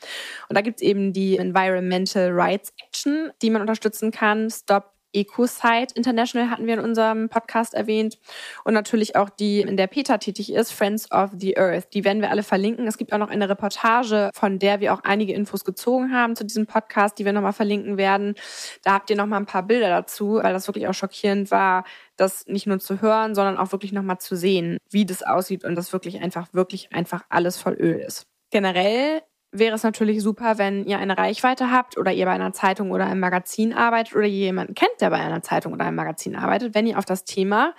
Und 0.49 0.57
da 0.57 0.61
gibt 0.61 0.81
es 0.81 0.87
eben 0.87 1.13
die 1.13 1.37
Environmental 1.37 2.29
Rights 2.31 2.73
Action, 2.85 3.31
die 3.41 3.51
man 3.51 3.61
unterstützen 3.61 4.11
kann. 4.11 4.49
Stop 4.49 4.98
EcoSite 5.13 5.95
International 5.95 6.49
hatten 6.49 6.67
wir 6.67 6.75
in 6.75 6.79
unserem 6.79 7.29
Podcast 7.29 7.73
erwähnt 7.73 8.17
und 8.63 8.73
natürlich 8.73 9.15
auch 9.15 9.29
die, 9.29 9.61
in 9.61 9.77
der 9.77 9.87
Peter 9.87 10.19
tätig 10.19 10.51
ist, 10.53 10.71
Friends 10.71 11.11
of 11.11 11.31
the 11.37 11.57
Earth. 11.57 11.93
Die 11.93 12.03
werden 12.03 12.21
wir 12.21 12.29
alle 12.29 12.43
verlinken. 12.43 12.87
Es 12.87 12.97
gibt 12.97 13.13
auch 13.13 13.17
noch 13.17 13.29
eine 13.29 13.49
Reportage, 13.49 14.29
von 14.33 14.59
der 14.59 14.79
wir 14.79 14.93
auch 14.93 15.03
einige 15.03 15.33
Infos 15.33 15.65
gezogen 15.65 16.13
haben 16.13 16.35
zu 16.35 16.45
diesem 16.45 16.65
Podcast, 16.65 17.19
die 17.19 17.25
wir 17.25 17.33
nochmal 17.33 17.53
verlinken 17.53 17.97
werden. 17.97 18.35
Da 18.83 18.93
habt 18.93 19.09
ihr 19.09 19.15
nochmal 19.15 19.39
ein 19.39 19.45
paar 19.45 19.63
Bilder 19.63 19.89
dazu, 19.89 20.35
weil 20.35 20.53
das 20.53 20.67
wirklich 20.67 20.87
auch 20.87 20.93
schockierend 20.93 21.51
war, 21.51 21.83
das 22.17 22.45
nicht 22.47 22.67
nur 22.67 22.79
zu 22.79 23.01
hören, 23.01 23.35
sondern 23.35 23.57
auch 23.57 23.71
wirklich 23.71 23.91
nochmal 23.91 24.19
zu 24.19 24.35
sehen, 24.35 24.77
wie 24.89 25.05
das 25.05 25.23
aussieht 25.23 25.63
und 25.63 25.75
das 25.75 25.93
wirklich 25.93 26.21
einfach, 26.21 26.47
wirklich 26.53 26.93
einfach 26.93 27.23
alles 27.29 27.57
voll 27.57 27.73
Öl 27.73 27.99
ist. 27.99 28.23
Generell 28.51 29.21
wäre 29.51 29.75
es 29.75 29.83
natürlich 29.83 30.21
super, 30.21 30.57
wenn 30.59 30.85
ihr 30.85 30.99
eine 30.99 31.17
Reichweite 31.17 31.71
habt 31.71 31.97
oder 31.97 32.11
ihr 32.11 32.25
bei 32.25 32.31
einer 32.31 32.53
Zeitung 32.53 32.91
oder 32.91 33.05
einem 33.05 33.19
Magazin 33.19 33.73
arbeitet 33.73 34.15
oder 34.15 34.27
jemanden 34.27 34.75
kennt, 34.75 35.01
der 35.01 35.09
bei 35.09 35.17
einer 35.17 35.41
Zeitung 35.41 35.73
oder 35.73 35.85
einem 35.85 35.95
Magazin 35.95 36.35
arbeitet, 36.35 36.75
wenn 36.75 36.85
ihr 36.85 36.99
auf 36.99 37.05
das 37.05 37.23
Thema 37.23 37.73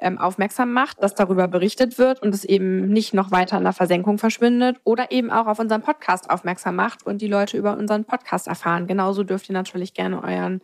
ähm, 0.00 0.18
aufmerksam 0.18 0.72
macht, 0.72 1.00
dass 1.00 1.14
darüber 1.14 1.46
berichtet 1.46 1.96
wird 1.96 2.22
und 2.22 2.34
es 2.34 2.44
eben 2.44 2.88
nicht 2.88 3.14
noch 3.14 3.30
weiter 3.30 3.56
in 3.56 3.62
der 3.62 3.72
Versenkung 3.72 4.18
verschwindet 4.18 4.78
oder 4.82 5.12
eben 5.12 5.30
auch 5.30 5.46
auf 5.46 5.60
unseren 5.60 5.82
Podcast 5.82 6.28
aufmerksam 6.28 6.74
macht 6.74 7.06
und 7.06 7.22
die 7.22 7.28
Leute 7.28 7.56
über 7.56 7.76
unseren 7.76 8.04
Podcast 8.04 8.48
erfahren. 8.48 8.88
Genauso 8.88 9.22
dürft 9.22 9.48
ihr 9.48 9.54
natürlich 9.54 9.94
gerne 9.94 10.24
euren 10.24 10.60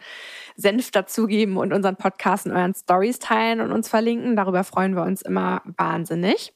Senf 0.56 0.90
dazugeben 0.90 1.56
und 1.56 1.72
unseren 1.72 1.94
Podcast 1.94 2.46
in 2.46 2.52
euren 2.52 2.74
Stories 2.74 3.20
teilen 3.20 3.60
und 3.60 3.70
uns 3.70 3.88
verlinken. 3.88 4.34
Darüber 4.34 4.64
freuen 4.64 4.96
wir 4.96 5.02
uns 5.02 5.22
immer 5.22 5.62
wahnsinnig. 5.76 6.52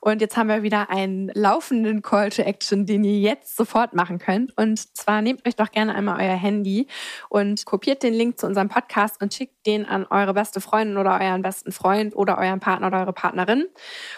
Und 0.00 0.20
jetzt 0.20 0.36
haben 0.36 0.48
wir 0.48 0.64
wieder 0.64 0.90
einen 0.90 1.30
laufenden 1.32 2.02
Call 2.02 2.30
to 2.30 2.42
Action, 2.42 2.86
den 2.86 3.04
ihr 3.04 3.20
jetzt 3.20 3.35
sofort 3.44 3.94
machen 3.94 4.18
könnt. 4.18 4.56
Und 4.56 4.96
zwar 4.96 5.22
nehmt 5.22 5.46
euch 5.46 5.56
doch 5.56 5.70
gerne 5.70 5.94
einmal 5.94 6.20
euer 6.20 6.36
Handy 6.36 6.86
und 7.28 7.64
kopiert 7.66 8.02
den 8.02 8.14
Link 8.14 8.38
zu 8.38 8.46
unserem 8.46 8.68
Podcast 8.68 9.20
und 9.20 9.34
schickt 9.34 9.66
den 9.66 9.84
an 9.84 10.06
eure 10.06 10.34
beste 10.34 10.60
Freundin 10.60 10.96
oder 10.96 11.20
euren 11.20 11.42
besten 11.42 11.72
Freund 11.72 12.16
oder 12.16 12.38
euren 12.38 12.60
Partner 12.60 12.88
oder 12.88 13.00
eure 13.00 13.12
Partnerin 13.12 13.66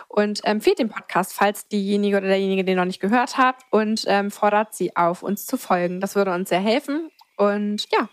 und 0.09 0.45
empfiehlt 0.45 0.79
den 0.79 0.89
Podcast, 0.89 1.33
falls 1.33 1.69
diejenige 1.69 2.19
oder 2.19 2.29
derjenige 2.29 2.65
den 2.65 2.77
noch 2.77 2.85
nicht 2.85 3.01
gehört 3.01 3.39
hat 3.39 3.57
und 3.71 4.05
ähm, 4.07 4.31
fordert 4.31 4.75
sie 4.75 4.95
auf, 4.97 5.23
uns 5.23 5.47
zu 5.47 5.57
folgen. 5.57 6.01
Das 6.01 6.15
würde 6.15 6.33
uns 6.33 6.49
sehr 6.49 6.61
helfen. 6.61 7.11
Und 7.37 7.87
ja, 7.93 8.09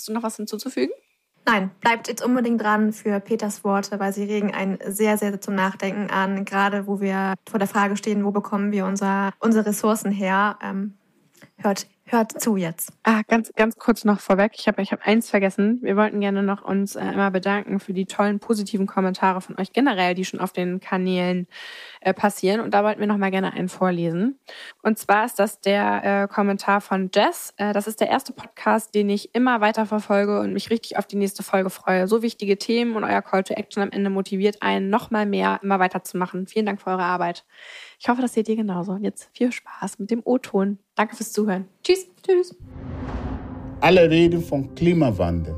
Hast 0.00 0.08
du 0.08 0.14
noch 0.14 0.22
was 0.22 0.36
hinzuzufügen? 0.36 0.94
Nein, 1.46 1.70
bleibt 1.80 2.08
jetzt 2.08 2.24
unbedingt 2.24 2.62
dran 2.62 2.92
für 2.92 3.18
Peters 3.18 3.64
Worte, 3.64 3.98
weil 3.98 4.12
sie 4.12 4.24
regen 4.24 4.54
einen 4.54 4.78
sehr, 4.86 5.16
sehr 5.18 5.40
zum 5.40 5.54
Nachdenken 5.54 6.10
an, 6.10 6.44
gerade 6.44 6.86
wo 6.86 7.00
wir 7.00 7.34
vor 7.48 7.58
der 7.58 7.68
Frage 7.68 7.96
stehen, 7.96 8.24
wo 8.24 8.30
bekommen 8.30 8.72
wir 8.72 8.84
unser, 8.84 9.32
unsere 9.38 9.66
Ressourcen 9.66 10.12
her. 10.12 10.58
Ähm, 10.62 10.94
hört 11.56 11.86
Hört 12.12 12.42
zu 12.42 12.56
jetzt. 12.56 12.92
Ah, 13.04 13.22
ganz, 13.28 13.52
ganz 13.54 13.76
kurz 13.76 14.04
noch 14.04 14.18
vorweg. 14.18 14.54
Ich 14.56 14.66
habe 14.66 14.82
ich 14.82 14.90
hab 14.90 15.06
eins 15.06 15.30
vergessen. 15.30 15.78
Wir 15.80 15.96
wollten 15.96 16.18
gerne 16.18 16.42
noch 16.42 16.64
uns 16.64 16.96
äh, 16.96 16.98
einmal 16.98 17.30
bedanken 17.30 17.78
für 17.78 17.92
die 17.92 18.06
tollen 18.06 18.40
positiven 18.40 18.88
Kommentare 18.88 19.40
von 19.40 19.56
euch 19.60 19.72
generell, 19.72 20.14
die 20.14 20.24
schon 20.24 20.40
auf 20.40 20.50
den 20.52 20.80
Kanälen 20.80 21.46
äh, 22.00 22.12
passieren. 22.12 22.62
Und 22.62 22.74
da 22.74 22.82
wollten 22.82 22.98
wir 22.98 23.06
noch 23.06 23.16
mal 23.16 23.30
gerne 23.30 23.52
einen 23.52 23.68
vorlesen. 23.68 24.40
Und 24.82 24.98
zwar 24.98 25.24
ist 25.24 25.38
das 25.38 25.60
der 25.60 26.24
äh, 26.24 26.26
Kommentar 26.26 26.80
von 26.80 27.12
Jess. 27.14 27.54
Äh, 27.58 27.72
das 27.74 27.86
ist 27.86 28.00
der 28.00 28.08
erste 28.08 28.32
Podcast, 28.32 28.92
den 28.92 29.08
ich 29.08 29.32
immer 29.32 29.60
weiter 29.60 29.86
verfolge 29.86 30.40
und 30.40 30.52
mich 30.52 30.68
richtig 30.70 30.98
auf 30.98 31.06
die 31.06 31.16
nächste 31.16 31.44
Folge 31.44 31.70
freue. 31.70 32.08
So 32.08 32.22
wichtige 32.22 32.58
Themen 32.58 32.96
und 32.96 33.04
euer 33.04 33.22
Call 33.22 33.44
to 33.44 33.54
Action 33.54 33.84
am 33.84 33.92
Ende 33.92 34.10
motiviert 34.10 34.62
einen, 34.62 34.90
noch 34.90 35.12
mal 35.12 35.26
mehr 35.26 35.60
immer 35.62 35.78
weiterzumachen. 35.78 36.48
Vielen 36.48 36.66
Dank 36.66 36.82
für 36.82 36.90
eure 36.90 37.04
Arbeit. 37.04 37.44
Ich 38.00 38.08
hoffe, 38.08 38.20
das 38.20 38.32
seht 38.32 38.48
ihr 38.48 38.56
genauso. 38.56 38.90
Und 38.92 39.04
jetzt 39.04 39.28
viel 39.32 39.52
Spaß 39.52 40.00
mit 40.00 40.10
dem 40.10 40.22
O-Ton. 40.24 40.80
Danke 41.00 41.16
fürs 41.16 41.32
Zuhören. 41.32 41.64
Tschüss. 41.82 42.06
Tschüss. 42.22 42.54
Alle 43.80 44.10
reden 44.10 44.42
von 44.42 44.74
Klimawandel. 44.74 45.54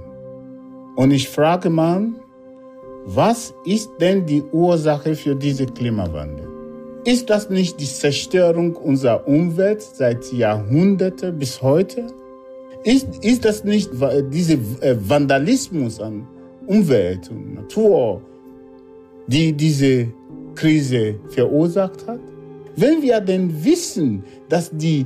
Und 0.94 1.10
ich 1.10 1.28
frage 1.28 1.68
mal, 1.68 2.12
was 3.06 3.52
ist 3.64 3.90
denn 4.00 4.24
die 4.24 4.40
Ursache 4.40 5.16
für 5.16 5.34
diesen 5.34 5.74
Klimawandel? 5.74 6.46
Ist 7.04 7.28
das 7.28 7.50
nicht 7.50 7.80
die 7.80 7.86
Zerstörung 7.86 8.76
unserer 8.76 9.26
Umwelt 9.26 9.82
seit 9.82 10.32
Jahrhunderten 10.32 11.36
bis 11.36 11.60
heute? 11.60 12.06
Ist, 12.84 13.08
ist 13.24 13.44
das 13.44 13.64
nicht 13.64 13.90
dieser 14.30 14.58
äh, 14.80 14.96
Vandalismus 14.96 15.98
an 15.98 16.24
Umwelt 16.68 17.28
und 17.30 17.54
Natur, 17.54 18.22
die 19.26 19.52
diese 19.52 20.06
Krise 20.54 21.16
verursacht 21.30 22.06
hat? 22.06 22.20
Wenn 22.76 23.02
wir 23.02 23.20
denn 23.20 23.64
wissen, 23.64 24.22
dass 24.48 24.70
die 24.70 25.04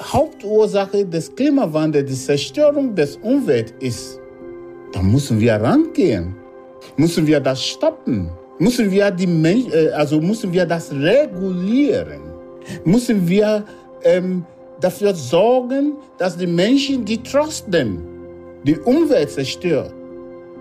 Hauptursache 0.00 1.04
des 1.04 1.34
Klimawandels 1.34 2.08
die 2.08 2.16
Zerstörung 2.16 2.94
des 2.94 3.16
Umwelt 3.16 3.74
ist, 3.80 4.20
dann 4.92 5.10
müssen 5.10 5.40
wir 5.40 5.54
rangehen. 5.54 6.34
Müssen 6.96 7.26
wir 7.26 7.40
das 7.40 7.64
stoppen? 7.64 8.30
Müssen 8.58 8.90
wir 8.90 9.10
die 9.10 9.26
Mensch, 9.26 9.72
äh, 9.72 9.90
also 9.90 10.20
müssen 10.20 10.52
wir 10.52 10.66
das 10.66 10.92
regulieren? 10.92 12.20
Müssen 12.84 13.28
wir 13.28 13.64
ähm, 14.02 14.44
dafür 14.80 15.14
sorgen, 15.14 15.94
dass 16.18 16.36
die 16.36 16.46
Menschen, 16.46 17.04
die 17.04 17.22
trotzdem 17.22 18.00
die 18.64 18.78
Umwelt 18.78 19.30
zerstören, 19.30 19.92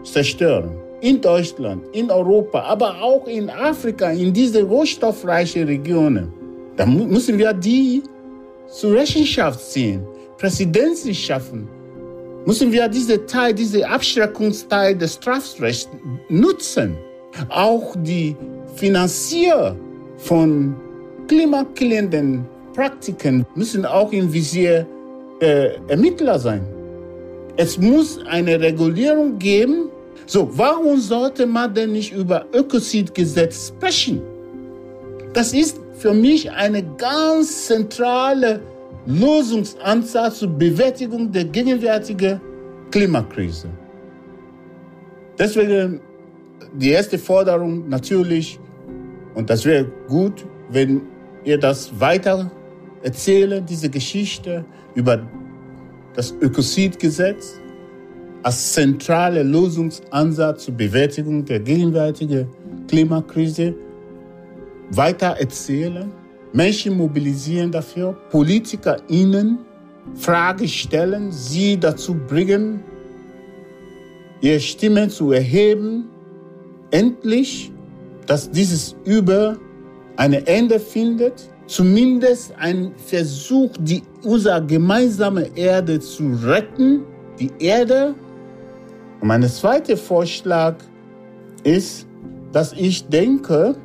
zerstören, 0.04 0.70
in 1.02 1.22
Deutschland, 1.22 1.84
in 1.94 2.10
Europa, 2.10 2.62
aber 2.62 3.02
auch 3.02 3.28
in 3.28 3.50
Afrika, 3.50 4.10
in 4.10 4.34
diese 4.34 4.64
rohstoffreichen 4.64 5.66
Regionen, 5.66 6.34
dann 6.76 7.08
müssen 7.08 7.38
wir 7.38 7.54
die 7.54 8.02
zur 8.70 8.94
Rechenschaft 8.94 9.60
ziehen, 9.72 10.06
Präsidenzen 10.38 11.14
schaffen. 11.14 11.68
Müssen 12.46 12.72
wir 12.72 12.88
diese 12.88 13.26
Teil, 13.26 13.54
diese 13.54 13.88
Abschreckungsteil 13.88 14.98
des 14.98 15.16
Strafrechts 15.16 15.90
nutzen. 16.30 16.98
Auch 17.50 17.96
die 17.98 18.36
Finanzier 18.76 19.76
von 20.18 20.76
klimakillenden 21.28 22.46
Praktiken 22.74 23.46
müssen 23.56 23.86
auch 23.86 24.12
im 24.12 24.32
Visier 24.32 24.88
äh, 25.42 25.72
Ermittler 25.88 26.40
sein. 26.40 26.66
Es 27.58 27.78
muss 27.78 28.20
eine 28.28 28.60
Regulierung 28.60 29.38
geben. 29.40 29.90
So, 30.26 30.50
warum 30.54 31.00
sollte 31.00 31.46
man 31.46 31.74
denn 31.74 31.92
nicht 31.94 32.14
über 32.14 32.46
Ökozidgesetz 32.54 33.70
sprechen? 33.70 34.22
Das 35.34 35.54
ist 35.54 35.80
für 35.98 36.14
mich 36.14 36.50
eine 36.52 36.84
ganz 36.98 37.68
zentrale 37.68 38.60
Lösungsansatz 39.06 40.40
zur 40.40 40.50
Bewältigung 40.50 41.32
der 41.32 41.46
gegenwärtigen 41.46 42.40
Klimakrise. 42.92 43.70
Deswegen 45.40 46.02
die 46.74 46.90
erste 46.92 47.18
Forderung 47.18 47.88
natürlich, 47.90 48.60
und 49.34 49.50
das 49.50 49.66
wäre 49.66 49.86
gut, 50.08 50.46
wenn 50.70 51.02
ihr 51.44 51.58
das 51.58 52.00
weiter 52.00 52.52
erzählen, 53.02 53.66
diese 53.66 53.90
Geschichte 53.90 54.66
über 54.96 55.22
das 56.16 56.34
Ökozidgesetz 56.42 57.60
als 58.44 58.74
zentrale 58.74 59.44
Lösungsansatz 59.44 60.66
zur 60.66 60.74
Bewältigung 60.74 61.46
der 61.46 61.60
gegenwärtigen 61.60 62.48
Klimakrise 62.88 63.74
weiter 64.92 65.36
erzählen, 65.40 66.12
Menschen 66.54 66.98
mobilisieren 66.98 67.72
dafür, 67.72 68.14
Politiker 68.30 68.98
ihnen 69.08 69.60
Fragen 70.16 70.68
stellen, 70.68 71.32
sie 71.32 71.78
dazu 71.80 72.16
bringen, 72.16 72.84
ihre 74.42 74.60
Stimme 74.60 75.10
zu 75.10 75.32
erheben, 75.32 76.06
endlich, 76.92 77.72
dass 78.26 78.50
dieses 78.50 78.96
Über 79.04 79.58
ein 80.16 80.34
Ende 80.34 80.80
findet, 80.80 81.50
zumindest 81.68 82.54
ein 82.58 82.94
Versuch, 82.98 83.72
die, 83.80 84.02
unsere 84.24 84.66
gemeinsame 84.66 85.50
Erde 85.56 86.00
zu 86.00 86.32
retten, 86.44 87.04
die 87.40 87.52
Erde. 87.60 88.16
Und 89.20 89.28
mein 89.28 89.44
zweiter 89.44 89.98
Vorschlag 89.98 90.76
ist, 91.64 92.08
dass 92.52 92.74
ich 92.74 93.08
denke, 93.08 93.76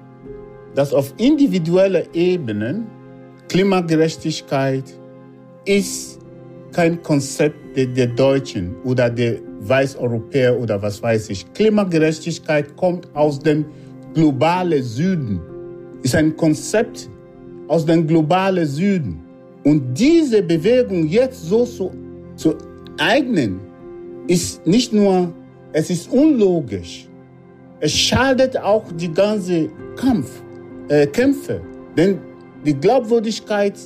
dass 0.75 0.93
auf 0.93 1.13
individueller 1.19 2.03
Ebene 2.15 2.85
Klimagerechtigkeit 3.49 4.85
ist 5.65 6.19
kein 6.73 7.03
Konzept 7.03 7.77
der, 7.77 7.87
der 7.87 8.07
Deutschen 8.07 8.75
oder 8.85 9.11
der 9.11 9.37
Weißeuropäer 9.61 10.59
oder 10.59 10.81
was 10.81 11.03
weiß 11.03 11.31
ich. 11.31 11.53
Klimagerechtigkeit 11.53 12.75
kommt 12.77 13.07
aus 13.15 13.39
dem 13.39 13.67
globalen 14.15 14.83
Süden. 14.83 15.41
ist 16.03 16.15
ein 16.15 16.37
Konzept 16.37 17.09
aus 17.69 17.85
dem 17.85 18.07
globalen 18.07 18.67
Süden. 18.67 19.21
Und 19.65 19.95
diese 19.95 20.43
Bewegung 20.43 21.07
jetzt 21.07 21.45
so 21.45 21.65
zu, 21.65 21.91
zu 22.37 22.55
eignen, 22.99 23.61
ist 24.27 24.67
nicht 24.67 24.93
nur, 24.93 25.33
es 25.73 25.91
ist 25.91 26.11
unlogisch, 26.11 27.09
es 27.81 27.93
schadet 27.93 28.57
auch 28.57 28.85
die 28.97 29.13
ganze 29.13 29.69
Kampf, 29.97 30.43
äh, 30.89 31.07
Kämpfe. 31.07 31.61
Denn 31.97 32.19
die 32.65 32.75
Glaubwürdigkeit 32.75 33.79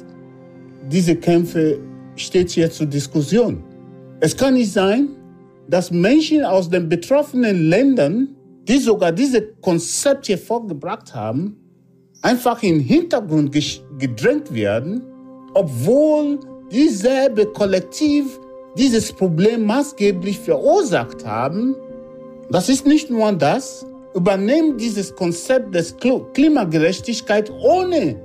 dieser 0.91 1.17
Kämpfe 1.17 1.79
steht 2.17 2.51
hier 2.51 2.71
zur 2.71 2.87
Diskussion. 2.87 3.63
Es 4.21 4.37
kann 4.37 4.55
nicht 4.55 4.73
sein, 4.73 5.09
dass 5.69 5.91
Menschen 5.91 6.45
aus 6.45 6.71
den 6.71 6.89
betroffenen 6.89 7.69
Ländern, 7.69 8.29
die 8.69 8.79
sogar 8.79 9.13
diese 9.13 9.43
Konzepte 9.61 10.39
vorgebracht 10.39 11.15
haben, 11.15 11.57
einfach 12.23 12.63
in 12.63 12.79
den 12.79 12.81
Hintergrund 12.81 13.53
gedrängt 13.99 14.53
werden, 14.53 15.03
obwohl 15.55 16.39
dieselbe 16.71 17.47
Kollektiv 17.47 18.39
dieses 18.77 19.13
Problem 19.13 19.65
maßgeblich 19.65 20.39
verursacht 20.39 21.25
haben. 21.25 21.75
Das 22.51 22.69
ist 22.69 22.87
nicht 22.87 23.11
nur 23.11 23.33
das, 23.33 23.87
übernehmen 24.17 24.79
dieses 24.79 25.15
Konzept 25.15 25.75
des 25.75 25.95
Klimagerechtigkeit 26.33 27.53
ohne 27.63 28.17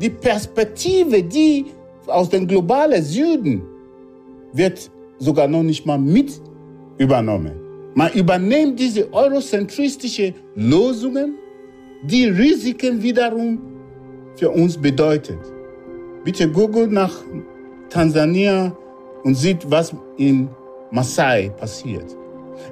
die 0.00 0.10
Perspektive, 0.10 1.22
die 1.22 1.66
aus 2.06 2.30
dem 2.30 2.48
globalen 2.48 3.02
Süden 3.02 3.62
wird 4.54 4.90
sogar 5.18 5.46
noch 5.46 5.62
nicht 5.62 5.84
mal 5.84 5.98
mit 5.98 6.40
übernommen. 6.98 7.52
Man 7.94 8.10
übernimmt 8.12 8.80
diese 8.80 9.12
eurozentristische 9.12 10.32
Lösungen, 10.56 11.34
die 12.02 12.26
Risiken 12.26 13.02
wiederum 13.02 13.60
für 14.36 14.50
uns 14.50 14.76
bedeutet. 14.76 15.38
Bitte 16.24 16.50
google 16.50 16.88
nach 16.88 17.14
Tansania 17.90 18.76
und 19.22 19.34
sieht, 19.34 19.70
was 19.70 19.94
in 20.16 20.48
Maasai 20.90 21.50
passiert. 21.50 22.16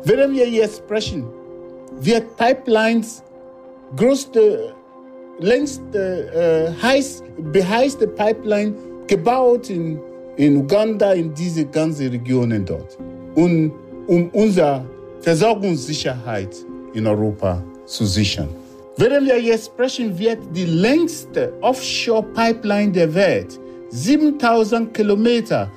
Während 0.04 0.34
wir 0.34 0.48
jetzt 0.48 0.78
sprechen, 0.78 1.24
wird 2.01 2.36
Pipelines 2.36 3.22
größte, 3.97 4.72
längste, 5.38 6.74
äh, 6.78 6.82
heiß, 6.82 7.22
beheizte 7.53 8.07
Pipeline 8.07 8.74
gebaut 9.07 9.70
in, 9.70 9.99
in 10.36 10.57
Uganda, 10.57 11.12
in 11.12 11.32
diese 11.34 11.64
ganzen 11.66 12.09
Regionen 12.09 12.64
dort. 12.64 12.99
Und 13.34 13.72
um 14.07 14.28
unsere 14.30 14.84
Versorgungssicherheit 15.20 16.57
in 16.95 17.07
Europa 17.07 17.62
zu 17.86 18.05
sichern. 18.05 18.49
Während 18.97 19.26
wir 19.26 19.40
jetzt 19.40 19.66
sprechen, 19.66 20.18
wird 20.18 20.38
die 20.55 20.66
längste 20.66 21.53
Offshore-Pipeline 21.62 22.93
der 22.93 23.14
Welt, 23.14 23.59
7000 23.90 24.93
Kilometer 24.93 25.70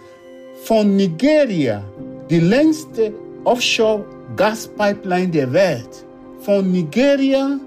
von 0.63 0.95
Nigeria, 0.95 1.83
die 2.29 2.39
längste 2.39 3.13
Offshore-Gaspipeline 3.45 5.29
der 5.29 5.51
Welt, 5.53 6.04
von 6.45 6.71
Nigeria 6.71 7.59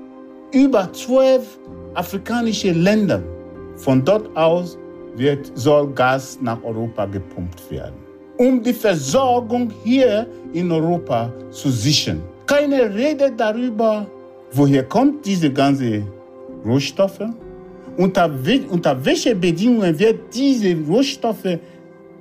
über 0.52 0.92
zwölf 0.92 1.58
afrikanische 1.94 2.70
Länder. 2.70 3.20
Von 3.76 4.04
dort 4.04 4.34
aus 4.36 4.78
wird, 5.16 5.50
soll 5.56 5.88
Gas 5.94 6.38
nach 6.40 6.62
Europa 6.62 7.06
gepumpt 7.06 7.60
werden, 7.70 7.96
um 8.36 8.62
die 8.62 8.72
Versorgung 8.72 9.72
hier 9.82 10.26
in 10.52 10.70
Europa 10.70 11.32
zu 11.50 11.70
sichern. 11.70 12.22
Keine 12.46 12.94
Rede 12.94 13.32
darüber, 13.36 14.06
woher 14.52 14.84
kommt 14.84 15.26
diese 15.26 15.52
ganze 15.52 16.02
Rohstoffe, 16.64 17.28
unter, 17.96 18.30
unter 18.70 19.04
welchen 19.04 19.40
Bedingungen 19.40 19.98
wird 19.98 20.20
diese 20.32 20.76
Rohstoffe 20.88 21.58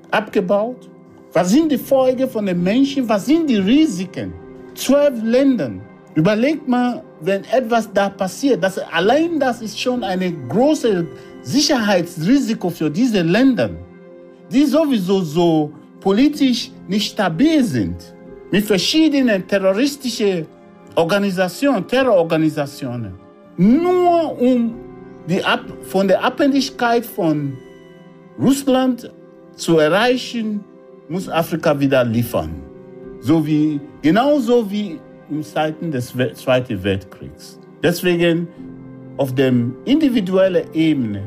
abgebaut, 0.10 0.90
was 1.34 1.52
sind 1.52 1.72
die 1.72 1.78
Folgen 1.78 2.28
von 2.28 2.48
den 2.48 2.64
Menschen, 2.64 3.08
was 3.08 3.28
sind 3.28 3.48
die 3.48 3.58
Risiken. 3.58 4.34
Zwölf 4.74 5.22
Länder, 5.24 5.72
überlegt 6.18 6.68
mal, 6.68 7.04
wenn 7.22 7.44
etwas 7.44 7.94
da 7.94 8.10
passiert, 8.10 8.64
das, 8.64 8.80
allein 8.92 9.40
das 9.40 9.62
ist 9.62 9.80
schon 9.80 10.04
ein 10.04 10.50
großes 10.50 11.06
Sicherheitsrisiko 11.44 12.72
für 12.72 12.90
diese 12.90 13.22
Länder, 13.22 13.70
die 14.52 14.66
sowieso 14.66 15.22
so 15.22 15.72
politisch 16.00 16.72
nicht 16.88 17.12
stabil 17.12 17.64
sind, 17.64 17.98
mit 18.50 18.66
verschiedenen 18.66 19.48
terroristischen 19.48 20.48
Organisationen, 20.96 21.88
Terrororganisationen, 21.88 23.14
nur 23.58 24.42
um 24.42 24.74
die 25.30 25.44
Ab 25.44 25.66
von 25.84 26.08
der 26.08 26.24
Abhängigkeit 26.24 27.06
von 27.06 27.54
Russland 28.40 29.12
zu 29.56 29.78
erreichen, 29.78 30.64
muss 31.10 31.30
Afrika 31.30 31.80
wieder 31.80 32.04
liefern. 32.04 32.56
So 33.20 33.46
wie, 33.46 33.80
genauso 34.02 34.70
wie 34.72 35.00
in 35.30 35.44
Zeiten 35.44 35.92
des 35.92 36.14
Zweiten 36.34 36.84
Weltkriegs. 36.84 37.60
Deswegen 37.84 38.48
auf 39.18 39.34
der 39.34 39.54
individuellen 39.86 40.66
Ebene 40.74 41.24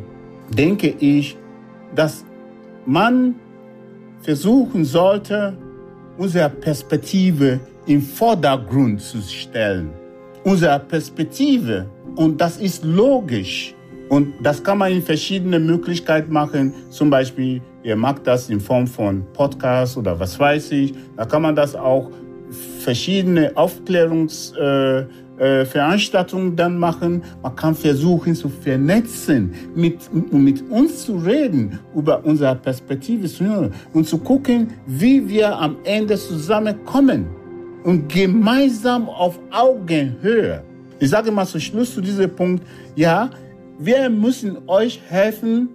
denke 0.51 0.95
ich, 0.99 1.37
dass 1.95 2.25
man 2.87 3.35
versuchen 4.23 4.85
sollte, 4.85 5.57
unsere 6.19 6.51
Perspektive 6.51 7.61
im 7.87 8.03
Vordergrund 8.03 9.01
zu 9.01 9.21
stellen. 9.23 9.91
Unsere 10.45 10.79
Perspektive, 10.81 11.87
und 12.17 12.41
das 12.41 12.59
ist 12.59 12.85
logisch, 12.85 13.75
und 14.09 14.35
das 14.43 14.63
kann 14.63 14.79
man 14.79 14.91
in 14.91 15.03
verschiedenen 15.03 15.67
Möglichkeiten 15.67 16.33
machen. 16.33 16.75
Zum 16.91 17.11
Beispiel, 17.11 17.63
ihr 17.85 17.95
macht 17.95 18.27
das 18.27 18.51
in 18.51 18.59
Form 18.59 18.87
von 18.87 19.25
Podcasts 19.33 19.97
oder 19.97 20.19
was 20.19 20.39
weiß 20.39 20.73
ich. 20.73 20.93
Da 21.17 21.25
kann 21.25 21.43
man 21.43 21.55
das 21.55 21.77
auch 21.77 22.11
verschiedene 22.51 23.57
Aufklärungsveranstaltungen 23.57 26.49
äh, 26.49 26.53
äh, 26.53 26.57
dann 26.57 26.79
machen. 26.79 27.23
Man 27.43 27.57
kann 27.57 27.75
versuchen 27.75 28.35
zu 28.35 28.49
vernetzen, 28.49 29.53
mit, 29.75 29.99
mit 30.33 30.63
uns 30.71 31.05
zu 31.05 31.17
reden, 31.17 31.79
über 31.95 32.25
unsere 32.25 32.57
Perspektive 32.57 33.29
zu 33.29 33.45
hören 33.45 33.75
und 33.93 34.07
zu 34.07 34.17
gucken, 34.19 34.69
wie 34.87 35.29
wir 35.29 35.55
am 35.57 35.77
Ende 35.85 36.17
zusammenkommen 36.17 37.27
und 37.85 38.13
gemeinsam 38.13 39.09
auf 39.09 39.39
Augenhöhe. 39.51 40.63
Ich 40.99 41.11
sage 41.11 41.31
mal 41.33 41.47
zum 41.47 41.61
Schluss 41.61 41.95
zu 41.95 42.01
diesem 42.01 42.31
Punkt, 42.31 42.65
ja, 42.95 43.31
wir 43.79 44.11
müssen 44.11 44.59
euch 44.67 45.01
helfen, 45.09 45.71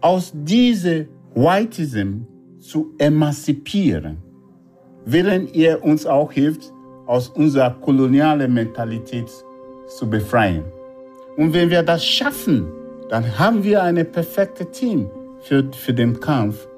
aus 0.00 0.32
diesem 0.32 1.08
Whiteism 1.34 2.22
zu 2.60 2.94
emanzipieren, 2.98 4.18
während 5.04 5.54
ihr 5.54 5.82
uns 5.82 6.06
auch 6.06 6.32
hilft, 6.32 6.72
aus 7.06 7.28
unserer 7.28 7.70
kolonialen 7.80 8.52
Mentalität 8.52 9.30
zu 9.86 10.08
befreien. 10.08 10.64
Und 11.36 11.52
wenn 11.52 11.70
wir 11.70 11.82
das 11.82 12.04
schaffen, 12.04 12.66
dann 13.08 13.38
haben 13.38 13.64
wir 13.64 13.82
ein 13.82 13.96
perfektes 14.12 14.70
Team 14.70 15.10
für, 15.40 15.64
für 15.72 15.92
den 15.92 16.18
Kampf 16.20 16.68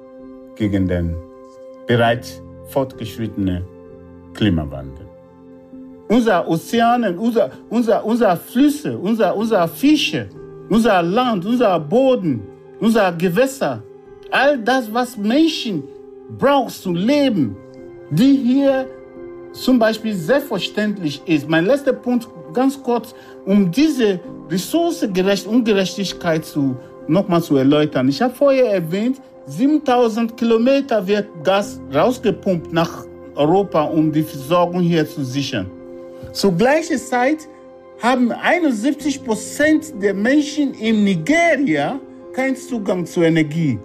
gegen 0.55 0.87
den 0.87 1.15
bereits 1.85 2.41
fortgeschrittenen 2.67 3.63
Klimawandel. 4.33 5.05
Unser 6.07 6.47
Ozeanen, 6.47 7.17
unser, 7.17 7.51
unser, 7.69 8.03
unser 8.05 8.35
Flüsse, 8.37 8.97
unser, 8.97 9.35
unser 9.35 9.67
Fische, 9.67 10.29
unser 10.69 11.01
Land, 11.01 11.45
unser 11.45 11.79
Boden, 11.79 12.41
unser 12.79 13.11
Gewässer, 13.11 13.83
all 14.31 14.57
das, 14.59 14.91
was 14.93 15.17
Menschen 15.17 15.83
brauchen 16.37 16.69
zu 16.69 16.93
leben, 16.93 17.55
die 18.09 18.35
hier 18.35 18.87
zum 19.53 19.79
Beispiel 19.79 20.15
selbstverständlich 20.15 21.21
ist. 21.25 21.47
Mein 21.47 21.65
letzter 21.65 21.93
Punkt, 21.93 22.27
ganz 22.53 22.81
kurz, 22.81 23.13
um 23.45 23.71
diese 23.71 24.19
ressourcengerechte 24.49 25.49
Ungerechtigkeit 25.49 26.43
zu, 26.45 26.75
nochmal 27.07 27.41
zu 27.41 27.57
erläutern. 27.57 28.09
Ich 28.09 28.21
habe 28.21 28.33
vorher 28.33 28.71
erwähnt, 28.71 29.21
7000 29.45 30.37
Kilometer 30.37 31.05
wird 31.05 31.27
Gas 31.43 31.79
rausgepumpt 31.93 32.71
nach 32.71 33.05
Europa, 33.35 33.83
um 33.83 34.11
die 34.11 34.23
Versorgung 34.23 34.81
hier 34.81 35.07
zu 35.07 35.23
sichern. 35.23 35.69
Zur 36.31 36.53
gleichen 36.53 36.97
Zeit 36.97 37.47
haben 38.01 38.31
71 38.31 39.23
Prozent 39.23 39.93
der 40.01 40.13
Menschen 40.13 40.73
in 40.73 41.03
Nigeria 41.03 41.99
keinen 42.33 42.55
Zugang 42.55 43.05
zu 43.05 43.21
Energie. 43.21 43.77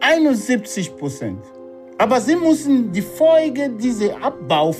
71 0.00 0.96
Prozent. 0.96 1.38
Aber 1.98 2.20
sie 2.20 2.36
müssen 2.36 2.90
die 2.92 3.02
Folge 3.02 3.70
dieser 3.70 4.22
Abbau 4.22 4.74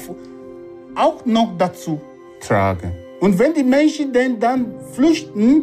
auch 0.94 1.24
noch 1.24 1.56
dazu 1.56 2.00
tragen. 2.40 2.92
Und 3.20 3.38
wenn 3.38 3.54
die 3.54 3.62
Menschen 3.62 4.12
denn 4.12 4.38
dann 4.38 4.74
flüchten, 4.92 5.62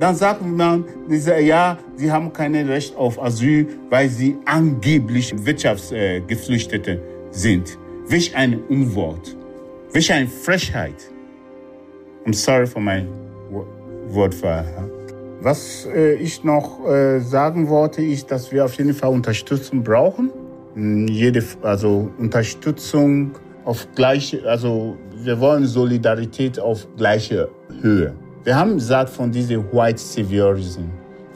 dann 0.00 0.14
sagt 0.16 0.44
man, 0.44 0.84
ja, 1.08 1.78
sie 1.96 2.10
haben 2.10 2.32
kein 2.32 2.54
Recht 2.54 2.96
auf 2.96 3.22
Asyl, 3.22 3.68
weil 3.88 4.08
sie 4.08 4.36
angeblich 4.44 5.32
Wirtschaftsgeflüchtete 5.46 7.00
sind. 7.30 7.78
Welch 8.08 8.34
ein 8.36 8.60
Unwort. 8.68 9.36
Welch 9.92 10.12
eine 10.12 10.26
Frechheit. 10.28 11.10
I'm 12.26 12.34
sorry 12.34 12.66
for 12.66 12.82
my 12.82 13.06
for. 14.10 14.30
Was 15.40 15.86
äh, 15.94 16.14
ich 16.14 16.42
noch 16.42 16.86
äh, 16.86 17.20
sagen 17.20 17.68
wollte, 17.68 18.02
ist, 18.02 18.30
dass 18.30 18.50
wir 18.50 18.64
auf 18.64 18.74
jeden 18.74 18.94
Fall 18.94 19.10
Unterstützung 19.10 19.82
brauchen. 19.82 20.30
Jede, 20.76 21.42
also 21.62 22.10
Unterstützung 22.18 23.32
auf 23.64 23.86
gleiche, 23.94 24.42
also 24.48 24.96
wir 25.22 25.38
wollen 25.38 25.66
Solidarität 25.66 26.58
auf 26.58 26.86
gleiche 26.96 27.48
Höhe. 27.80 28.12
Wir 28.42 28.56
haben 28.56 28.74
gesagt 28.74 29.10
von 29.10 29.30
diesem 29.30 29.64
White 29.72 29.98
Saviorism. 29.98 30.82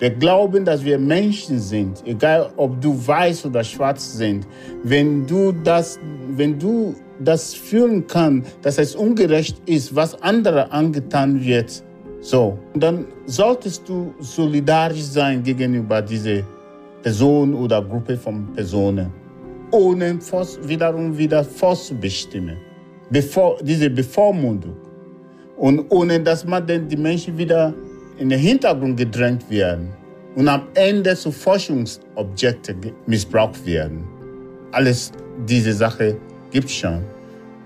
Wir 0.00 0.10
glauben, 0.10 0.64
dass 0.64 0.84
wir 0.84 0.98
Menschen 0.98 1.58
sind, 1.58 2.02
egal 2.04 2.50
ob 2.56 2.80
du 2.80 2.94
weiß 3.06 3.46
oder 3.46 3.64
schwarz 3.64 4.12
sind. 4.12 4.46
Wenn 4.84 5.26
du 5.26 5.52
das, 5.52 5.98
wenn 6.36 6.58
du 6.58 6.94
das 7.18 7.54
fühlen 7.54 8.06
kannst, 8.06 8.58
dass 8.62 8.78
es 8.78 8.94
ungerecht 8.94 9.60
ist, 9.66 9.94
was 9.94 10.20
andere 10.22 10.70
angetan 10.70 11.44
wird, 11.44 11.82
so, 12.20 12.58
dann 12.74 13.06
solltest 13.26 13.88
du 13.88 14.14
solidarisch 14.20 15.02
sein 15.02 15.42
gegenüber 15.42 16.02
dieser 16.02 16.42
Person 17.02 17.54
oder 17.54 17.82
Gruppe 17.82 18.16
von 18.16 18.52
Personen, 18.54 19.12
ohne 19.70 20.18
wiederum 20.62 21.16
wieder 21.16 21.44
vorzubestimmen, 21.44 22.56
bevor, 23.10 23.58
diese 23.62 23.90
Bevormundung. 23.90 24.76
Und 25.56 25.90
ohne 25.90 26.20
dass 26.20 26.44
man 26.44 26.66
denn 26.66 26.88
die 26.88 26.96
Menschen 26.96 27.36
wieder 27.36 27.74
in 28.18 28.28
den 28.28 28.38
Hintergrund 28.38 28.96
gedrängt 28.96 29.48
werden 29.50 29.92
und 30.36 30.48
am 30.48 30.62
Ende 30.74 31.16
zu 31.16 31.32
Forschungsobjekte 31.32 32.76
missbraucht 33.06 33.64
werden. 33.66 34.04
Alles 34.72 35.12
diese 35.46 35.72
Sache 35.72 36.16
gibt 36.50 36.70
schon. 36.70 37.02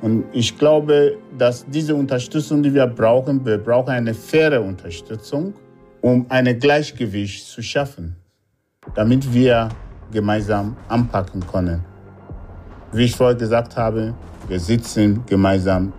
Und 0.01 0.25
ich 0.33 0.57
glaube, 0.59 1.19
dass 1.39 1.65
diese 1.69 1.95
Unterstützung, 1.95 2.63
die 2.63 2.73
wir 2.75 2.87
brauchen, 2.87 3.45
wir 3.45 3.59
brauchen 3.59 3.91
eine 3.91 4.15
faire 4.15 4.61
Unterstützung, 4.61 5.55
um 6.01 6.27
ein 6.29 6.59
Gleichgewicht 6.59 7.47
zu 7.47 7.63
schaffen, 7.63 8.17
damit 8.95 9.33
wir 9.33 9.69
gemeinsam 10.11 10.77
anpacken 10.89 11.45
können. 11.47 11.92
Wie 12.95 13.05
ich 13.05 13.17
vorher 13.17 13.37
gesagt 13.37 13.79
habe, 13.79 14.13
wir 14.49 14.61
sitzen 14.61 15.25
gemeinsam 15.25 15.95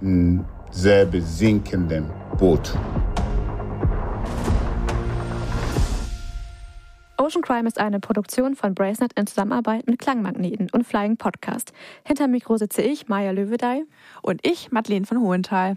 in 0.00 0.44
selben 0.72 1.22
sinkenden 1.22 2.10
Boot. 2.36 2.76
Ocean 7.16 7.42
Crime 7.42 7.68
ist 7.68 7.78
eine 7.78 8.00
Produktion 8.00 8.56
von 8.56 8.74
Bracenet 8.74 9.12
in 9.12 9.28
Zusammenarbeit 9.28 9.86
mit 9.86 10.00
Klangmagneten 10.00 10.68
und 10.72 10.84
Flying 10.84 11.16
Podcast. 11.16 11.72
Hinter 12.02 12.26
Mikro 12.26 12.56
sitze 12.56 12.82
ich, 12.82 13.06
Maja 13.06 13.30
Löwedey. 13.30 13.84
Und 14.20 14.44
ich, 14.44 14.72
Madeleine 14.72 15.06
von 15.06 15.20
Hohenthal. 15.20 15.76